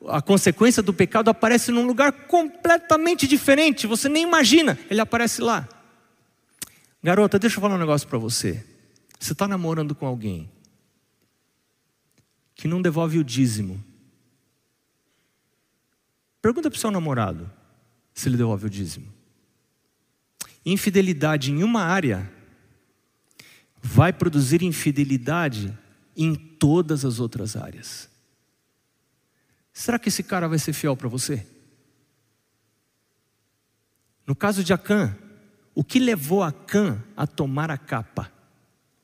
a 0.08 0.22
consequência 0.22 0.82
do 0.82 0.94
pecado 0.94 1.30
aparece 1.30 1.72
num 1.72 1.86
lugar 1.86 2.12
completamente 2.12 3.28
diferente. 3.28 3.86
Você 3.88 4.10
nem 4.10 4.24
imagina, 4.24 4.78
ele 4.90 5.02
aparece 5.02 5.42
lá. 5.42 5.68
Garota, 7.04 7.38
deixa 7.38 7.58
eu 7.58 7.62
falar 7.62 7.76
um 7.76 7.80
negócio 7.80 8.08
para 8.08 8.18
você. 8.18 8.66
Você 9.20 9.34
está 9.34 9.48
namorando 9.48 9.94
com 9.94 10.08
alguém 10.08 10.50
que 12.56 12.68
não 12.68 12.82
devolve 12.82 13.20
o 13.20 13.24
dízimo 13.24 13.84
Pergunta 16.46 16.70
para 16.70 16.78
o 16.78 16.80
seu 16.80 16.92
namorado 16.92 17.52
se 18.14 18.30
ele 18.30 18.38
devolve 18.38 18.68
o 18.68 18.70
dízimo. 18.70 19.12
Infidelidade 20.64 21.52
em 21.52 21.64
uma 21.64 21.82
área 21.82 22.32
vai 23.82 24.14
produzir 24.14 24.62
infidelidade 24.62 25.76
em 26.16 26.36
todas 26.36 27.04
as 27.04 27.20
outras 27.20 27.56
áreas. 27.56 28.08
Será 29.74 29.98
que 29.98 30.10
esse 30.10 30.22
cara 30.22 30.48
vai 30.48 30.60
ser 30.60 30.74
fiel 30.74 30.96
para 30.96 31.10
você? 31.10 31.48
No 34.24 34.36
caso 34.36 34.64
de 34.64 34.72
Acã, 34.72 35.18
o 35.74 35.84
que 35.84 35.98
levou 35.98 36.44
Acã 36.44 37.04
a 37.18 37.26
tomar 37.26 37.72
a 37.72 37.78
capa? 37.80 38.32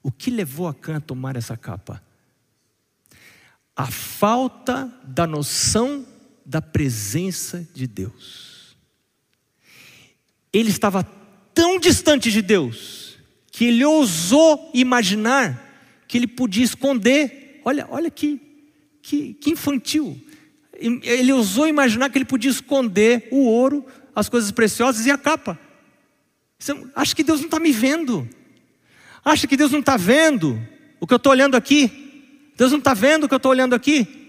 O 0.03 0.11
que 0.11 0.29
levou 0.29 0.67
Acã 0.67 0.97
a 0.97 1.01
tomar 1.01 1.35
essa 1.35 1.57
capa? 1.57 2.03
A 3.75 3.87
falta 3.87 4.93
da 5.03 5.25
noção 5.25 6.10
da 6.45 6.61
presença 6.61 7.67
de 7.73 7.87
Deus. 7.87 8.75
Ele 10.51 10.69
estava 10.69 11.03
tão 11.53 11.79
distante 11.79 12.31
de 12.31 12.41
Deus 12.41 13.17
que 13.51 13.65
ele 13.65 13.83
ousou 13.85 14.71
imaginar 14.73 15.69
que 16.07 16.17
ele 16.17 16.27
podia 16.27 16.63
esconder. 16.63 17.61
Olha, 17.63 17.87
olha 17.89 18.09
que, 18.09 18.41
que, 19.01 19.33
que 19.35 19.51
infantil. 19.51 20.19
Ele 20.73 21.31
ousou 21.31 21.67
imaginar 21.67 22.09
que 22.09 22.17
ele 22.17 22.25
podia 22.25 22.49
esconder 22.49 23.27
o 23.31 23.45
ouro, 23.45 23.85
as 24.15 24.27
coisas 24.27 24.51
preciosas 24.51 25.05
e 25.05 25.11
a 25.11 25.17
capa. 25.17 25.59
Acha 26.95 27.15
que 27.15 27.23
Deus 27.23 27.39
não 27.39 27.47
está 27.47 27.59
me 27.59 27.71
vendo? 27.71 28.27
Acha 29.23 29.47
que 29.47 29.55
Deus 29.55 29.71
não 29.71 29.79
está 29.79 29.95
vendo 29.95 30.59
o 30.99 31.07
que 31.07 31.13
eu 31.13 31.17
estou 31.17 31.31
olhando 31.31 31.55
aqui? 31.55 32.51
Deus 32.57 32.71
não 32.71 32.79
está 32.79 32.93
vendo 32.93 33.23
o 33.23 33.27
que 33.27 33.33
eu 33.33 33.37
estou 33.37 33.51
olhando 33.51 33.73
aqui? 33.73 34.20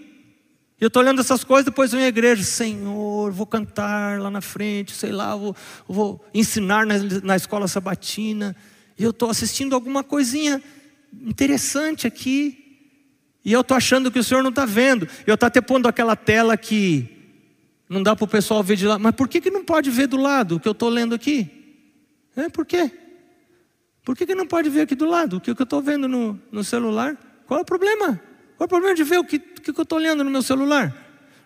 Eu 0.83 0.87
estou 0.87 1.01
olhando 1.01 1.21
essas 1.21 1.45
coisas, 1.45 1.63
depois 1.63 1.93
venho 1.93 2.03
à 2.03 2.09
igreja, 2.09 2.43
Senhor, 2.43 3.31
vou 3.31 3.45
cantar 3.45 4.19
lá 4.19 4.29
na 4.29 4.41
frente, 4.41 4.91
sei 4.91 5.13
lá, 5.13 5.33
vou, 5.33 5.55
vou 5.87 6.25
ensinar 6.33 6.85
na, 6.85 6.95
na 7.23 7.37
escola 7.37 7.69
sabatina. 7.69 8.53
E 8.99 9.03
eu 9.05 9.11
estou 9.11 9.29
assistindo 9.29 9.75
alguma 9.75 10.03
coisinha 10.03 10.61
interessante 11.21 12.05
aqui. 12.05 12.91
E 13.45 13.53
eu 13.53 13.61
estou 13.61 13.77
achando 13.77 14.11
que 14.11 14.19
o 14.19 14.23
Senhor 14.25 14.43
não 14.43 14.49
está 14.49 14.65
vendo. 14.65 15.07
Eu 15.25 15.35
estou 15.35 15.47
até 15.47 15.61
pondo 15.61 15.87
aquela 15.87 16.17
tela 16.17 16.57
que 16.57 17.07
não 17.87 18.03
dá 18.03 18.13
para 18.13 18.25
o 18.25 18.27
pessoal 18.27 18.61
ver 18.61 18.75
de 18.75 18.85
lá. 18.85 18.99
Mas 18.99 19.15
por 19.15 19.29
que, 19.29 19.39
que 19.39 19.49
não 19.49 19.63
pode 19.63 19.89
ver 19.89 20.07
do 20.07 20.17
lado 20.17 20.57
o 20.57 20.59
que 20.59 20.67
eu 20.67 20.73
estou 20.73 20.89
lendo 20.89 21.15
aqui? 21.15 21.49
É, 22.35 22.49
por 22.49 22.65
quê? 22.65 22.91
Por 24.03 24.17
que, 24.17 24.25
que 24.25 24.35
não 24.35 24.45
pode 24.45 24.69
ver 24.69 24.81
aqui 24.81 24.95
do 24.95 25.05
lado 25.05 25.37
o 25.37 25.39
que 25.39 25.49
eu 25.49 25.53
estou 25.53 25.81
vendo 25.81 26.09
no, 26.09 26.37
no 26.51 26.61
celular? 26.61 27.17
Qual 27.47 27.57
é 27.57 27.61
o 27.61 27.65
problema? 27.65 28.32
Qual 28.63 28.65
é 28.65 28.67
o 28.67 28.69
problema 28.69 28.95
de 28.95 29.03
ver 29.03 29.19
o 29.19 29.25
que, 29.25 29.39
que 29.39 29.77
eu 29.77 29.83
estou 29.83 29.97
olhando 29.97 30.23
no 30.23 30.29
meu 30.29 30.41
celular? 30.41 30.95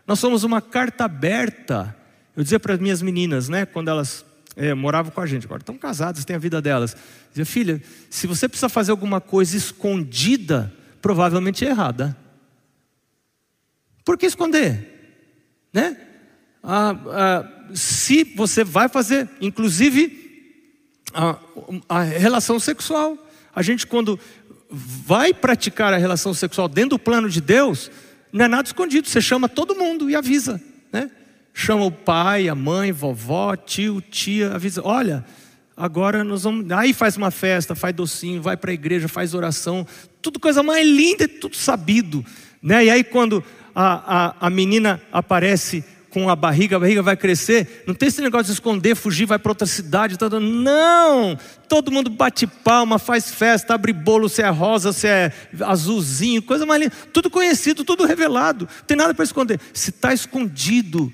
Nós 0.06 0.20
somos 0.20 0.44
uma 0.44 0.62
carta 0.62 1.06
aberta. 1.06 1.98
Eu 2.36 2.44
dizia 2.44 2.60
para 2.60 2.76
as 2.76 2.80
minhas 2.80 3.02
meninas, 3.02 3.50
né, 3.50 3.66
quando 3.66 3.88
elas 3.88 4.24
é, 4.56 4.72
moravam 4.76 5.12
com 5.12 5.20
a 5.20 5.26
gente, 5.26 5.46
agora 5.46 5.64
estão 5.64 5.76
casadas, 5.80 6.24
têm 6.24 6.36
a 6.36 6.40
vida 6.40 6.62
delas. 6.62 6.96
dizia, 7.30 7.44
filha, 7.44 7.82
se 8.08 8.28
você 8.28 8.48
precisa 8.48 8.70
fazer 8.70 8.92
alguma 8.92 9.20
coisa 9.20 9.58
escondida, 9.58 10.72
provavelmente 11.02 11.66
é 11.66 11.70
errada. 11.70 12.16
Por 14.06 14.16
que 14.16 14.28
esconder? 14.28 15.26
Né? 15.74 16.00
Ah, 16.62 16.96
ah, 17.08 17.74
se 17.74 18.26
você 18.36 18.64
vai 18.64 18.88
fazer, 18.88 19.28
inclusive, 19.42 21.02
a, 21.16 21.40
a 21.90 22.04
relação 22.04 22.60
sexual. 22.60 23.18
A 23.56 23.64
gente, 23.64 23.88
quando 23.88 24.20
vai 24.70 25.34
praticar 25.34 25.94
a 25.94 25.98
relação 25.98 26.34
sexual 26.34 26.68
dentro 26.68 26.92
do 26.92 27.00
plano 27.00 27.30
de 27.30 27.42
Deus, 27.42 27.90
não 28.32 28.46
é 28.46 28.48
nada 28.48 28.68
escondido, 28.68 29.08
você 29.08 29.22
chama 29.22 29.48
todo 29.48 29.76
mundo 29.76 30.10
e 30.10 30.16
avisa, 30.16 30.62
né? 30.92 31.10
Chama 31.54 31.86
o 31.86 31.92
pai, 31.92 32.50
a 32.50 32.56
mãe, 32.56 32.92
vovó, 32.92 33.56
tio, 33.56 34.02
tia, 34.02 34.54
avisa, 34.54 34.82
olha, 34.84 35.26
agora 35.76 36.24
nós 36.24 36.44
vamos. 36.44 36.70
Aí 36.72 36.94
faz 36.94 37.18
uma 37.18 37.32
festa, 37.32 37.74
faz 37.74 37.96
docinho, 37.96 38.42
vai 38.42 38.56
para 38.56 38.72
a 38.72 38.74
igreja, 38.74 39.08
faz 39.08 39.34
oração, 39.34 39.88
tudo 40.22 40.40
coisa 40.40 40.62
mais 40.62 40.88
linda, 40.88 41.28
tudo 41.28 41.56
sabido. 41.56 42.24
Né? 42.62 42.86
E 42.86 42.90
aí, 42.90 43.04
quando 43.04 43.44
a, 43.74 44.36
a, 44.42 44.48
a 44.48 44.50
menina 44.50 45.02
aparece 45.12 45.84
com 46.10 46.30
a 46.30 46.36
barriga, 46.36 46.78
a 46.78 46.80
barriga 46.80 47.02
vai 47.02 47.16
crescer. 47.16 47.84
Não 47.86 47.94
tem 47.94 48.08
esse 48.08 48.22
negócio 48.22 48.48
de 48.48 48.54
esconder, 48.54 48.96
fugir, 48.96 49.26
vai 49.26 49.38
para 49.38 49.52
outra 49.52 49.68
cidade. 49.68 50.18
Tá 50.18 50.30
não! 50.40 51.38
Todo 51.68 51.92
mundo 51.92 52.10
bate 52.10 52.48
palma, 52.48 52.98
faz 52.98 53.32
festa, 53.32 53.74
abre 53.74 53.94
bolo, 53.94 54.30
se 54.30 54.42
é 54.42 54.50
rosa, 54.50 54.94
se 54.94 55.08
é 55.08 55.32
azulzinho, 55.62 56.42
coisa 56.42 56.66
mais 56.66 56.82
linda. 56.82 56.96
Tudo 57.14 57.30
conhecido, 57.30 57.84
tudo 57.84 58.06
revelado. 58.06 58.66
Não 58.66 58.86
tem 58.86 58.98
nada 58.98 59.14
para 59.14 59.26
esconder. 59.26 59.60
Se 59.74 59.90
está 59.90 60.14
escondido, 60.14 61.12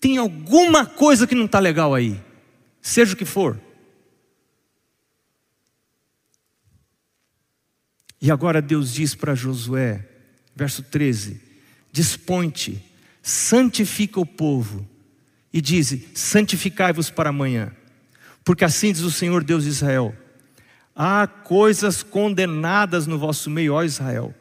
tem 0.00 0.18
alguma 0.18 0.84
coisa 0.84 1.26
que 1.26 1.34
não 1.34 1.46
está 1.46 1.58
legal 1.58 1.94
aí. 1.94 2.20
Seja 2.82 3.14
o 3.14 3.16
que 3.16 3.24
for. 3.24 3.58
E 8.20 8.30
agora 8.30 8.62
Deus 8.62 8.94
diz 8.94 9.14
para 9.14 9.34
Josué, 9.34 10.02
verso 10.56 10.82
13: 10.82 11.40
Dispõe-te 11.92 12.82
santifica 13.24 14.20
o 14.20 14.26
povo 14.26 14.86
e 15.50 15.60
diz: 15.60 15.96
santificai-vos 16.14 17.08
para 17.08 17.30
amanhã, 17.30 17.72
porque 18.44 18.64
assim 18.64 18.92
diz 18.92 19.00
o 19.00 19.10
Senhor 19.10 19.42
Deus 19.42 19.64
de 19.64 19.70
Israel: 19.70 20.14
há 20.94 21.26
coisas 21.26 22.02
condenadas 22.02 23.06
no 23.06 23.18
vosso 23.18 23.48
meio, 23.48 23.72
ó 23.72 23.82
Israel. 23.82 24.32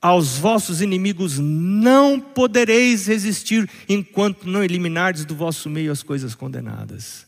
Aos 0.00 0.38
vossos 0.38 0.80
inimigos 0.80 1.38
não 1.38 2.20
podereis 2.20 3.06
resistir 3.06 3.68
enquanto 3.88 4.48
não 4.48 4.62
eliminardes 4.62 5.24
do 5.24 5.34
vosso 5.34 5.68
meio 5.68 5.90
as 5.90 6.02
coisas 6.02 6.34
condenadas. 6.34 7.26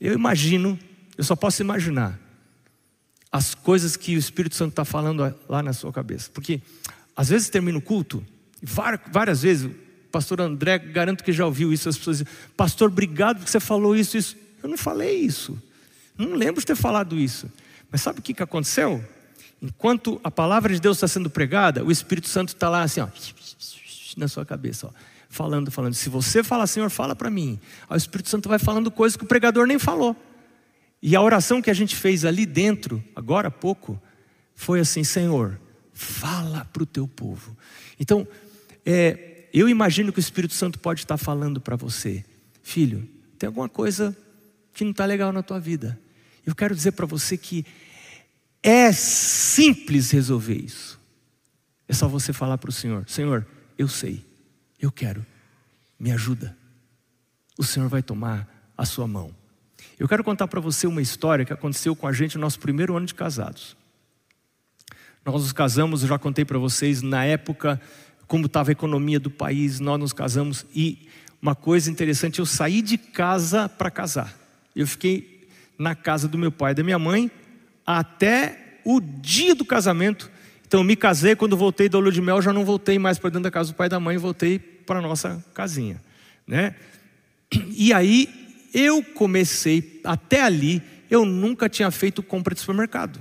Eu 0.00 0.14
imagino, 0.14 0.78
eu 1.18 1.24
só 1.24 1.34
posso 1.34 1.62
imaginar 1.62 2.18
as 3.32 3.54
coisas 3.54 3.96
que 3.96 4.14
o 4.14 4.18
Espírito 4.18 4.54
Santo 4.54 4.70
está 4.70 4.84
falando 4.84 5.34
lá 5.48 5.62
na 5.62 5.72
sua 5.72 5.92
cabeça, 5.92 6.30
porque 6.30 6.62
às 7.16 7.30
vezes 7.30 7.48
termina 7.48 7.78
o 7.78 7.82
culto 7.82 8.24
Várias 8.62 9.42
vezes, 9.42 9.70
pastor 10.10 10.40
André, 10.40 10.78
garanto 10.78 11.22
que 11.22 11.32
já 11.32 11.44
ouviu 11.44 11.72
isso, 11.72 11.88
as 11.88 11.96
pessoas 11.96 12.18
dizem, 12.18 12.32
pastor, 12.56 12.88
obrigado 12.90 13.38
porque 13.38 13.50
você 13.50 13.60
falou 13.60 13.94
isso, 13.94 14.16
isso. 14.16 14.36
Eu 14.62 14.68
não 14.68 14.78
falei 14.78 15.16
isso. 15.18 15.60
Não 16.16 16.34
lembro 16.34 16.60
de 16.60 16.66
ter 16.66 16.76
falado 16.76 17.18
isso. 17.18 17.50
Mas 17.90 18.00
sabe 18.00 18.20
o 18.20 18.22
que, 18.22 18.34
que 18.34 18.42
aconteceu? 18.42 19.04
Enquanto 19.60 20.20
a 20.24 20.30
palavra 20.30 20.72
de 20.72 20.80
Deus 20.80 20.96
está 20.96 21.08
sendo 21.08 21.30
pregada, 21.30 21.84
o 21.84 21.90
Espírito 21.90 22.28
Santo 22.28 22.48
está 22.48 22.68
lá 22.68 22.82
assim, 22.82 23.00
ó, 23.00 23.08
na 24.16 24.28
sua 24.28 24.44
cabeça, 24.44 24.86
ó, 24.86 24.90
falando, 25.28 25.70
falando. 25.70 25.94
Se 25.94 26.08
você 26.08 26.42
fala, 26.42 26.66
Senhor, 26.66 26.90
fala 26.90 27.14
para 27.14 27.30
mim. 27.30 27.58
Aí 27.88 27.96
o 27.96 27.98
Espírito 27.98 28.28
Santo 28.28 28.48
vai 28.48 28.58
falando 28.58 28.90
coisas 28.90 29.16
que 29.16 29.24
o 29.24 29.26
pregador 29.26 29.66
nem 29.66 29.78
falou. 29.78 30.16
E 31.02 31.14
a 31.14 31.20
oração 31.20 31.60
que 31.60 31.70
a 31.70 31.74
gente 31.74 31.94
fez 31.94 32.24
ali 32.24 32.46
dentro, 32.46 33.02
agora 33.14 33.48
há 33.48 33.50
pouco, 33.50 34.00
foi 34.54 34.80
assim: 34.80 35.04
Senhor, 35.04 35.60
fala 35.92 36.64
para 36.72 36.82
o 36.82 36.86
teu 36.86 37.06
povo. 37.06 37.56
Então, 38.00 38.26
é, 38.86 39.48
eu 39.52 39.68
imagino 39.68 40.12
que 40.12 40.18
o 40.18 40.20
Espírito 40.20 40.54
Santo 40.54 40.78
pode 40.78 41.00
estar 41.00 41.16
falando 41.16 41.60
para 41.60 41.74
você, 41.74 42.24
filho, 42.62 43.08
tem 43.36 43.48
alguma 43.48 43.68
coisa 43.68 44.16
que 44.72 44.84
não 44.84 44.92
está 44.92 45.04
legal 45.04 45.32
na 45.32 45.42
tua 45.42 45.58
vida. 45.58 45.98
Eu 46.46 46.54
quero 46.54 46.74
dizer 46.74 46.92
para 46.92 47.04
você 47.04 47.36
que 47.36 47.66
é 48.62 48.92
simples 48.92 50.12
resolver 50.12 50.54
isso. 50.54 51.00
É 51.88 51.92
só 51.92 52.06
você 52.06 52.32
falar 52.32 52.58
para 52.58 52.70
o 52.70 52.72
Senhor: 52.72 53.08
Senhor, 53.08 53.44
eu 53.76 53.88
sei, 53.88 54.24
eu 54.80 54.92
quero, 54.92 55.26
me 55.98 56.12
ajuda. 56.12 56.56
O 57.58 57.64
Senhor 57.64 57.88
vai 57.88 58.02
tomar 58.02 58.48
a 58.76 58.84
sua 58.84 59.08
mão. 59.08 59.34
Eu 59.98 60.06
quero 60.06 60.22
contar 60.22 60.46
para 60.46 60.60
você 60.60 60.86
uma 60.86 61.02
história 61.02 61.44
que 61.44 61.52
aconteceu 61.52 61.96
com 61.96 62.06
a 62.06 62.12
gente 62.12 62.36
no 62.36 62.42
nosso 62.42 62.60
primeiro 62.60 62.96
ano 62.96 63.06
de 63.06 63.14
casados. 63.14 63.76
Nós 65.24 65.42
nos 65.42 65.52
casamos, 65.52 66.02
eu 66.02 66.08
já 66.08 66.18
contei 66.18 66.44
para 66.44 66.58
vocês, 66.58 67.02
na 67.02 67.24
época 67.24 67.80
como 68.26 68.46
estava 68.46 68.70
a 68.70 68.72
economia 68.72 69.20
do 69.20 69.30
país, 69.30 69.80
nós 69.80 69.98
nos 69.98 70.12
casamos 70.12 70.66
e 70.74 71.08
uma 71.40 71.54
coisa 71.54 71.90
interessante, 71.90 72.38
eu 72.38 72.46
saí 72.46 72.82
de 72.82 72.98
casa 72.98 73.68
para 73.68 73.90
casar. 73.90 74.36
Eu 74.74 74.86
fiquei 74.86 75.46
na 75.78 75.94
casa 75.94 76.26
do 76.26 76.36
meu 76.36 76.50
pai 76.50 76.72
e 76.72 76.74
da 76.74 76.82
minha 76.82 76.98
mãe 76.98 77.30
até 77.86 78.80
o 78.84 79.00
dia 79.00 79.54
do 79.54 79.64
casamento. 79.64 80.30
Então 80.66 80.82
me 80.82 80.96
casei, 80.96 81.36
quando 81.36 81.56
voltei 81.56 81.88
da 81.88 81.98
lua 81.98 82.10
de 82.10 82.20
mel, 82.20 82.42
já 82.42 82.52
não 82.52 82.64
voltei 82.64 82.98
mais 82.98 83.18
para 83.18 83.30
dentro 83.30 83.44
da 83.44 83.50
casa 83.50 83.72
do 83.72 83.76
pai 83.76 83.86
e 83.86 83.90
da 83.90 84.00
mãe, 84.00 84.16
voltei 84.16 84.58
para 84.58 84.98
a 84.98 85.02
nossa 85.02 85.44
casinha, 85.54 86.02
né? 86.46 86.74
E 87.70 87.92
aí 87.92 88.28
eu 88.74 89.02
comecei, 89.02 90.00
até 90.02 90.42
ali, 90.42 90.82
eu 91.08 91.24
nunca 91.24 91.68
tinha 91.68 91.90
feito 91.90 92.22
compra 92.22 92.54
de 92.54 92.60
supermercado. 92.60 93.20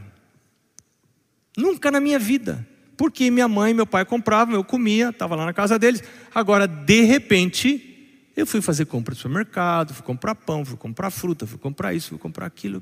Nunca 1.56 1.92
na 1.92 2.00
minha 2.00 2.18
vida 2.18 2.68
porque 2.98 3.30
minha 3.30 3.48
mãe 3.48 3.72
e 3.72 3.74
meu 3.74 3.86
pai 3.86 4.06
compravam, 4.06 4.56
eu 4.56 4.64
comia, 4.64 5.10
estava 5.10 5.36
lá 5.36 5.46
na 5.46 5.54
casa 5.54 5.78
deles. 5.78 6.04
Agora, 6.34 6.68
de 6.68 7.02
repente, 7.04 7.96
eu 8.36 8.46
fui 8.46 8.62
fazer 8.62 8.86
compra 8.86 9.14
no 9.14 9.18
supermercado, 9.18 9.94
fui 9.94 10.04
comprar 10.04 10.36
pão, 10.36 10.66
fui 10.66 10.78
comprar 10.78 11.10
fruta, 11.10 11.48
fui 11.48 11.58
comprar 11.58 11.94
isso, 11.94 12.10
fui 12.10 12.18
comprar 12.18 12.46
aquilo. 12.46 12.82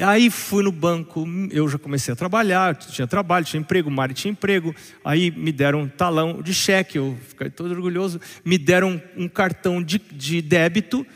Aí 0.00 0.30
fui 0.30 0.62
no 0.62 0.70
banco, 0.70 1.26
eu 1.50 1.68
já 1.68 1.78
comecei 1.78 2.12
a 2.12 2.16
trabalhar, 2.16 2.76
tinha 2.76 3.06
trabalho, 3.06 3.44
tinha 3.44 3.60
emprego, 3.60 3.88
o 3.88 3.92
Mari 3.92 4.14
tinha 4.14 4.30
emprego. 4.30 4.74
Aí 5.04 5.30
me 5.30 5.52
deram 5.52 5.80
um 5.82 5.88
talão 5.88 6.40
de 6.40 6.54
cheque, 6.54 6.98
eu 6.98 7.16
fiquei 7.28 7.50
todo 7.50 7.72
orgulhoso. 7.72 8.20
Me 8.44 8.56
deram 8.56 9.02
um 9.16 9.28
cartão 9.28 9.82
de, 9.82 9.98
de 9.98 10.40
débito 10.40 11.06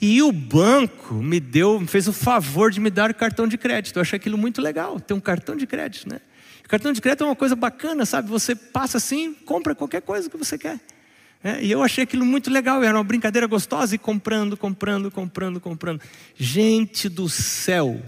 e 0.00 0.22
o 0.22 0.30
banco 0.30 1.14
me 1.14 1.40
deu, 1.40 1.80
me 1.80 1.86
fez 1.88 2.06
o 2.06 2.12
favor 2.12 2.70
de 2.70 2.78
me 2.78 2.90
dar 2.90 3.12
cartão 3.12 3.48
de 3.48 3.58
crédito. 3.58 3.96
Eu 3.96 4.02
achei 4.02 4.16
aquilo 4.16 4.38
muito 4.38 4.62
legal, 4.62 5.00
ter 5.00 5.14
um 5.14 5.20
cartão 5.20 5.56
de 5.56 5.66
crédito, 5.66 6.08
né? 6.08 6.20
Cartão 6.68 6.92
de 6.92 7.00
crédito 7.00 7.24
é 7.24 7.26
uma 7.26 7.34
coisa 7.34 7.56
bacana, 7.56 8.04
sabe? 8.04 8.28
Você 8.28 8.54
passa 8.54 8.98
assim, 8.98 9.32
compra 9.32 9.74
qualquer 9.74 10.02
coisa 10.02 10.28
que 10.28 10.36
você 10.36 10.58
quer. 10.58 10.78
É, 11.42 11.64
e 11.64 11.70
eu 11.70 11.82
achei 11.82 12.04
aquilo 12.04 12.26
muito 12.26 12.50
legal, 12.50 12.82
era 12.82 12.96
uma 12.96 13.04
brincadeira 13.04 13.46
gostosa 13.46 13.94
e 13.94 13.98
comprando, 13.98 14.54
comprando, 14.54 15.10
comprando, 15.10 15.60
comprando. 15.60 16.02
Gente 16.36 17.08
do 17.08 17.26
céu, 17.26 18.02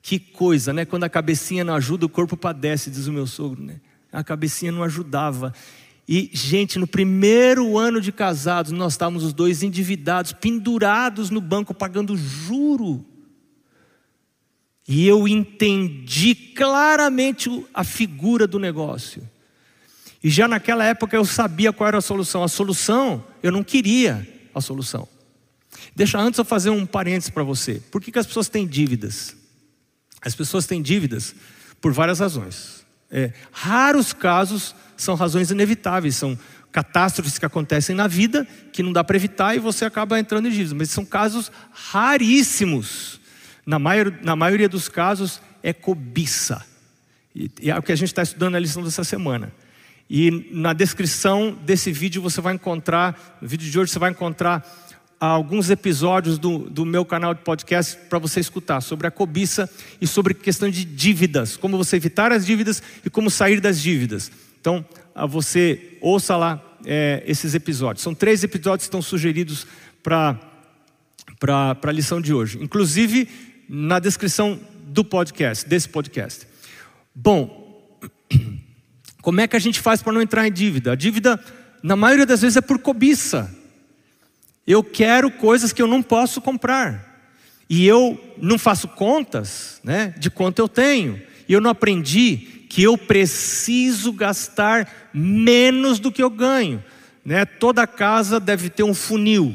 que 0.00 0.18
coisa, 0.18 0.72
né? 0.72 0.86
Quando 0.86 1.04
a 1.04 1.08
cabecinha 1.08 1.64
não 1.64 1.74
ajuda, 1.74 2.06
o 2.06 2.08
corpo 2.08 2.34
padece, 2.34 2.90
diz 2.90 3.06
o 3.08 3.12
meu 3.12 3.26
sogro, 3.26 3.62
né? 3.62 3.80
A 4.10 4.24
cabecinha 4.24 4.72
não 4.72 4.82
ajudava. 4.82 5.52
E, 6.08 6.30
gente, 6.32 6.78
no 6.78 6.86
primeiro 6.86 7.76
ano 7.76 8.00
de 8.00 8.10
casados, 8.10 8.72
nós 8.72 8.94
estávamos 8.94 9.22
os 9.22 9.34
dois 9.34 9.62
endividados, 9.62 10.32
pendurados 10.32 11.28
no 11.28 11.42
banco, 11.42 11.74
pagando 11.74 12.16
juro. 12.16 13.04
E 14.88 15.06
eu 15.06 15.26
entendi 15.26 16.34
claramente 16.34 17.50
a 17.74 17.82
figura 17.82 18.46
do 18.46 18.58
negócio. 18.58 19.28
E 20.22 20.30
já 20.30 20.46
naquela 20.46 20.84
época 20.84 21.16
eu 21.16 21.24
sabia 21.24 21.72
qual 21.72 21.88
era 21.88 21.98
a 21.98 22.02
solução. 22.02 22.42
A 22.42 22.48
solução, 22.48 23.24
eu 23.42 23.50
não 23.50 23.64
queria 23.64 24.26
a 24.54 24.60
solução. 24.60 25.08
Deixa 25.94 26.18
antes 26.18 26.38
eu 26.38 26.44
fazer 26.44 26.70
um 26.70 26.86
parênteses 26.86 27.30
para 27.30 27.42
você. 27.42 27.82
Por 27.90 28.00
que, 28.00 28.12
que 28.12 28.18
as 28.18 28.26
pessoas 28.26 28.48
têm 28.48 28.66
dívidas? 28.66 29.36
As 30.22 30.34
pessoas 30.34 30.66
têm 30.66 30.80
dívidas 30.80 31.34
por 31.80 31.92
várias 31.92 32.20
razões. 32.20 32.86
É, 33.10 33.32
raros 33.52 34.12
casos 34.12 34.74
são 34.96 35.14
razões 35.14 35.50
inevitáveis, 35.50 36.16
são 36.16 36.38
catástrofes 36.72 37.38
que 37.38 37.46
acontecem 37.46 37.94
na 37.94 38.06
vida 38.06 38.46
que 38.72 38.82
não 38.82 38.92
dá 38.92 39.02
para 39.02 39.16
evitar 39.16 39.54
e 39.54 39.58
você 39.58 39.84
acaba 39.84 40.18
entrando 40.18 40.46
em 40.46 40.50
dívidas. 40.50 40.72
Mas 40.72 40.90
são 40.90 41.04
casos 41.04 41.50
raríssimos 41.72 43.20
na, 43.66 43.78
maior, 43.78 44.12
na 44.22 44.36
maioria 44.36 44.68
dos 44.68 44.88
casos, 44.88 45.42
é 45.62 45.72
cobiça. 45.72 46.64
E, 47.34 47.50
e 47.60 47.70
é 47.70 47.76
o 47.76 47.82
que 47.82 47.92
a 47.92 47.96
gente 47.96 48.08
está 48.08 48.22
estudando 48.22 48.52
na 48.52 48.58
lição 48.58 48.82
dessa 48.82 49.04
semana. 49.04 49.52
E 50.08 50.48
na 50.52 50.72
descrição 50.72 51.58
desse 51.64 51.90
vídeo 51.90 52.22
você 52.22 52.40
vai 52.40 52.54
encontrar, 52.54 53.38
no 53.42 53.48
vídeo 53.48 53.68
de 53.68 53.78
hoje 53.78 53.90
você 53.90 53.98
vai 53.98 54.12
encontrar 54.12 54.64
alguns 55.18 55.70
episódios 55.70 56.38
do, 56.38 56.58
do 56.58 56.84
meu 56.84 57.04
canal 57.04 57.34
de 57.34 57.40
podcast 57.40 57.96
para 58.08 58.18
você 58.18 58.38
escutar 58.38 58.80
sobre 58.80 59.06
a 59.06 59.10
cobiça 59.10 59.68
e 60.00 60.06
sobre 60.06 60.34
questão 60.34 60.68
de 60.68 60.84
dívidas, 60.84 61.56
como 61.56 61.76
você 61.76 61.96
evitar 61.96 62.32
as 62.32 62.46
dívidas 62.46 62.82
e 63.04 63.10
como 63.10 63.30
sair 63.30 63.60
das 63.60 63.80
dívidas. 63.80 64.30
Então, 64.60 64.84
você 65.28 65.96
ouça 66.00 66.36
lá 66.36 66.62
é, 66.84 67.22
esses 67.26 67.54
episódios. 67.54 68.02
São 68.02 68.14
três 68.14 68.44
episódios 68.44 68.84
que 68.84 68.88
estão 68.88 69.02
sugeridos 69.02 69.66
para 70.02 70.38
a 71.42 71.92
lição 71.92 72.20
de 72.20 72.34
hoje. 72.34 72.58
Inclusive, 72.60 73.28
na 73.68 73.98
descrição 73.98 74.60
do 74.86 75.04
podcast, 75.04 75.68
desse 75.68 75.88
podcast. 75.88 76.46
Bom, 77.14 77.98
como 79.20 79.40
é 79.40 79.48
que 79.48 79.56
a 79.56 79.60
gente 79.60 79.80
faz 79.80 80.02
para 80.02 80.12
não 80.12 80.22
entrar 80.22 80.46
em 80.46 80.52
dívida? 80.52 80.92
A 80.92 80.94
dívida, 80.94 81.42
na 81.82 81.96
maioria 81.96 82.26
das 82.26 82.42
vezes, 82.42 82.56
é 82.56 82.60
por 82.60 82.78
cobiça. 82.78 83.54
Eu 84.66 84.82
quero 84.82 85.30
coisas 85.30 85.72
que 85.72 85.82
eu 85.82 85.86
não 85.86 86.02
posso 86.02 86.40
comprar. 86.40 87.04
E 87.68 87.86
eu 87.86 88.20
não 88.38 88.58
faço 88.58 88.86
contas 88.86 89.80
né, 89.82 90.14
de 90.18 90.30
quanto 90.30 90.60
eu 90.60 90.68
tenho. 90.68 91.20
E 91.48 91.52
eu 91.52 91.60
não 91.60 91.70
aprendi 91.70 92.36
que 92.68 92.82
eu 92.82 92.96
preciso 92.96 94.12
gastar 94.12 95.10
menos 95.12 95.98
do 95.98 96.12
que 96.12 96.22
eu 96.22 96.30
ganho. 96.30 96.82
Né? 97.24 97.44
Toda 97.44 97.86
casa 97.86 98.38
deve 98.38 98.70
ter 98.70 98.84
um 98.84 98.94
funil. 98.94 99.54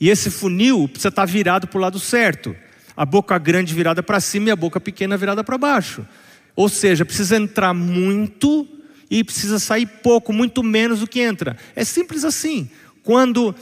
E 0.00 0.08
esse 0.08 0.30
funil 0.30 0.88
precisa 0.88 1.08
estar 1.08 1.24
virado 1.24 1.66
para 1.66 1.78
o 1.78 1.80
lado 1.80 1.98
certo 1.98 2.54
a 2.96 3.04
boca 3.04 3.36
grande 3.38 3.74
virada 3.74 4.02
para 4.02 4.20
cima 4.20 4.48
e 4.48 4.50
a 4.50 4.56
boca 4.56 4.80
pequena 4.80 5.16
virada 5.16 5.44
para 5.44 5.58
baixo. 5.58 6.06
Ou 6.54 6.68
seja, 6.68 7.04
precisa 7.04 7.36
entrar 7.36 7.74
muito 7.74 8.66
e 9.10 9.22
precisa 9.22 9.58
sair 9.58 9.86
pouco, 9.86 10.32
muito 10.32 10.62
menos 10.62 11.00
do 11.00 11.06
que 11.06 11.20
entra. 11.20 11.56
É 11.74 11.84
simples 11.84 12.24
assim. 12.24 12.70
Quando 13.02 13.54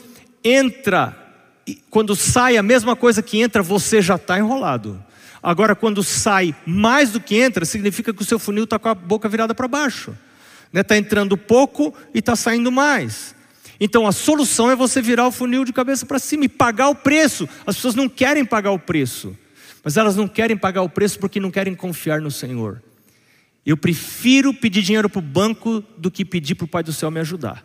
entra, 0.43 1.17
quando 1.91 2.15
sai 2.15 2.57
a 2.57 2.63
mesma 2.63 2.95
coisa 2.95 3.23
que 3.23 3.41
entra, 3.41 3.63
você 3.63 4.01
já 4.01 4.15
está 4.15 4.39
enrolado. 4.39 5.03
Agora, 5.43 5.75
quando 5.75 6.03
sai 6.03 6.55
mais 6.65 7.11
do 7.11 7.21
que 7.21 7.37
entra, 7.37 7.65
significa 7.65 8.15
que 8.15 8.23
o 8.23 8.25
seu 8.25 8.39
funil 8.39 8.65
está 8.65 8.79
com 8.79 8.89
a 8.89 8.95
boca 8.95 9.29
virada 9.29 9.55
para 9.55 9.69
baixo. 9.69 10.11
Está 10.11 10.69
né? 10.73 10.83
Tá 10.83 10.97
entrando 10.97 11.37
pouco 11.37 11.95
e 12.15 12.21
está 12.21 12.35
saindo 12.35 12.73
mais. 12.73 13.35
Então 13.85 14.07
a 14.07 14.13
solução 14.13 14.71
é 14.71 14.75
você 14.75 15.03
virar 15.03 15.27
o 15.27 15.31
funil 15.31 15.63
de 15.63 15.71
cabeça 15.71 16.07
para 16.07 16.19
cima 16.19 16.47
e 16.47 16.49
pagar 16.49 16.89
o 16.89 16.95
preço. 16.95 17.47
As 17.67 17.77
pessoas 17.77 17.95
não 17.95 18.09
querem 18.09 18.43
pagar 18.43 18.71
o 18.71 18.79
preço, 18.79 19.37
mas 19.85 19.99
elas 19.99 20.17
não 20.17 20.27
querem 20.27 20.57
pagar 20.57 20.81
o 20.81 20.89
preço 20.89 21.19
porque 21.19 21.39
não 21.39 21.51
querem 21.51 21.75
confiar 21.75 22.19
no 22.19 22.31
Senhor. 22.31 22.83
Eu 23.65 23.77
prefiro 23.77 24.55
pedir 24.55 24.81
dinheiro 24.81 25.11
para 25.11 25.19
o 25.19 25.23
banco 25.23 25.85
do 25.99 26.11
que 26.11 26.25
pedir 26.25 26.55
para 26.55 26.65
o 26.65 26.69
Pai 26.69 26.83
do 26.83 26.95
céu 26.95 27.11
me 27.11 27.21
ajudar. 27.21 27.63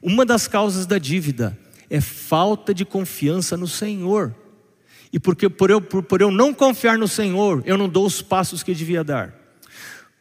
Uma 0.00 0.24
das 0.24 0.48
causas 0.48 0.86
da 0.86 0.96
dívida 0.96 1.58
é 1.90 2.00
falta 2.00 2.72
de 2.72 2.86
confiança 2.86 3.54
no 3.54 3.68
Senhor. 3.68 4.34
E 5.12 5.20
porque 5.20 5.46
por 5.50 5.68
eu, 5.68 5.82
por, 5.82 6.02
por 6.02 6.22
eu 6.22 6.30
não 6.30 6.54
confiar 6.54 6.96
no 6.96 7.06
Senhor, 7.06 7.62
eu 7.66 7.76
não 7.76 7.86
dou 7.86 8.06
os 8.06 8.22
passos 8.22 8.62
que 8.62 8.72
devia 8.72 9.04
dar. 9.04 9.34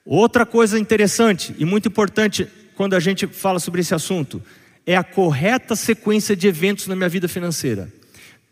Outra 0.04 0.46
coisa 0.46 0.78
interessante 0.78 1.56
e 1.58 1.64
muito 1.64 1.88
importante 1.88 2.46
quando 2.76 2.94
a 2.94 3.00
gente 3.00 3.26
fala 3.26 3.58
sobre 3.58 3.80
esse 3.80 3.96
assunto 3.96 4.44
é 4.90 4.96
a 4.96 5.04
correta 5.04 5.76
sequência 5.76 6.36
de 6.36 6.48
eventos 6.48 6.88
na 6.88 6.96
minha 6.96 7.08
vida 7.08 7.28
financeira. 7.28 7.94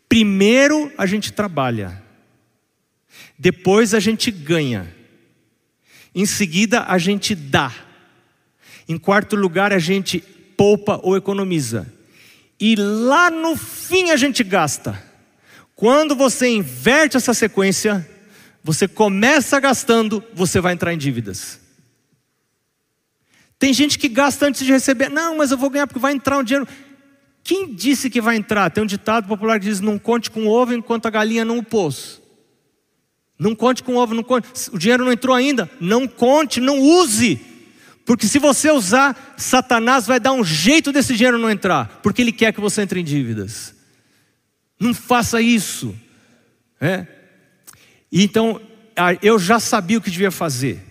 Primeiro 0.08 0.92
a 0.96 1.04
gente 1.04 1.32
trabalha, 1.32 2.00
depois 3.36 3.92
a 3.92 3.98
gente 3.98 4.30
ganha, 4.30 4.86
em 6.14 6.24
seguida 6.24 6.84
a 6.84 6.96
gente 6.96 7.34
dá, 7.34 7.74
em 8.88 8.96
quarto 8.96 9.34
lugar 9.34 9.72
a 9.72 9.80
gente 9.80 10.20
poupa 10.56 11.00
ou 11.02 11.16
economiza, 11.16 11.92
e 12.60 12.76
lá 12.76 13.32
no 13.32 13.56
fim 13.56 14.12
a 14.12 14.16
gente 14.16 14.44
gasta. 14.44 14.96
Quando 15.74 16.14
você 16.14 16.46
inverte 16.46 17.16
essa 17.16 17.34
sequência, 17.34 18.08
você 18.62 18.86
começa 18.86 19.58
gastando, 19.58 20.22
você 20.32 20.60
vai 20.60 20.74
entrar 20.74 20.94
em 20.94 20.98
dívidas. 20.98 21.58
Tem 23.58 23.72
gente 23.72 23.98
que 23.98 24.08
gasta 24.08 24.46
antes 24.46 24.64
de 24.64 24.72
receber. 24.72 25.10
Não, 25.10 25.36
mas 25.36 25.50
eu 25.50 25.58
vou 25.58 25.70
ganhar 25.70 25.86
porque 25.86 25.98
vai 25.98 26.12
entrar 26.12 26.38
um 26.38 26.44
dinheiro. 26.44 26.68
Quem 27.42 27.74
disse 27.74 28.08
que 28.08 28.20
vai 28.20 28.36
entrar? 28.36 28.70
Tem 28.70 28.82
um 28.82 28.86
ditado 28.86 29.26
popular 29.26 29.58
que 29.58 29.66
diz: 29.66 29.80
não 29.80 29.98
conte 29.98 30.30
com 30.30 30.46
o 30.46 30.48
ovo 30.48 30.74
enquanto 30.74 31.06
a 31.06 31.10
galinha 31.10 31.44
não 31.44 31.58
o 31.58 31.62
pôs. 31.62 32.20
Não 33.38 33.54
conte 33.54 33.82
com 33.82 33.94
o 33.94 33.96
ovo, 33.96 34.14
não 34.14 34.22
conte. 34.22 34.48
O 34.72 34.78
dinheiro 34.78 35.04
não 35.04 35.12
entrou 35.12 35.34
ainda. 35.34 35.70
Não 35.80 36.08
conte, 36.08 36.60
não 36.60 36.80
use. 36.80 37.40
Porque 38.04 38.26
se 38.26 38.38
você 38.38 38.70
usar, 38.70 39.34
Satanás 39.36 40.06
vai 40.06 40.18
dar 40.18 40.32
um 40.32 40.42
jeito 40.42 40.90
desse 40.90 41.14
dinheiro 41.14 41.38
não 41.38 41.50
entrar, 41.50 42.00
porque 42.02 42.22
ele 42.22 42.32
quer 42.32 42.54
que 42.54 42.60
você 42.60 42.80
entre 42.80 43.00
em 43.00 43.04
dívidas. 43.04 43.74
Não 44.80 44.94
faça 44.94 45.42
isso. 45.42 45.94
É? 46.80 47.06
Então, 48.10 48.60
eu 49.20 49.38
já 49.38 49.60
sabia 49.60 49.98
o 49.98 50.00
que 50.00 50.10
devia 50.10 50.30
fazer. 50.30 50.87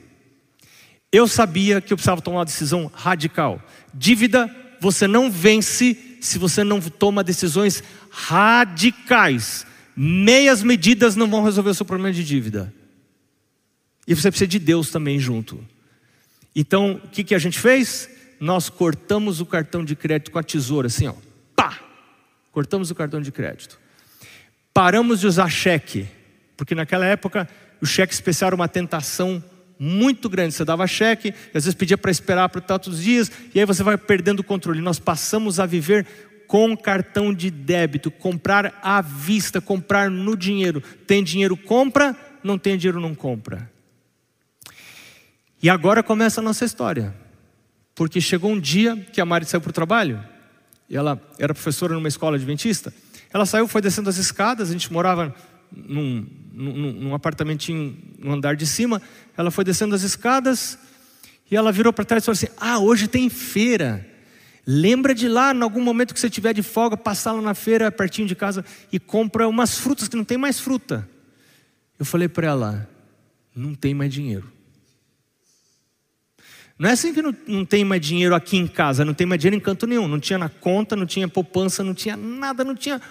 Eu 1.12 1.28
sabia 1.28 1.80
que 1.80 1.94
eu 1.94 1.98
precisava 1.98 2.22
tomar 2.22 2.40
uma 2.40 2.46
decisão 2.46 2.92
radical. 2.94 3.62
Dívida, 3.94 4.54
você 4.80 5.08
não 5.08 5.32
vence 5.32 6.18
se 6.20 6.38
você 6.38 6.64
não 6.64 6.82
toma 6.82 7.24
decisões 7.24 7.84
radicais. 8.10 9.66
Meias 9.96 10.62
medidas 10.62 11.16
não 11.16 11.30
vão 11.30 11.44
resolver 11.44 11.70
o 11.70 11.74
seu 11.74 11.86
problema 11.86 12.14
de 12.14 12.24
dívida. 12.24 12.74
E 14.06 14.14
você 14.14 14.30
precisa 14.30 14.48
de 14.48 14.60
Deus 14.60 14.90
também 14.90 15.20
junto. 15.20 15.64
Então, 16.56 17.02
o 17.04 17.08
que, 17.10 17.24
que 17.24 17.36
a 17.36 17.40
gente 17.40 17.58
fez? 17.58 18.10
Nós 18.40 18.70
cortamos 18.70 19.40
o 19.40 19.46
cartão 19.46 19.84
de 19.84 19.96
crédito 19.96 20.32
com 20.32 20.40
a 20.40 20.44
tesoura, 20.44 20.88
assim, 20.88 21.08
ó. 21.08 21.14
Pá! 21.56 21.80
Cortamos 22.52 22.92
o 22.92 22.96
cartão 22.96 23.22
de 23.22 23.32
crédito. 23.32 23.80
Paramos 24.74 25.22
de 25.22 25.28
usar 25.28 25.50
cheque, 25.50 26.08
porque 26.56 26.76
naquela 26.76 27.06
época 27.06 27.48
o 27.82 27.86
cheque 27.86 28.14
especial 28.14 28.50
era 28.50 28.56
uma 28.56 28.68
tentação 28.68 29.44
muito 29.80 30.30
grande. 30.30 30.54
Você 30.54 30.66
dava 30.66 30.88
cheque, 30.88 31.34
às 31.54 31.66
vezes 31.66 31.74
pedia 31.74 31.98
para 31.98 32.12
esperar 32.12 32.50
por 32.50 32.62
tantos 32.62 33.02
dias, 33.02 33.32
e 33.54 33.60
aí 33.60 33.66
você 33.66 33.84
vai 33.84 33.98
perdendo 33.98 34.40
o 34.40 34.44
controle. 34.44 34.82
Nós 34.82 35.00
passamos 35.00 35.60
a 35.60 35.66
viver 35.66 36.06
com 36.48 36.76
cartão 36.78 37.34
de 37.34 37.52
débito, 37.52 38.10
comprar 38.10 38.80
à 38.82 39.02
vista, 39.02 39.60
comprar 39.60 40.10
no 40.10 40.36
dinheiro. 40.36 40.82
Tem 41.06 41.24
dinheiro, 41.24 41.58
compra, 41.58 42.16
não 42.44 42.58
tem 42.58 42.78
dinheiro, 42.78 43.02
não 43.02 43.14
compra. 43.14 43.70
E 45.62 45.70
agora 45.70 46.02
começa 46.02 46.40
a 46.40 46.44
nossa 46.44 46.64
história. 46.64 47.14
Porque 47.94 48.22
chegou 48.22 48.52
um 48.52 48.60
dia 48.60 48.96
que 49.12 49.20
a 49.20 49.26
Mari 49.26 49.46
saiu 49.46 49.60
para 49.60 49.72
o 49.72 49.74
trabalho, 49.74 50.24
e 50.90 50.96
ela 50.96 51.20
era 51.40 51.54
professora 51.54 51.94
numa 51.94 52.08
escola 52.08 52.38
adventista. 52.38 52.94
Ela 53.34 53.46
saiu, 53.46 53.68
foi 53.68 53.82
descendo 53.82 54.10
as 54.10 54.18
escadas, 54.18 54.70
a 54.70 54.72
gente 54.72 54.94
morava 54.94 55.36
num, 55.72 56.26
num, 56.54 56.94
num 56.94 57.14
apartamentinho 57.16 57.98
no 58.20 58.34
andar 58.34 58.56
de 58.56 58.66
cima. 58.66 59.02
Ela 59.38 59.52
foi 59.52 59.64
descendo 59.64 59.94
as 59.94 60.02
escadas 60.02 60.78
e 61.50 61.56
ela 61.56 61.72
virou 61.72 61.94
para 61.94 62.04
trás 62.04 62.24
e 62.24 62.26
falou 62.26 62.34
assim: 62.34 62.48
Ah, 62.58 62.80
hoje 62.80 63.08
tem 63.08 63.30
feira. 63.30 64.06
Lembra 64.66 65.16
de 65.16 65.30
lá, 65.30 65.54
em 65.54 65.62
algum 65.62 65.82
momento 65.82 66.14
que 66.14 66.20
você 66.20 66.30
tiver 66.30 66.54
de 66.54 66.62
folga, 66.62 66.98
passar 66.98 67.32
lá 67.32 67.42
na 67.42 67.54
feira 67.54 67.90
pertinho 67.90 68.28
de 68.28 68.36
casa 68.36 68.66
e 68.92 69.00
compra 69.00 69.48
umas 69.48 69.78
frutas 69.78 70.10
que 70.10 70.18
não 70.18 70.26
tem 70.26 70.38
mais 70.38 70.60
fruta. 70.60 71.08
Eu 71.98 72.06
falei 72.06 72.28
para 72.28 72.48
ela: 72.48 72.90
Não 73.56 73.76
tem 73.76 73.94
mais 73.94 74.12
dinheiro. 74.12 74.52
Não 76.80 76.90
é 76.90 76.94
assim 76.94 77.14
que 77.14 77.22
não, 77.22 77.36
não 77.48 77.66
tem 77.66 77.84
mais 77.84 78.02
dinheiro 78.02 78.36
aqui 78.36 78.58
em 78.58 78.68
casa, 78.68 79.04
não 79.04 79.14
tem 79.14 79.26
mais 79.26 79.40
dinheiro 79.42 79.56
em 79.56 79.60
canto 79.60 79.88
nenhum. 79.88 80.08
Não 80.08 80.20
tinha 80.20 80.38
na 80.38 80.50
conta, 80.50 80.96
não 80.96 81.06
tinha 81.06 81.28
poupança, 81.28 81.84
não 81.84 81.94
tinha 81.94 82.16
nada, 82.18 82.64
não 82.64 82.76
tinha 82.76 83.02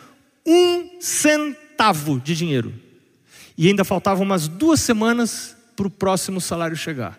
um 0.44 1.00
centavo 1.00 2.20
de 2.20 2.34
dinheiro. 2.36 2.72
E 3.58 3.66
ainda 3.68 3.84
faltavam 3.84 4.24
umas 4.24 4.46
duas 4.46 4.80
semanas 4.80 5.55
para 5.76 5.86
o 5.86 5.90
próximo 5.90 6.40
salário 6.40 6.76
chegar. 6.76 7.18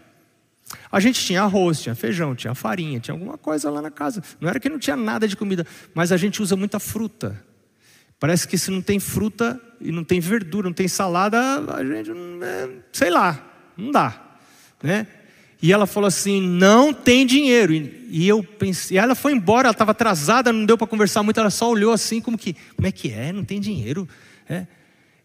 A 0.92 1.00
gente 1.00 1.24
tinha 1.24 1.44
arroz, 1.44 1.82
tinha 1.82 1.96
feijão, 1.96 2.36
tinha 2.36 2.54
farinha, 2.54 3.00
tinha 3.00 3.14
alguma 3.14 3.38
coisa 3.38 3.70
lá 3.70 3.82
na 3.82 3.92
casa. 3.92 4.22
Não 4.42 4.50
era 4.50 4.60
que 4.60 4.68
não 4.68 4.80
tinha 4.80 4.96
nada 4.96 5.28
de 5.28 5.38
comida, 5.38 5.66
mas 5.94 6.12
a 6.12 6.18
gente 6.18 6.42
usa 6.42 6.56
muita 6.56 6.80
fruta. 6.80 7.42
Parece 8.20 8.48
que 8.48 8.58
se 8.58 8.72
não 8.72 8.82
tem 8.82 9.00
fruta 9.00 9.62
e 9.80 9.92
não 9.92 10.04
tem 10.04 10.20
verdura, 10.20 10.68
não 10.68 10.74
tem 10.74 10.88
salada, 10.88 11.40
a 11.74 11.86
gente, 11.86 12.12
é, 12.12 12.70
sei 12.92 13.10
lá, 13.12 13.40
não 13.78 13.92
dá. 13.92 14.40
Né? 14.82 15.08
E 15.62 15.72
ela 15.72 15.86
falou 15.86 16.08
assim: 16.08 16.42
não 16.42 16.94
tem 16.94 17.26
dinheiro. 17.26 17.74
E, 17.74 18.28
eu 18.28 18.44
pensei, 18.44 18.98
ela 18.98 19.16
foi 19.16 19.34
embora, 19.34 19.68
ela 19.68 19.72
estava 19.72 19.92
atrasada, 19.92 20.52
não 20.52 20.66
deu 20.66 20.78
para 20.78 20.88
conversar 20.88 21.24
muito, 21.24 21.40
ela 21.40 21.50
só 21.50 21.70
olhou 21.70 21.94
assim, 21.94 22.20
como 22.20 22.38
que, 22.38 22.56
como 22.76 22.88
é 22.88 22.92
que 22.92 23.12
é? 23.12 23.32
Não 23.32 23.44
tem 23.44 23.60
dinheiro. 23.60 24.08
É. 24.50 24.66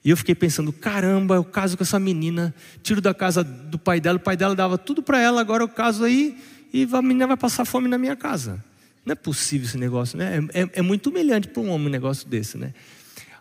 E 0.04 0.10
eu 0.10 0.16
fiquei 0.16 0.34
pensando: 0.34 0.72
caramba, 0.72 1.36
eu 1.36 1.44
caso 1.44 1.76
com 1.76 1.82
essa 1.82 1.98
menina, 1.98 2.54
tiro 2.82 3.00
da 3.00 3.14
casa 3.14 3.44
do 3.44 3.78
pai 3.78 4.00
dela, 4.00 4.16
o 4.16 4.20
pai 4.20 4.36
dela 4.36 4.54
dava 4.54 4.76
tudo 4.76 5.02
para 5.02 5.20
ela, 5.20 5.40
agora 5.40 5.62
eu 5.62 5.68
caso 5.68 6.04
aí 6.04 6.36
e 6.72 6.88
a 6.90 7.02
menina 7.02 7.26
vai 7.26 7.36
passar 7.36 7.64
fome 7.64 7.88
na 7.88 7.98
minha 7.98 8.16
casa. 8.16 8.62
Não 9.04 9.12
é 9.12 9.16
possível 9.16 9.66
esse 9.66 9.76
negócio, 9.76 10.16
né? 10.16 10.38
É, 10.54 10.62
é, 10.62 10.70
é 10.74 10.82
muito 10.82 11.10
humilhante 11.10 11.48
para 11.48 11.60
um 11.60 11.68
homem 11.68 11.88
um 11.88 11.90
negócio 11.90 12.26
desse, 12.26 12.56
né? 12.56 12.72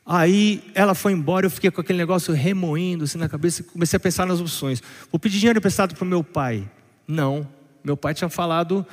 Aí 0.05 0.63
ela 0.73 0.95
foi 0.95 1.13
embora, 1.13 1.45
eu 1.45 1.49
fiquei 1.49 1.69
com 1.69 1.79
aquele 1.79 1.99
negócio 1.99 2.33
remoendo 2.33 3.03
assim 3.03 3.17
na 3.17 3.29
cabeça 3.29 3.61
e 3.61 3.63
comecei 3.63 3.97
a 3.97 3.99
pensar 3.99 4.25
nas 4.25 4.39
opções. 4.39 4.81
Vou 5.11 5.19
pedir 5.19 5.37
dinheiro 5.37 5.59
emprestado 5.59 5.95
para 5.95 6.03
o 6.03 6.07
meu 6.07 6.23
pai. 6.23 6.69
Não. 7.07 7.47
Meu 7.83 7.95
pai 7.95 8.13
tinha 8.13 8.29
falado, 8.29 8.85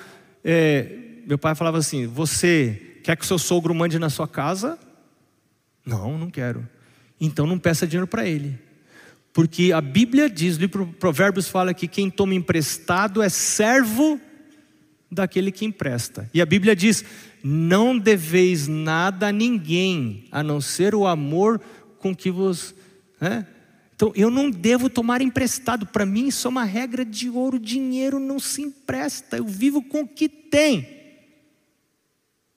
é, 0.45 0.87
meu 1.27 1.39
pai 1.39 1.55
falava 1.55 1.79
assim: 1.79 2.07
Você 2.07 3.01
quer 3.03 3.17
que 3.17 3.27
seu 3.27 3.39
sogro 3.39 3.75
mande 3.75 3.99
na 3.99 4.11
sua 4.11 4.29
casa? 4.29 4.79
Não, 5.85 6.17
não 6.17 6.31
quero. 6.31 6.69
Então 7.21 7.47
não 7.47 7.59
peça 7.59 7.87
dinheiro 7.87 8.07
para 8.07 8.27
ele. 8.27 8.59
Porque 9.33 9.73
a 9.73 9.81
Bíblia 9.81 10.29
diz, 10.29 10.57
o 10.57 10.61
livro 10.61 10.87
Provérbios 10.99 11.49
fala 11.49 11.75
que 11.75 11.87
quem 11.87 12.11
toma 12.11 12.35
emprestado 12.35 13.23
é 13.23 13.29
servo 13.29 14.21
daquele 15.11 15.51
que 15.51 15.65
empresta. 15.65 16.29
E 16.33 16.41
a 16.41 16.47
Bíblia 16.47 16.75
diz: 16.75 17.05
Não 17.43 17.99
deveis 17.99 18.67
nada 18.67 19.29
a 19.29 19.33
ninguém, 19.33 20.25
a 20.31 20.43
não 20.43 20.61
ser 20.61 20.95
o 20.95 21.07
amor 21.07 21.61
com 21.99 22.15
que 22.15 22.31
vos. 22.31 22.75
Né? 23.21 23.47
Então, 23.95 24.13
eu 24.15 24.31
não 24.31 24.51
devo 24.51 24.89
tomar 24.89 25.21
emprestado. 25.21 25.87
Para 25.87 26.07
mim, 26.07 26.29
isso 26.29 26.47
é 26.47 26.51
uma 26.51 26.65
regra 26.65 27.05
de 27.05 27.29
ouro. 27.29 27.59
Dinheiro 27.59 28.21
não 28.21 28.39
se 28.39 28.63
empresta. 28.63 29.39
Eu 29.39 29.47
vivo 29.47 29.83
com 29.83 30.03
o 30.03 30.09
que 30.09 30.29
tem. 30.29 30.99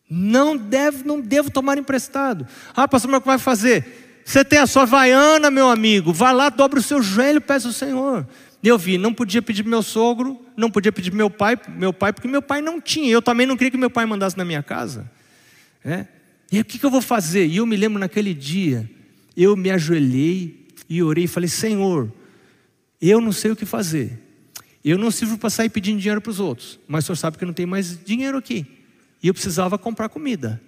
Não 0.08 0.58
devo, 0.58 1.08
não 1.08 1.22
devo 1.22 1.50
tomar 1.50 1.78
emprestado. 1.78 2.46
Ah, 2.76 2.88
pastor, 2.88 3.10
mas 3.10 3.20
o 3.20 3.22
que 3.22 3.28
vai 3.28 3.40
fazer? 3.40 4.01
Você 4.24 4.46
tem 4.46 4.60
a 4.60 4.68
sua 4.68 4.86
vaiana, 4.86 5.52
meu 5.52 5.70
amigo. 5.70 6.14
Vai 6.14 6.34
lá, 6.34 6.50
dobra 6.50 6.80
o 6.80 6.84
seu 6.84 7.02
joelho, 7.02 7.42
peça 7.42 7.68
ao 7.68 7.74
Senhor. 7.74 8.28
Eu 8.64 8.78
vi, 8.78 8.98
não 8.98 9.14
podia 9.14 9.42
pedir 9.42 9.66
meu 9.66 9.82
sogro, 9.82 10.40
não 10.56 10.70
podia 10.70 10.92
pedir 10.92 11.12
meu 11.12 11.30
pai, 11.30 11.58
meu 11.68 11.92
pai, 11.92 12.14
porque 12.14 12.28
meu 12.28 12.42
pai 12.42 12.62
não 12.62 12.80
tinha. 12.80 13.10
Eu 13.10 13.22
também 13.22 13.48
não 13.48 13.58
queria 13.58 13.72
que 13.72 13.78
meu 13.78 13.90
pai 13.90 14.06
mandasse 14.06 14.38
na 14.38 14.46
minha 14.46 14.62
casa. 14.62 15.10
É? 15.84 16.06
E 16.52 16.58
aí, 16.58 16.62
o 16.62 16.66
que, 16.66 16.78
que 16.78 16.86
eu 16.86 16.92
vou 16.92 17.02
fazer? 17.02 17.48
E 17.48 17.58
eu 17.58 17.66
me 17.66 17.76
lembro 17.76 18.00
naquele 18.00 18.34
dia, 18.34 18.90
eu 19.36 19.56
me 19.56 19.72
ajoelhei 19.72 20.68
e 20.88 21.02
orei 21.02 21.24
e 21.24 21.28
falei: 21.28 21.50
Senhor, 21.50 22.12
eu 23.02 23.20
não 23.20 23.32
sei 23.32 23.52
o 23.52 23.56
que 23.56 23.66
fazer, 23.66 24.20
Eu 24.84 24.98
não 24.98 25.10
sirvo 25.10 25.38
para 25.38 25.50
sair 25.50 25.70
pedindo 25.70 26.00
dinheiro 26.00 26.22
para 26.22 26.30
os 26.30 26.40
outros, 26.40 26.80
mas 26.88 27.04
o 27.04 27.08
senhor 27.08 27.16
sabe 27.16 27.38
que 27.38 27.46
não 27.46 27.54
tem 27.54 27.66
mais 27.66 28.04
dinheiro 28.04 28.38
aqui. 28.38 28.66
E 29.24 29.28
eu 29.28 29.34
precisava 29.34 29.78
comprar 29.78 30.10
comida. 30.10 30.62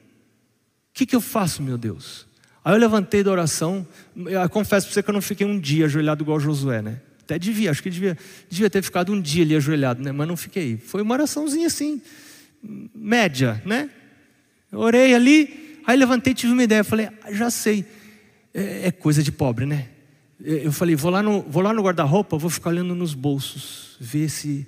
O 0.90 0.94
que, 0.94 1.06
que 1.06 1.16
eu 1.16 1.22
faço, 1.22 1.62
meu 1.62 1.78
Deus? 1.78 2.28
Aí 2.64 2.74
eu 2.74 2.80
levantei 2.80 3.24
da 3.24 3.32
oração, 3.32 3.86
eu 4.16 4.50
confesso 4.50 4.88
para 4.88 4.94
você 4.94 5.04
que 5.04 5.10
eu 5.10 5.14
não 5.14 5.22
fiquei 5.22 5.46
um 5.46 5.60
dia 5.60 5.86
ajoelhado 5.86 6.24
igual 6.24 6.40
Josué, 6.40 6.82
né? 6.82 7.02
Até 7.22 7.38
devia, 7.38 7.72
acho 7.72 7.84
que 7.84 7.90
devia, 7.90 8.18
devia 8.50 8.70
ter 8.70 8.82
ficado 8.82 9.12
um 9.12 9.20
dia 9.20 9.44
ali 9.44 9.56
ajoelhado, 9.56 10.02
né? 10.02 10.12
Mas 10.12 10.28
não 10.28 10.38
fiquei. 10.38 10.78
Foi 10.78 11.02
uma 11.02 11.14
oraçãozinha 11.14 11.68
assim, 11.68 12.02
média, 12.96 13.62
né? 13.66 13.90
Eu 14.72 14.80
orei 14.80 15.14
ali, 15.14 15.82
aí 15.86 15.98
levantei, 15.98 16.34
tive 16.34 16.54
uma 16.54 16.64
ideia, 16.64 16.84
falei, 16.84 17.10
ah, 17.24 17.34
já 17.34 17.50
sei, 17.50 17.86
é, 18.54 18.88
é 18.88 18.92
coisa 18.92 19.22
de 19.22 19.32
pobre, 19.32 19.66
né? 19.66 19.90
Eu 20.40 20.72
falei, 20.72 20.96
vou 20.96 21.12
lá 21.12 21.22
no, 21.22 21.42
vou 21.44 21.64
lá 21.64 21.74
no 21.74 21.82
guarda-roupa, 21.82 22.38
vou 22.38 22.50
ficar 22.50 22.70
olhando 22.70 22.96
nos 22.96 23.14
bolsos, 23.14 23.96
ver 24.00 24.30
se. 24.30 24.68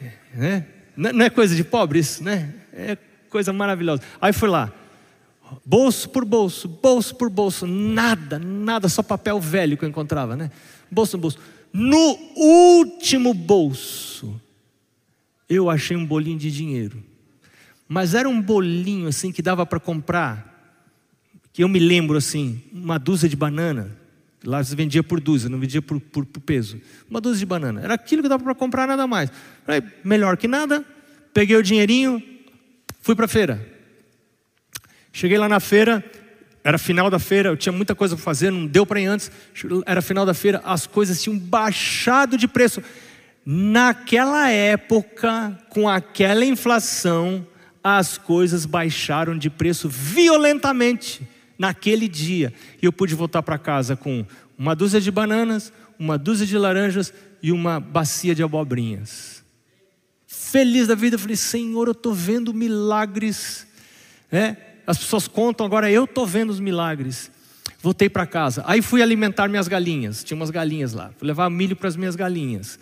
É, 0.00 0.12
né? 0.34 0.66
Não 0.96 1.24
é 1.24 1.30
coisa 1.30 1.54
de 1.54 1.64
pobre 1.64 2.00
isso, 2.00 2.22
né? 2.24 2.54
É 2.72 2.96
coisa 3.30 3.52
maravilhosa. 3.52 4.02
Aí 4.20 4.32
fui 4.32 4.48
lá, 4.48 4.72
bolso 5.64 6.08
por 6.10 6.24
bolso, 6.24 6.68
bolso 6.68 7.14
por 7.14 7.30
bolso, 7.30 7.66
nada, 7.66 8.38
nada, 8.38 8.88
só 8.88 9.02
papel 9.02 9.40
velho 9.40 9.76
que 9.76 9.84
eu 9.84 9.88
encontrava, 9.88 10.36
né? 10.36 10.50
Bolso 10.90 11.16
no 11.16 11.20
bolso. 11.20 11.38
No 11.72 12.18
último 12.36 13.34
bolso, 13.34 14.40
eu 15.48 15.70
achei 15.70 15.96
um 15.96 16.04
bolinho 16.04 16.38
de 16.38 16.50
dinheiro. 16.50 17.02
Mas 17.86 18.14
era 18.14 18.28
um 18.28 18.40
bolinho 18.40 19.08
assim 19.08 19.32
que 19.32 19.40
dava 19.40 19.64
para 19.64 19.80
comprar, 19.80 20.84
que 21.52 21.64
eu 21.64 21.68
me 21.68 21.78
lembro 21.78 22.18
assim, 22.18 22.62
uma 22.72 22.98
dúzia 22.98 23.28
de 23.28 23.36
banana. 23.36 23.96
Lá 24.44 24.62
se 24.62 24.74
vendia 24.76 25.02
por 25.02 25.20
dúzia, 25.20 25.48
não 25.48 25.58
vendia 25.58 25.82
por, 25.82 25.98
por, 26.00 26.24
por 26.24 26.40
peso. 26.40 26.80
Uma 27.10 27.20
dúzia 27.20 27.40
de 27.40 27.46
banana. 27.46 27.80
Era 27.82 27.94
aquilo 27.94 28.22
que 28.22 28.28
dava 28.28 28.44
para 28.44 28.54
comprar, 28.54 28.86
nada 28.86 29.06
mais. 29.06 29.30
Falei, 29.64 29.82
melhor 30.04 30.36
que 30.36 30.46
nada. 30.46 30.84
Peguei 31.34 31.56
o 31.56 31.62
dinheirinho, 31.62 32.22
fui 33.00 33.14
para 33.14 33.24
a 33.24 33.28
feira. 33.28 33.77
Cheguei 35.12 35.38
lá 35.38 35.48
na 35.48 35.60
feira, 35.60 36.04
era 36.62 36.76
final 36.76 37.08
da 37.08 37.18
feira, 37.18 37.50
eu 37.50 37.56
tinha 37.56 37.72
muita 37.72 37.94
coisa 37.94 38.14
para 38.14 38.24
fazer, 38.24 38.50
não 38.50 38.66
deu 38.66 38.84
para 38.84 39.00
ir 39.00 39.06
antes. 39.06 39.30
Era 39.86 40.02
final 40.02 40.26
da 40.26 40.34
feira, 40.34 40.60
as 40.64 40.86
coisas 40.86 41.22
tinham 41.22 41.38
baixado 41.38 42.36
de 42.36 42.46
preço. 42.46 42.82
Naquela 43.44 44.50
época, 44.50 45.58
com 45.70 45.88
aquela 45.88 46.44
inflação, 46.44 47.46
as 47.82 48.18
coisas 48.18 48.66
baixaram 48.66 49.36
de 49.38 49.48
preço 49.48 49.88
violentamente 49.88 51.26
naquele 51.58 52.06
dia. 52.06 52.52
E 52.82 52.84
eu 52.84 52.92
pude 52.92 53.14
voltar 53.14 53.42
para 53.42 53.56
casa 53.56 53.96
com 53.96 54.26
uma 54.58 54.74
dúzia 54.74 55.00
de 55.00 55.10
bananas, 55.10 55.72
uma 55.98 56.18
dúzia 56.18 56.46
de 56.46 56.58
laranjas 56.58 57.12
e 57.42 57.50
uma 57.50 57.80
bacia 57.80 58.34
de 58.34 58.42
abobrinhas. 58.42 59.42
Feliz 60.26 60.86
da 60.86 60.94
vida, 60.94 61.16
eu 61.16 61.18
falei: 61.18 61.36
Senhor, 61.36 61.86
eu 61.86 61.92
estou 61.92 62.12
vendo 62.12 62.52
milagres. 62.52 63.66
É, 64.30 64.56
as 64.88 64.96
pessoas 64.96 65.28
contam, 65.28 65.66
agora 65.66 65.90
eu 65.90 66.04
estou 66.04 66.26
vendo 66.26 66.48
os 66.48 66.58
milagres. 66.58 67.30
Voltei 67.82 68.08
para 68.08 68.26
casa. 68.26 68.64
Aí 68.66 68.80
fui 68.80 69.02
alimentar 69.02 69.46
minhas 69.46 69.68
galinhas. 69.68 70.24
Tinha 70.24 70.34
umas 70.34 70.48
galinhas 70.48 70.94
lá. 70.94 71.10
Fui 71.18 71.28
levar 71.28 71.50
milho 71.50 71.76
para 71.76 71.88
as 71.88 71.94
minhas 71.94 72.16
galinhas. 72.16 72.78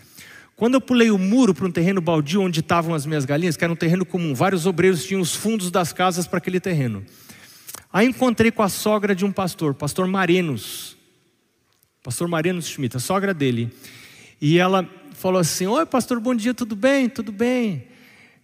Quando 0.55 0.75
eu 0.75 0.81
pulei 0.81 1.11
o 1.11 1.19
muro 1.19 1.53
para 1.53 1.67
um 1.67 1.71
terreno 1.71 2.01
baldio 2.01 2.43
onde 2.43 2.61
estavam 2.61 2.95
as 2.95 3.05
minhas 3.05 3.25
galinhas, 3.25 3.57
que 3.57 3.65
era 3.65 3.73
um 3.73 3.77
terreno 3.77 4.07
comum, 4.07 4.37
vários 4.37 4.67
obreiros 4.67 5.05
tinham 5.05 5.21
os 5.21 5.35
fundos 5.35 5.69
das 5.69 5.93
casas 5.93 6.29
para 6.29 6.39
aquele 6.39 6.61
terreno. 6.61 7.05
Aí 7.93 8.07
encontrei 8.07 8.53
com 8.53 8.63
a 8.63 8.69
sogra 8.69 9.13
de 9.13 9.25
um 9.25 9.33
pastor, 9.33 9.75
pastor 9.75 10.07
Marenos. 10.07 10.97
Pastor 12.05 12.29
Marenos 12.29 12.69
Schmidt, 12.69 12.97
a 12.97 13.01
sogra 13.01 13.35
dele. 13.35 13.69
E 14.41 14.61
ela 14.61 14.89
falou 15.15 15.41
assim: 15.41 15.67
Oi, 15.67 15.85
pastor, 15.85 16.21
bom 16.21 16.37
dia, 16.37 16.55
tudo 16.55 16.77
bem? 16.77 17.09
Tudo 17.09 17.33
bem. 17.33 17.89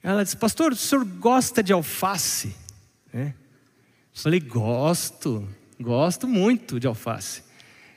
Ela 0.03 0.25
disse: 0.25 0.37
Pastor, 0.37 0.73
o 0.73 0.77
senhor 0.77 1.05
gosta 1.05 1.63
de 1.63 1.73
alface? 1.73 2.57
É. 3.15 3.33
Falei, 4.13 4.41
gosto, 4.41 5.49
gosto 5.81 6.29
muito 6.29 6.79
de 6.79 6.87
alface. 6.87 7.43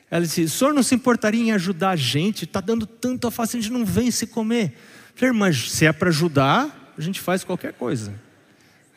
Ela 0.09 0.22
disse: 0.22 0.43
o 0.43 0.49
senhor 0.49 0.74
não 0.74 0.84
se 0.84 0.95
importaria 0.95 1.41
em 1.41 1.51
ajudar 1.51 1.91
a 1.91 1.95
gente? 1.95 2.45
Está 2.45 2.61
dando 2.61 2.86
tanto 2.86 3.26
alface, 3.26 3.57
a 3.57 3.61
gente 3.61 3.72
não 3.72 3.86
vem 3.86 4.09
se 4.11 4.28
comer. 4.28 4.74
Falei, 5.13 5.34
mas 5.34 5.72
se 5.72 5.86
é 5.86 5.91
para 5.91 6.09
ajudar, 6.09 6.93
a 6.97 7.01
gente 7.01 7.20
faz 7.20 7.43
qualquer 7.43 7.74
coisa. 7.74 8.13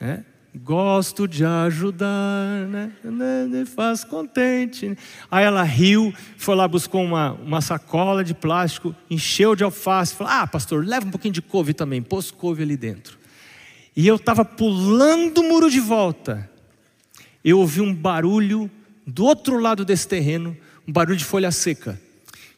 É? 0.01 0.21
Gosto 0.55 1.29
de 1.29 1.45
ajudar, 1.45 2.67
né? 2.69 2.93
Me 3.05 3.67
faz 3.67 4.05
contente. 4.05 4.97
Aí 5.31 5.45
ela 5.45 5.63
riu, 5.63 6.15
foi 6.37 6.55
lá, 6.55 6.67
buscou 6.67 7.05
uma, 7.05 7.33
uma 7.33 7.61
sacola 7.61 8.25
de 8.25 8.35
plástico, 8.35 8.95
encheu 9.11 9.55
de 9.57 9.65
alface. 9.65 10.15
Falou: 10.15 10.33
Ah, 10.33 10.47
pastor, 10.47 10.87
leva 10.87 11.07
um 11.07 11.11
pouquinho 11.11 11.35
de 11.35 11.43
couve 11.43 11.75
também, 11.75 12.01
pôs 12.01 12.31
couve 12.31 12.63
ali 12.63 12.77
dentro. 12.77 13.19
E 13.97 14.07
eu 14.07 14.17
estava 14.17 14.45
pulando 14.45 15.39
o 15.39 15.49
muro 15.49 15.69
de 15.69 15.81
volta 15.81 16.48
eu 17.45 17.59
ouvi 17.59 17.81
um 17.81 17.95
barulho 17.95 18.71
do 19.07 19.25
outro 19.25 19.59
lado 19.59 19.85
desse 19.85 20.07
terreno, 20.07 20.57
um 20.87 20.93
barulho 20.93 21.17
de 21.17 21.25
folha 21.25 21.51
seca. 21.51 22.01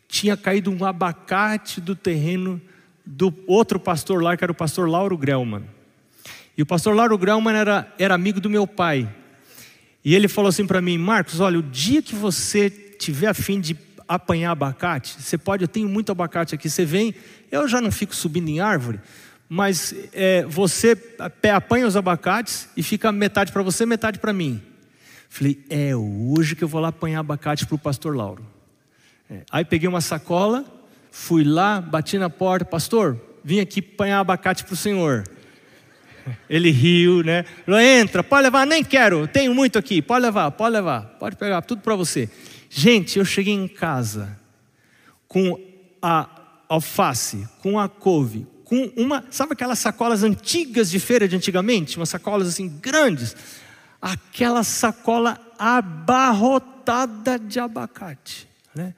Tinha 0.08 0.36
caído 0.36 0.70
um 0.70 0.84
abacate 0.84 1.80
do 1.80 1.94
terreno 1.94 2.60
do 3.04 3.32
outro 3.46 3.78
pastor 3.78 4.22
lá, 4.22 4.36
que 4.36 4.44
era 4.44 4.52
o 4.52 4.54
pastor 4.54 4.88
Lauro 4.88 5.16
Grelman. 5.16 5.64
E 6.56 6.62
o 6.62 6.66
pastor 6.66 6.94
Lauro 6.94 7.16
Grelman 7.16 7.54
era, 7.54 7.92
era 7.98 8.14
amigo 8.14 8.40
do 8.40 8.50
meu 8.50 8.66
pai. 8.66 9.08
E 10.04 10.14
ele 10.14 10.28
falou 10.28 10.48
assim 10.48 10.66
para 10.66 10.80
mim: 10.80 10.98
Marcos, 10.98 11.40
olha, 11.40 11.58
o 11.58 11.62
dia 11.62 12.02
que 12.02 12.14
você 12.14 12.70
tiver 12.70 13.28
afim 13.28 13.60
de 13.60 13.76
apanhar 14.08 14.50
abacate, 14.50 15.22
você 15.22 15.38
pode, 15.38 15.62
eu 15.62 15.68
tenho 15.68 15.88
muito 15.88 16.10
abacate 16.10 16.54
aqui, 16.54 16.68
você 16.68 16.84
vem, 16.84 17.14
eu 17.50 17.68
já 17.68 17.80
não 17.80 17.92
fico 17.92 18.14
subindo 18.14 18.48
em 18.48 18.58
árvore, 18.58 18.98
mas 19.48 19.94
é, 20.12 20.44
você 20.44 20.96
apanha 21.54 21.86
os 21.86 21.96
abacates 21.96 22.68
e 22.76 22.82
fica 22.82 23.12
metade 23.12 23.52
para 23.52 23.62
você, 23.62 23.86
metade 23.86 24.18
para 24.18 24.32
mim. 24.32 24.60
Falei, 25.32 25.64
é 25.70 25.94
hoje 25.94 26.56
que 26.56 26.64
eu 26.64 26.68
vou 26.68 26.80
lá 26.80 26.88
apanhar 26.88 27.20
abacate 27.20 27.64
para 27.64 27.76
o 27.76 27.78
pastor 27.78 28.16
Lauro. 28.16 28.44
É. 29.30 29.42
Aí 29.48 29.64
peguei 29.64 29.88
uma 29.88 30.00
sacola, 30.00 30.64
fui 31.12 31.44
lá, 31.44 31.80
bati 31.80 32.18
na 32.18 32.28
porta, 32.28 32.64
pastor, 32.64 33.18
vim 33.42 33.60
aqui 33.60 33.78
apanhar 33.78 34.18
abacate 34.18 34.64
para 34.64 34.74
o 34.74 34.76
senhor. 34.76 35.24
Ele 36.50 36.70
riu, 36.72 37.22
né? 37.22 37.44
Falou, 37.64 37.80
entra, 37.80 38.24
pode 38.24 38.42
levar, 38.42 38.66
nem 38.66 38.82
quero, 38.82 39.28
tenho 39.28 39.54
muito 39.54 39.78
aqui, 39.78 40.02
pode 40.02 40.20
levar, 40.20 40.50
pode 40.50 40.72
levar, 40.72 41.02
pode 41.20 41.36
pegar, 41.36 41.62
tudo 41.62 41.80
para 41.80 41.94
você. 41.94 42.28
Gente, 42.68 43.16
eu 43.20 43.24
cheguei 43.24 43.54
em 43.54 43.68
casa 43.68 44.36
com 45.28 45.58
a 46.02 46.28
alface, 46.68 47.48
com 47.62 47.78
a 47.78 47.88
couve, 47.88 48.48
com 48.64 48.92
uma, 48.96 49.24
sabe 49.30 49.52
aquelas 49.52 49.78
sacolas 49.78 50.24
antigas 50.24 50.90
de 50.90 50.98
feira 50.98 51.28
de 51.28 51.36
antigamente? 51.36 51.96
Umas 51.96 52.08
sacolas 52.08 52.48
assim 52.48 52.68
grandes 52.68 53.36
aquela 54.00 54.64
sacola 54.64 55.38
abarrotada 55.58 57.38
de 57.38 57.60
abacate. 57.60 58.48
Né? 58.74 58.94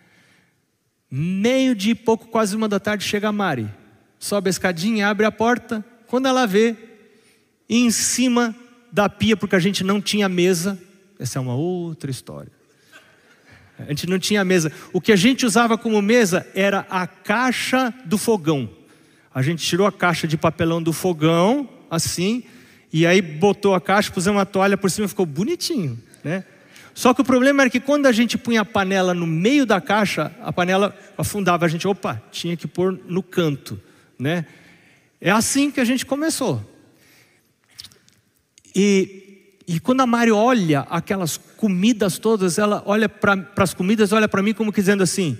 Meio 1.11 1.75
dia 1.75 1.93
e 1.93 1.97
pouco, 1.97 2.27
quase 2.29 2.55
uma 2.55 2.69
da 2.69 2.79
tarde, 2.79 3.05
chega 3.05 3.29
a 3.29 3.33
Mari. 3.33 3.69
Sobe 4.19 4.49
a 4.49 4.51
escadinha, 4.51 5.09
abre 5.09 5.27
a 5.27 5.33
porta. 5.33 5.85
Quando 6.07 6.27
ela 6.27 6.47
vê, 6.47 6.77
em 7.69 7.91
cima 7.91 8.55
da 8.93 9.09
pia, 9.09 9.37
porque 9.37 9.57
a 9.57 9.61
gente 9.61 9.83
não 9.83 10.01
tinha 10.01 10.29
mesa. 10.29 10.79
Essa 11.19 11.39
é 11.39 11.43
uma 11.43 11.55
outra 11.55 12.11
história. 12.11 12.53
A 13.79 13.85
gente 13.85 14.07
não 14.07 14.19
tinha 14.19 14.45
mesa. 14.45 14.71
O 14.93 15.01
que 15.01 15.13
a 15.13 15.17
gente 15.17 15.45
usava 15.45 15.77
como 15.77 16.01
mesa 16.01 16.47
era 16.55 16.87
a 16.89 17.07
caixa 17.07 17.93
do 18.05 18.17
fogão. 18.17 18.71
A 19.35 19.43
gente 19.43 19.65
tirou 19.65 19.87
a 19.87 19.93
caixa 19.93 20.29
de 20.29 20.37
papelão 20.37 20.83
do 20.83 20.93
fogão, 20.93 21.69
assim, 21.91 22.45
e 22.93 23.07
aí 23.07 23.23
botou 23.23 23.75
a 23.75 23.81
caixa, 23.81 24.13
pusemos 24.13 24.39
uma 24.39 24.47
toalha 24.47 24.77
por 24.77 24.91
cima, 24.91 25.09
ficou 25.09 25.25
bonitinho, 25.25 25.99
né? 26.23 26.45
Só 26.95 27.15
que 27.15 27.23
o 27.23 27.25
problema 27.25 27.63
era 27.63 27.71
que 27.71 27.81
quando 27.81 28.07
a 28.07 28.13
gente 28.13 28.37
punha 28.37 28.61
a 28.61 28.65
panela 28.65 29.15
no 29.15 29.27
meio 29.27 29.65
da 29.65 29.81
caixa, 29.81 30.31
a 30.43 30.53
panela 30.53 30.95
afundava, 31.17 31.65
a 31.65 31.69
gente, 31.69 31.89
opa, 31.89 32.23
tinha 32.31 32.55
que 32.57 32.67
pôr 32.67 33.01
no 33.09 33.23
canto, 33.23 33.81
né? 34.19 34.45
É 35.19 35.31
assim 35.31 35.71
que 35.71 35.81
a 35.81 35.85
gente 35.85 36.05
começou. 36.05 36.63
E, 38.75 39.55
e 39.67 39.81
quando 39.81 40.03
a 40.03 40.07
Mari 40.07 40.31
olha 40.31 40.81
aquelas 40.91 41.39
comidas 41.39 42.19
todas, 42.19 42.59
ela 42.59 42.83
olha 42.85 43.09
para 43.09 43.47
as 43.57 43.73
comidas, 43.73 44.13
olha 44.13 44.29
para 44.29 44.43
mim 44.43 44.53
como 44.53 44.71
dizendo 44.71 45.03
assim: 45.03 45.39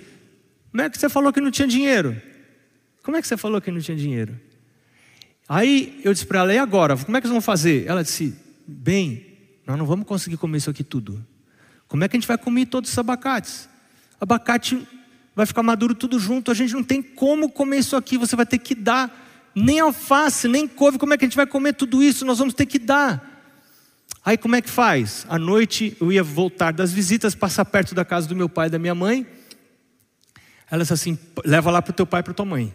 como 0.71 0.81
é 0.81 0.89
que 0.89 0.97
você 0.97 1.07
falou 1.07 1.31
que 1.31 1.41
não 1.41 1.51
tinha 1.51 1.67
dinheiro? 1.67 2.19
Como 3.03 3.15
é 3.15 3.21
que 3.21 3.27
você 3.27 3.37
falou 3.37 3.61
que 3.61 3.69
não 3.69 3.79
tinha 3.79 3.97
dinheiro? 3.97 4.39
Aí 5.53 6.01
eu 6.03 6.11
disse 6.11 6.25
para 6.25 6.39
ela: 6.39 6.51
e 6.51 6.57
agora? 6.57 6.97
Como 6.97 7.15
é 7.15 7.21
que 7.21 7.27
nós 7.27 7.33
vamos 7.33 7.45
fazer? 7.45 7.85
Ela 7.85 8.03
disse: 8.03 8.35
bem, 8.65 9.37
nós 9.67 9.77
não 9.77 9.85
vamos 9.85 10.07
conseguir 10.07 10.35
comer 10.35 10.57
isso 10.57 10.69
aqui 10.71 10.83
tudo. 10.83 11.23
Como 11.87 12.03
é 12.03 12.07
que 12.07 12.17
a 12.17 12.19
gente 12.19 12.27
vai 12.27 12.39
comer 12.39 12.65
todos 12.65 12.91
os 12.91 12.97
abacates? 12.97 13.69
Abacate 14.19 14.87
vai 15.35 15.45
ficar 15.45 15.61
maduro 15.61 15.93
tudo 15.93 16.19
junto, 16.19 16.49
a 16.49 16.55
gente 16.55 16.73
não 16.73 16.83
tem 16.83 17.03
como 17.03 17.51
comer 17.51 17.77
isso 17.77 17.95
aqui, 17.95 18.17
você 18.17 18.35
vai 18.35 18.47
ter 18.47 18.57
que 18.57 18.73
dar. 18.73 19.51
Nem 19.53 19.79
alface, 19.79 20.47
nem 20.47 20.67
couve, 20.67 20.97
como 20.97 21.13
é 21.13 21.17
que 21.19 21.25
a 21.25 21.27
gente 21.27 21.35
vai 21.35 21.45
comer 21.45 21.73
tudo 21.73 22.01
isso? 22.01 22.25
Nós 22.25 22.39
vamos 22.39 22.55
ter 22.55 22.65
que 22.65 22.79
dar. 22.79 23.45
Aí 24.25 24.39
como 24.39 24.55
é 24.55 24.61
que 24.61 24.71
faz? 24.71 25.23
À 25.29 25.37
noite 25.37 25.95
eu 26.01 26.11
ia 26.11 26.23
voltar 26.23 26.73
das 26.73 26.91
visitas, 26.91 27.35
passar 27.35 27.65
perto 27.65 27.93
da 27.93 28.03
casa 28.03 28.27
do 28.27 28.35
meu 28.35 28.49
pai 28.49 28.69
e 28.69 28.71
da 28.71 28.79
minha 28.79 28.95
mãe. 28.95 29.23
Ela 30.71 30.81
disse 30.81 30.93
assim: 30.93 31.15
leva 31.45 31.69
lá 31.69 31.79
para 31.79 31.91
o 31.91 31.93
teu 31.93 32.07
pai 32.07 32.21
e 32.21 32.23
para 32.23 32.33
tua 32.33 32.43
mãe. 32.43 32.73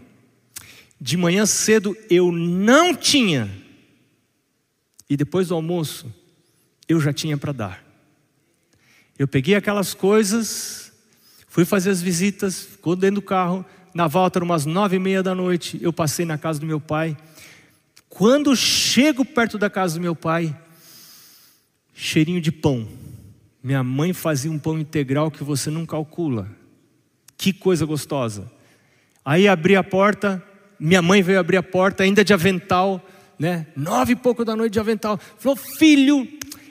De 1.01 1.17
manhã 1.17 1.47
cedo 1.47 1.97
eu 2.11 2.33
não 2.33 2.95
tinha. 2.95 3.51
E 5.09 5.17
depois 5.17 5.49
do 5.49 5.55
almoço, 5.55 6.13
eu 6.89 7.01
já 7.01 7.13
tinha 7.13 7.37
para 7.37 7.53
dar. 7.53 7.85
Eu 9.19 9.27
peguei 9.27 9.55
aquelas 9.55 9.95
coisas, 9.95 10.93
fui 11.49 11.65
fazer 11.65 11.91
as 11.91 12.03
visitas, 12.03 12.61
ficou 12.61 12.95
dentro 12.95 13.17
do 13.17 13.23
carro. 13.23 13.65
Na 13.95 14.07
volta, 14.07 14.43
umas 14.43 14.67
nove 14.67 14.97
e 14.97 14.99
meia 14.99 15.23
da 15.23 15.35
noite, 15.35 15.79
eu 15.81 15.93
passei 15.93 16.25
na 16.25 16.39
casa 16.39 16.61
do 16.61 16.67
meu 16.67 16.81
pai. 16.81 17.17
Quando 18.09 18.55
chego 18.55 19.25
perto 19.25 19.59
da 19.59 19.69
casa 19.69 19.95
do 19.95 20.01
meu 20.01 20.15
pai, 20.15 20.57
cheirinho 21.95 22.41
de 22.41 22.53
pão. 22.53 22.89
Minha 23.63 23.83
mãe 23.83 24.13
fazia 24.13 24.51
um 24.51 24.59
pão 24.59 24.79
integral 24.79 25.31
que 25.31 25.43
você 25.43 25.71
não 25.71 25.85
calcula. 25.85 26.49
Que 27.37 27.53
coisa 27.53 27.85
gostosa. 27.85 28.51
Aí 29.25 29.49
abri 29.49 29.77
a 29.77 29.83
porta, 29.83 30.43
minha 30.79 31.03
mãe 31.03 31.23
veio 31.23 31.41
abrir 31.41 31.57
a 31.57 31.63
porta, 31.63 32.03
ainda 32.03 32.25
de 32.25 32.33
avental, 32.33 33.05
né? 33.39 33.67
Nove 33.77 34.13
e 34.13 34.17
pouco 34.17 34.45
da 34.45 34.57
noite 34.57 34.73
de 34.73 34.81
avental. 34.81 35.19
Falou, 35.39 35.57
filho, 35.57 36.27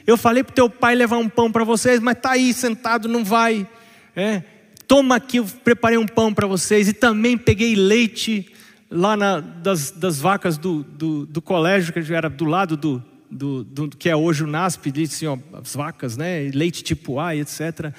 eu 0.05 0.17
falei 0.17 0.43
para 0.43 0.53
teu 0.53 0.69
pai 0.69 0.95
levar 0.95 1.17
um 1.17 1.29
pão 1.29 1.51
para 1.51 1.63
vocês, 1.63 1.99
mas 1.99 2.17
tá 2.19 2.31
aí 2.31 2.53
sentado, 2.53 3.07
não 3.07 3.23
vai. 3.23 3.67
É, 4.15 4.41
toma 4.87 5.15
aqui, 5.15 5.37
eu 5.37 5.45
preparei 5.63 5.97
um 5.97 6.07
pão 6.07 6.33
para 6.33 6.47
vocês. 6.47 6.87
E 6.87 6.93
também 6.93 7.37
peguei 7.37 7.75
leite 7.75 8.51
lá 8.89 9.17
na, 9.17 9.39
das, 9.39 9.91
das 9.91 10.19
vacas 10.19 10.57
do, 10.57 10.83
do, 10.83 11.25
do 11.25 11.41
colégio, 11.41 11.93
que 11.93 12.13
era 12.13 12.29
do 12.29 12.45
lado 12.45 12.77
do, 12.77 13.03
do, 13.29 13.63
do, 13.63 13.89
que 13.89 14.09
é 14.09 14.15
hoje 14.15 14.43
o 14.43 14.47
NASP, 14.47 14.91
disse 14.91 15.25
assim, 15.25 15.41
ó, 15.53 15.59
as 15.59 15.75
vacas, 15.75 16.15
né, 16.15 16.49
leite 16.53 16.83
tipo 16.83 17.19
A, 17.19 17.35
etc. 17.35 17.93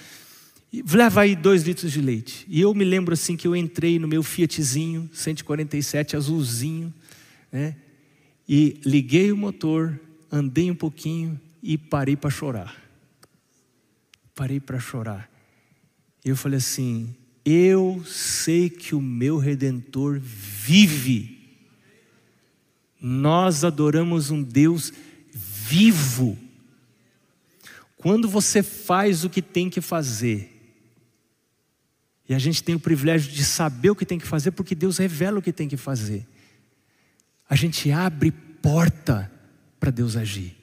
Leva 0.73 1.23
aí 1.23 1.35
dois 1.35 1.62
litros 1.62 1.91
de 1.91 2.01
leite. 2.01 2.45
E 2.49 2.61
eu 2.61 2.75
me 2.75 2.85
lembro 2.85 3.14
assim 3.14 3.37
que 3.37 3.49
eu 3.49 3.57
entrei 3.57 3.99
no 3.99 4.07
meu 4.07 4.23
Fiatzinho 4.23 5.09
147 5.12 6.16
azulzinho, 6.16 6.93
né, 7.51 7.75
e 8.47 8.79
liguei 8.85 9.33
o 9.33 9.37
motor, 9.37 9.99
andei 10.31 10.71
um 10.71 10.75
pouquinho 10.75 11.41
e 11.62 11.79
parei 11.79 12.16
para 12.16 12.31
chorar. 12.31 12.77
Parei 14.35 14.61
para 14.61 14.79
chorar. 14.79 15.31
E 16.25 16.29
eu 16.29 16.37
falei 16.37 16.59
assim: 16.59 17.14
eu 17.45 18.03
sei 18.05 18.69
que 18.69 18.95
o 18.95 19.01
meu 19.01 19.39
redentor 19.39 20.21
vive. 20.21 21.39
Nós 23.01 23.64
adoramos 23.64 24.31
um 24.31 24.43
Deus 24.43 24.93
vivo. 25.33 26.39
Quando 27.97 28.29
você 28.29 28.62
faz 28.62 29.25
o 29.25 29.31
que 29.31 29.41
tem 29.43 29.71
que 29.71 29.81
fazer, 29.81 30.58
e 32.29 32.35
a 32.35 32.39
gente 32.39 32.62
tem 32.62 32.74
o 32.74 32.81
privilégio 32.81 33.33
de 33.33 33.43
saber 33.43 33.91
o 33.91 33.97
que 33.97 34.05
tem 34.05 34.18
que 34.18 34.26
fazer, 34.26 34.51
porque 34.51 34.74
Deus 34.74 34.99
revela 34.99 35.39
o 35.39 35.43
que 35.43 35.53
tem 35.53 35.66
que 35.66 35.76
fazer, 35.76 36.26
a 37.49 37.57
gente 37.57 37.91
abre 37.91 38.31
porta 38.31 39.33
para 39.81 39.91
Deus 39.91 40.16
agir. 40.16 40.55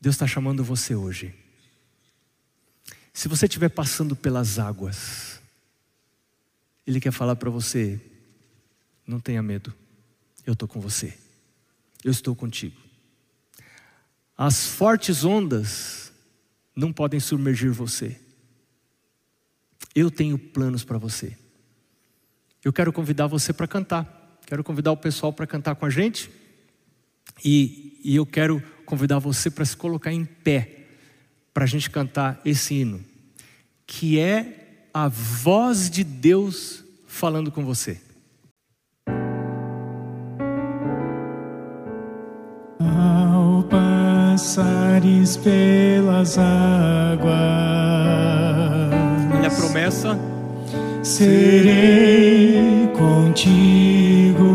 Deus 0.00 0.14
está 0.14 0.28
chamando 0.28 0.62
você 0.62 0.94
hoje. 0.94 1.34
Se 3.12 3.26
você 3.26 3.46
estiver 3.46 3.68
passando 3.68 4.14
pelas 4.14 4.60
águas, 4.60 5.40
Ele 6.86 7.00
quer 7.00 7.10
falar 7.10 7.34
para 7.34 7.50
você: 7.50 8.00
não 9.04 9.18
tenha 9.18 9.42
medo, 9.42 9.74
eu 10.46 10.52
estou 10.52 10.68
com 10.68 10.80
você, 10.80 11.18
eu 12.04 12.12
estou 12.12 12.36
contigo. 12.36 12.76
As 14.36 14.68
fortes 14.68 15.24
ondas 15.24 16.07
não 16.78 16.92
podem 16.92 17.18
submergir 17.18 17.72
você. 17.72 18.16
Eu 19.96 20.12
tenho 20.12 20.38
planos 20.38 20.84
para 20.84 20.96
você. 20.96 21.36
Eu 22.64 22.72
quero 22.72 22.92
convidar 22.92 23.26
você 23.26 23.52
para 23.52 23.66
cantar. 23.66 24.38
Quero 24.46 24.62
convidar 24.62 24.92
o 24.92 24.96
pessoal 24.96 25.32
para 25.32 25.44
cantar 25.44 25.74
com 25.74 25.84
a 25.84 25.90
gente. 25.90 26.30
E, 27.44 28.00
e 28.04 28.14
eu 28.14 28.24
quero 28.24 28.62
convidar 28.86 29.18
você 29.18 29.50
para 29.50 29.64
se 29.64 29.76
colocar 29.76 30.12
em 30.12 30.24
pé, 30.24 30.86
para 31.52 31.64
a 31.64 31.66
gente 31.66 31.90
cantar 31.90 32.40
esse 32.44 32.74
hino, 32.74 33.04
que 33.84 34.20
é 34.20 34.86
a 34.94 35.08
voz 35.08 35.90
de 35.90 36.04
Deus 36.04 36.84
falando 37.08 37.50
com 37.50 37.64
você. 37.64 38.00
Pelas 45.36 46.38
águas, 46.38 47.28
olha 49.34 49.48
a 49.48 49.50
promessa, 49.50 50.18
serei 51.02 52.90
contigo. 52.96 54.48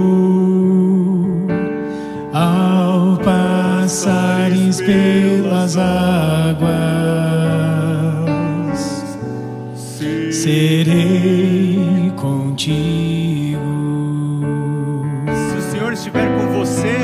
Ao 2.34 3.18
passares 3.18 4.82
pelas 4.82 5.78
águas, 5.78 6.74
serei 10.32 12.12
contigo. 12.16 13.60
Se 15.52 15.58
o 15.58 15.62
Senhor 15.72 15.94
estiver 15.94 16.28
com 16.38 16.48
você, 16.60 16.98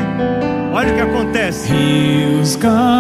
olha 0.74 0.92
o 0.92 0.96
que 0.96 1.02
acontece. 1.02 1.72
Rios 1.72 2.56
caudalosos 2.56 2.99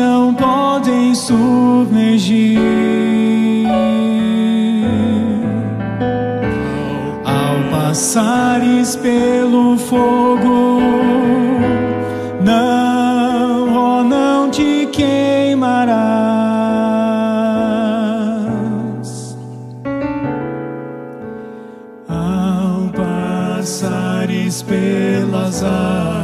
não 0.00 0.32
podem 0.32 1.14
submergir. 1.14 2.58
Ao 7.22 7.70
passares 7.70 8.96
pelo 8.96 9.76
fogo, 9.76 10.80
não, 12.42 13.98
oh, 13.98 14.02
não 14.02 14.50
te 14.50 14.88
queimarás. 14.90 16.00
Ao 22.08 22.88
passares 22.96 24.62
pelas 24.62 25.62
águas, 25.62 26.19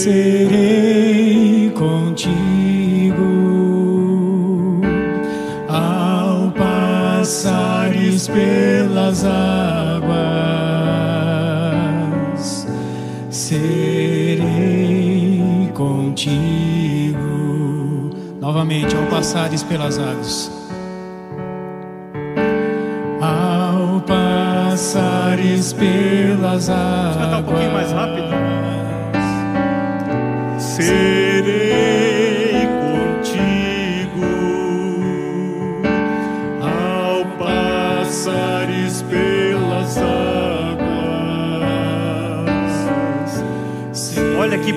serei 0.00 1.70
contigo. 1.76 2.40
Ao 5.68 6.50
passares 6.52 8.26
pelas 8.28 9.26
águas, 9.26 10.16
serei 13.28 14.50
contigo. 15.74 17.18
Novamente, 18.40 18.96
ao 18.96 19.04
passares 19.04 19.62
pelas 19.62 19.98
águas. 19.98 20.50
Ao 23.20 24.00
passares 24.00 25.74
pelas 25.74 26.70
águas. 26.70 27.16
cantar 27.16 27.40
um 27.40 27.42
pouquinho 27.42 27.72
mais 27.72 27.92
rápido? 27.92 28.29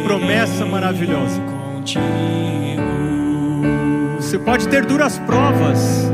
Promessa 0.04 0.66
maravilhosa. 0.66 1.40
Contigo. 1.42 2.04
Você 4.18 4.38
pode 4.40 4.68
ter 4.68 4.86
duras 4.86 5.18
provas, 5.20 6.10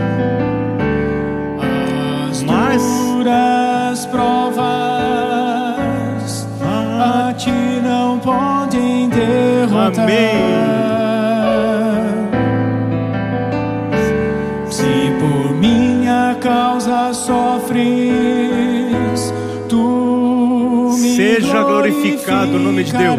As 2.29 2.43
Mas- 2.43 2.81
duras 2.81 4.05
provas 4.07 4.59
a 7.01 7.33
ti 7.37 7.51
não 7.83 8.19
podem 8.19 9.09
derrotar. 9.09 10.03
Amém. 10.03 10.29
Se 14.69 15.11
por 15.19 15.55
minha 15.55 16.35
causa 16.41 17.13
sofres, 17.13 17.79
tu 19.67 20.91
me 20.99 21.15
Seja 21.15 21.63
glorificado 21.63 22.55
o 22.55 22.59
nome 22.59 22.83
de 22.83 22.91
Deus. 22.93 23.15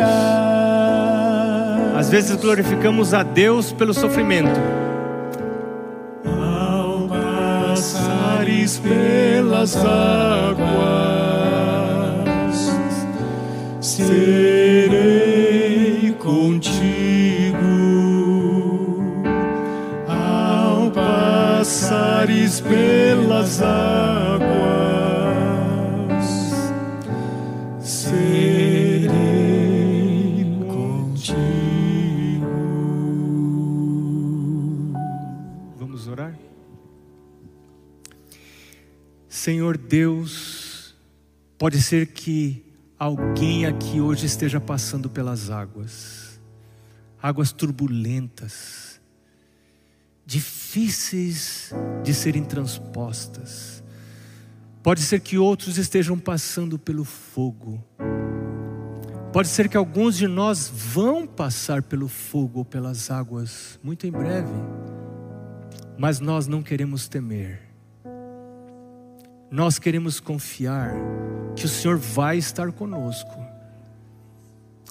Vezes 2.10 2.34
glorificamos 2.34 3.14
a 3.14 3.22
Deus 3.22 3.70
pelo 3.72 3.94
sofrimento. 3.94 4.58
Ao 6.26 7.06
passares 7.06 8.80
pelas 8.80 9.76
águas, 9.76 10.66
serei 13.80 14.90
contigo. 16.18 17.60
Ao 20.08 20.90
passares 20.90 22.60
pelas 22.60 23.62
águas, 23.62 24.49
Deus, 39.90 40.94
pode 41.58 41.82
ser 41.82 42.06
que 42.06 42.64
alguém 42.96 43.66
aqui 43.66 44.00
hoje 44.00 44.24
esteja 44.24 44.60
passando 44.60 45.10
pelas 45.10 45.50
águas, 45.50 46.40
águas 47.20 47.50
turbulentas, 47.50 49.00
difíceis 50.24 51.72
de 52.04 52.14
serem 52.14 52.44
transpostas. 52.44 53.82
Pode 54.80 55.00
ser 55.00 55.18
que 55.18 55.36
outros 55.36 55.76
estejam 55.76 56.16
passando 56.16 56.78
pelo 56.78 57.04
fogo. 57.04 57.84
Pode 59.32 59.48
ser 59.48 59.68
que 59.68 59.76
alguns 59.76 60.16
de 60.16 60.28
nós 60.28 60.70
vão 60.72 61.26
passar 61.26 61.82
pelo 61.82 62.06
fogo 62.06 62.60
ou 62.60 62.64
pelas 62.64 63.10
águas 63.10 63.76
muito 63.82 64.06
em 64.06 64.12
breve, 64.12 64.54
mas 65.98 66.20
nós 66.20 66.46
não 66.46 66.62
queremos 66.62 67.08
temer. 67.08 67.69
Nós 69.50 69.78
queremos 69.78 70.20
confiar 70.20 70.94
que 71.56 71.64
o 71.64 71.68
Senhor 71.68 71.96
vai 71.96 72.38
estar 72.38 72.70
conosco 72.70 73.34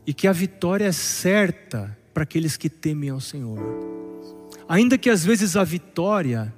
e 0.05 0.13
que 0.13 0.27
a 0.27 0.33
vitória 0.33 0.85
é 0.85 0.91
certa 0.91 1.97
para 2.13 2.23
aqueles 2.23 2.57
que 2.57 2.69
temem 2.69 3.09
ao 3.09 3.21
Senhor. 3.21 3.59
Ainda 4.67 4.97
que 4.97 5.09
às 5.09 5.23
vezes 5.23 5.55
a 5.55 5.63
vitória 5.63 6.53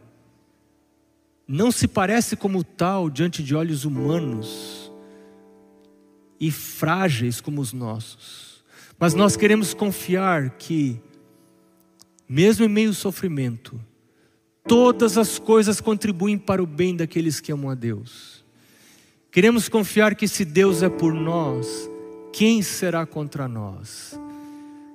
não 1.48 1.72
se 1.72 1.88
parece 1.88 2.36
como 2.36 2.64
tal 2.64 3.10
diante 3.10 3.44
de 3.44 3.56
olhos 3.56 3.86
humanos 3.86 4.92
e 6.40 6.50
frágeis 6.50 7.40
como 7.40 7.62
os 7.62 7.72
nossos, 7.72 8.64
mas 8.98 9.14
nós 9.14 9.36
queremos 9.36 9.74
confiar 9.74 10.52
que, 10.52 11.00
mesmo 12.28 12.66
em 12.66 12.70
meio 12.70 12.90
ao 12.90 12.96
sofrimento, 12.96 13.80
todas 14.68 15.18
as 15.18 15.40
coisas 15.40 15.82
contribuem 15.82 16.38
para 16.38 16.62
o 16.62 16.66
bem 16.66 16.96
daqueles 16.96 17.40
que 17.40 17.52
amam 17.52 17.70
a 17.70 17.76
Deus. 17.76 18.44
Queremos 19.32 19.70
confiar 19.70 20.16
que 20.16 20.28
se 20.28 20.44
Deus 20.44 20.84
é 20.84 20.90
por 20.90 21.14
nós, 21.14 21.90
quem 22.34 22.62
será 22.62 23.06
contra 23.06 23.48
nós? 23.48 24.20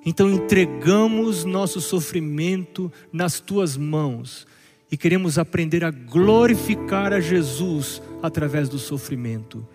Então 0.05 0.31
entregamos 0.31 1.45
nosso 1.45 1.81
sofrimento 1.81 2.93
nas 3.13 3.41
tuas 3.41 3.77
mãos 3.77 4.47
e 4.91 4.97
queremos 4.97 5.39
aprender 5.39 5.85
a 5.85 5.91
glorificar 5.91 7.13
a 7.13 7.21
Jesus 7.21 8.01
através 8.23 8.69
do 8.69 8.79
sofrimento. 8.79 9.67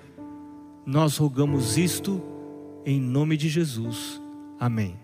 Nós 0.85 1.17
rogamos 1.17 1.77
isto 1.77 2.21
em 2.85 2.99
nome 2.99 3.35
de 3.35 3.49
Jesus. 3.49 4.21
Amém. 4.59 4.95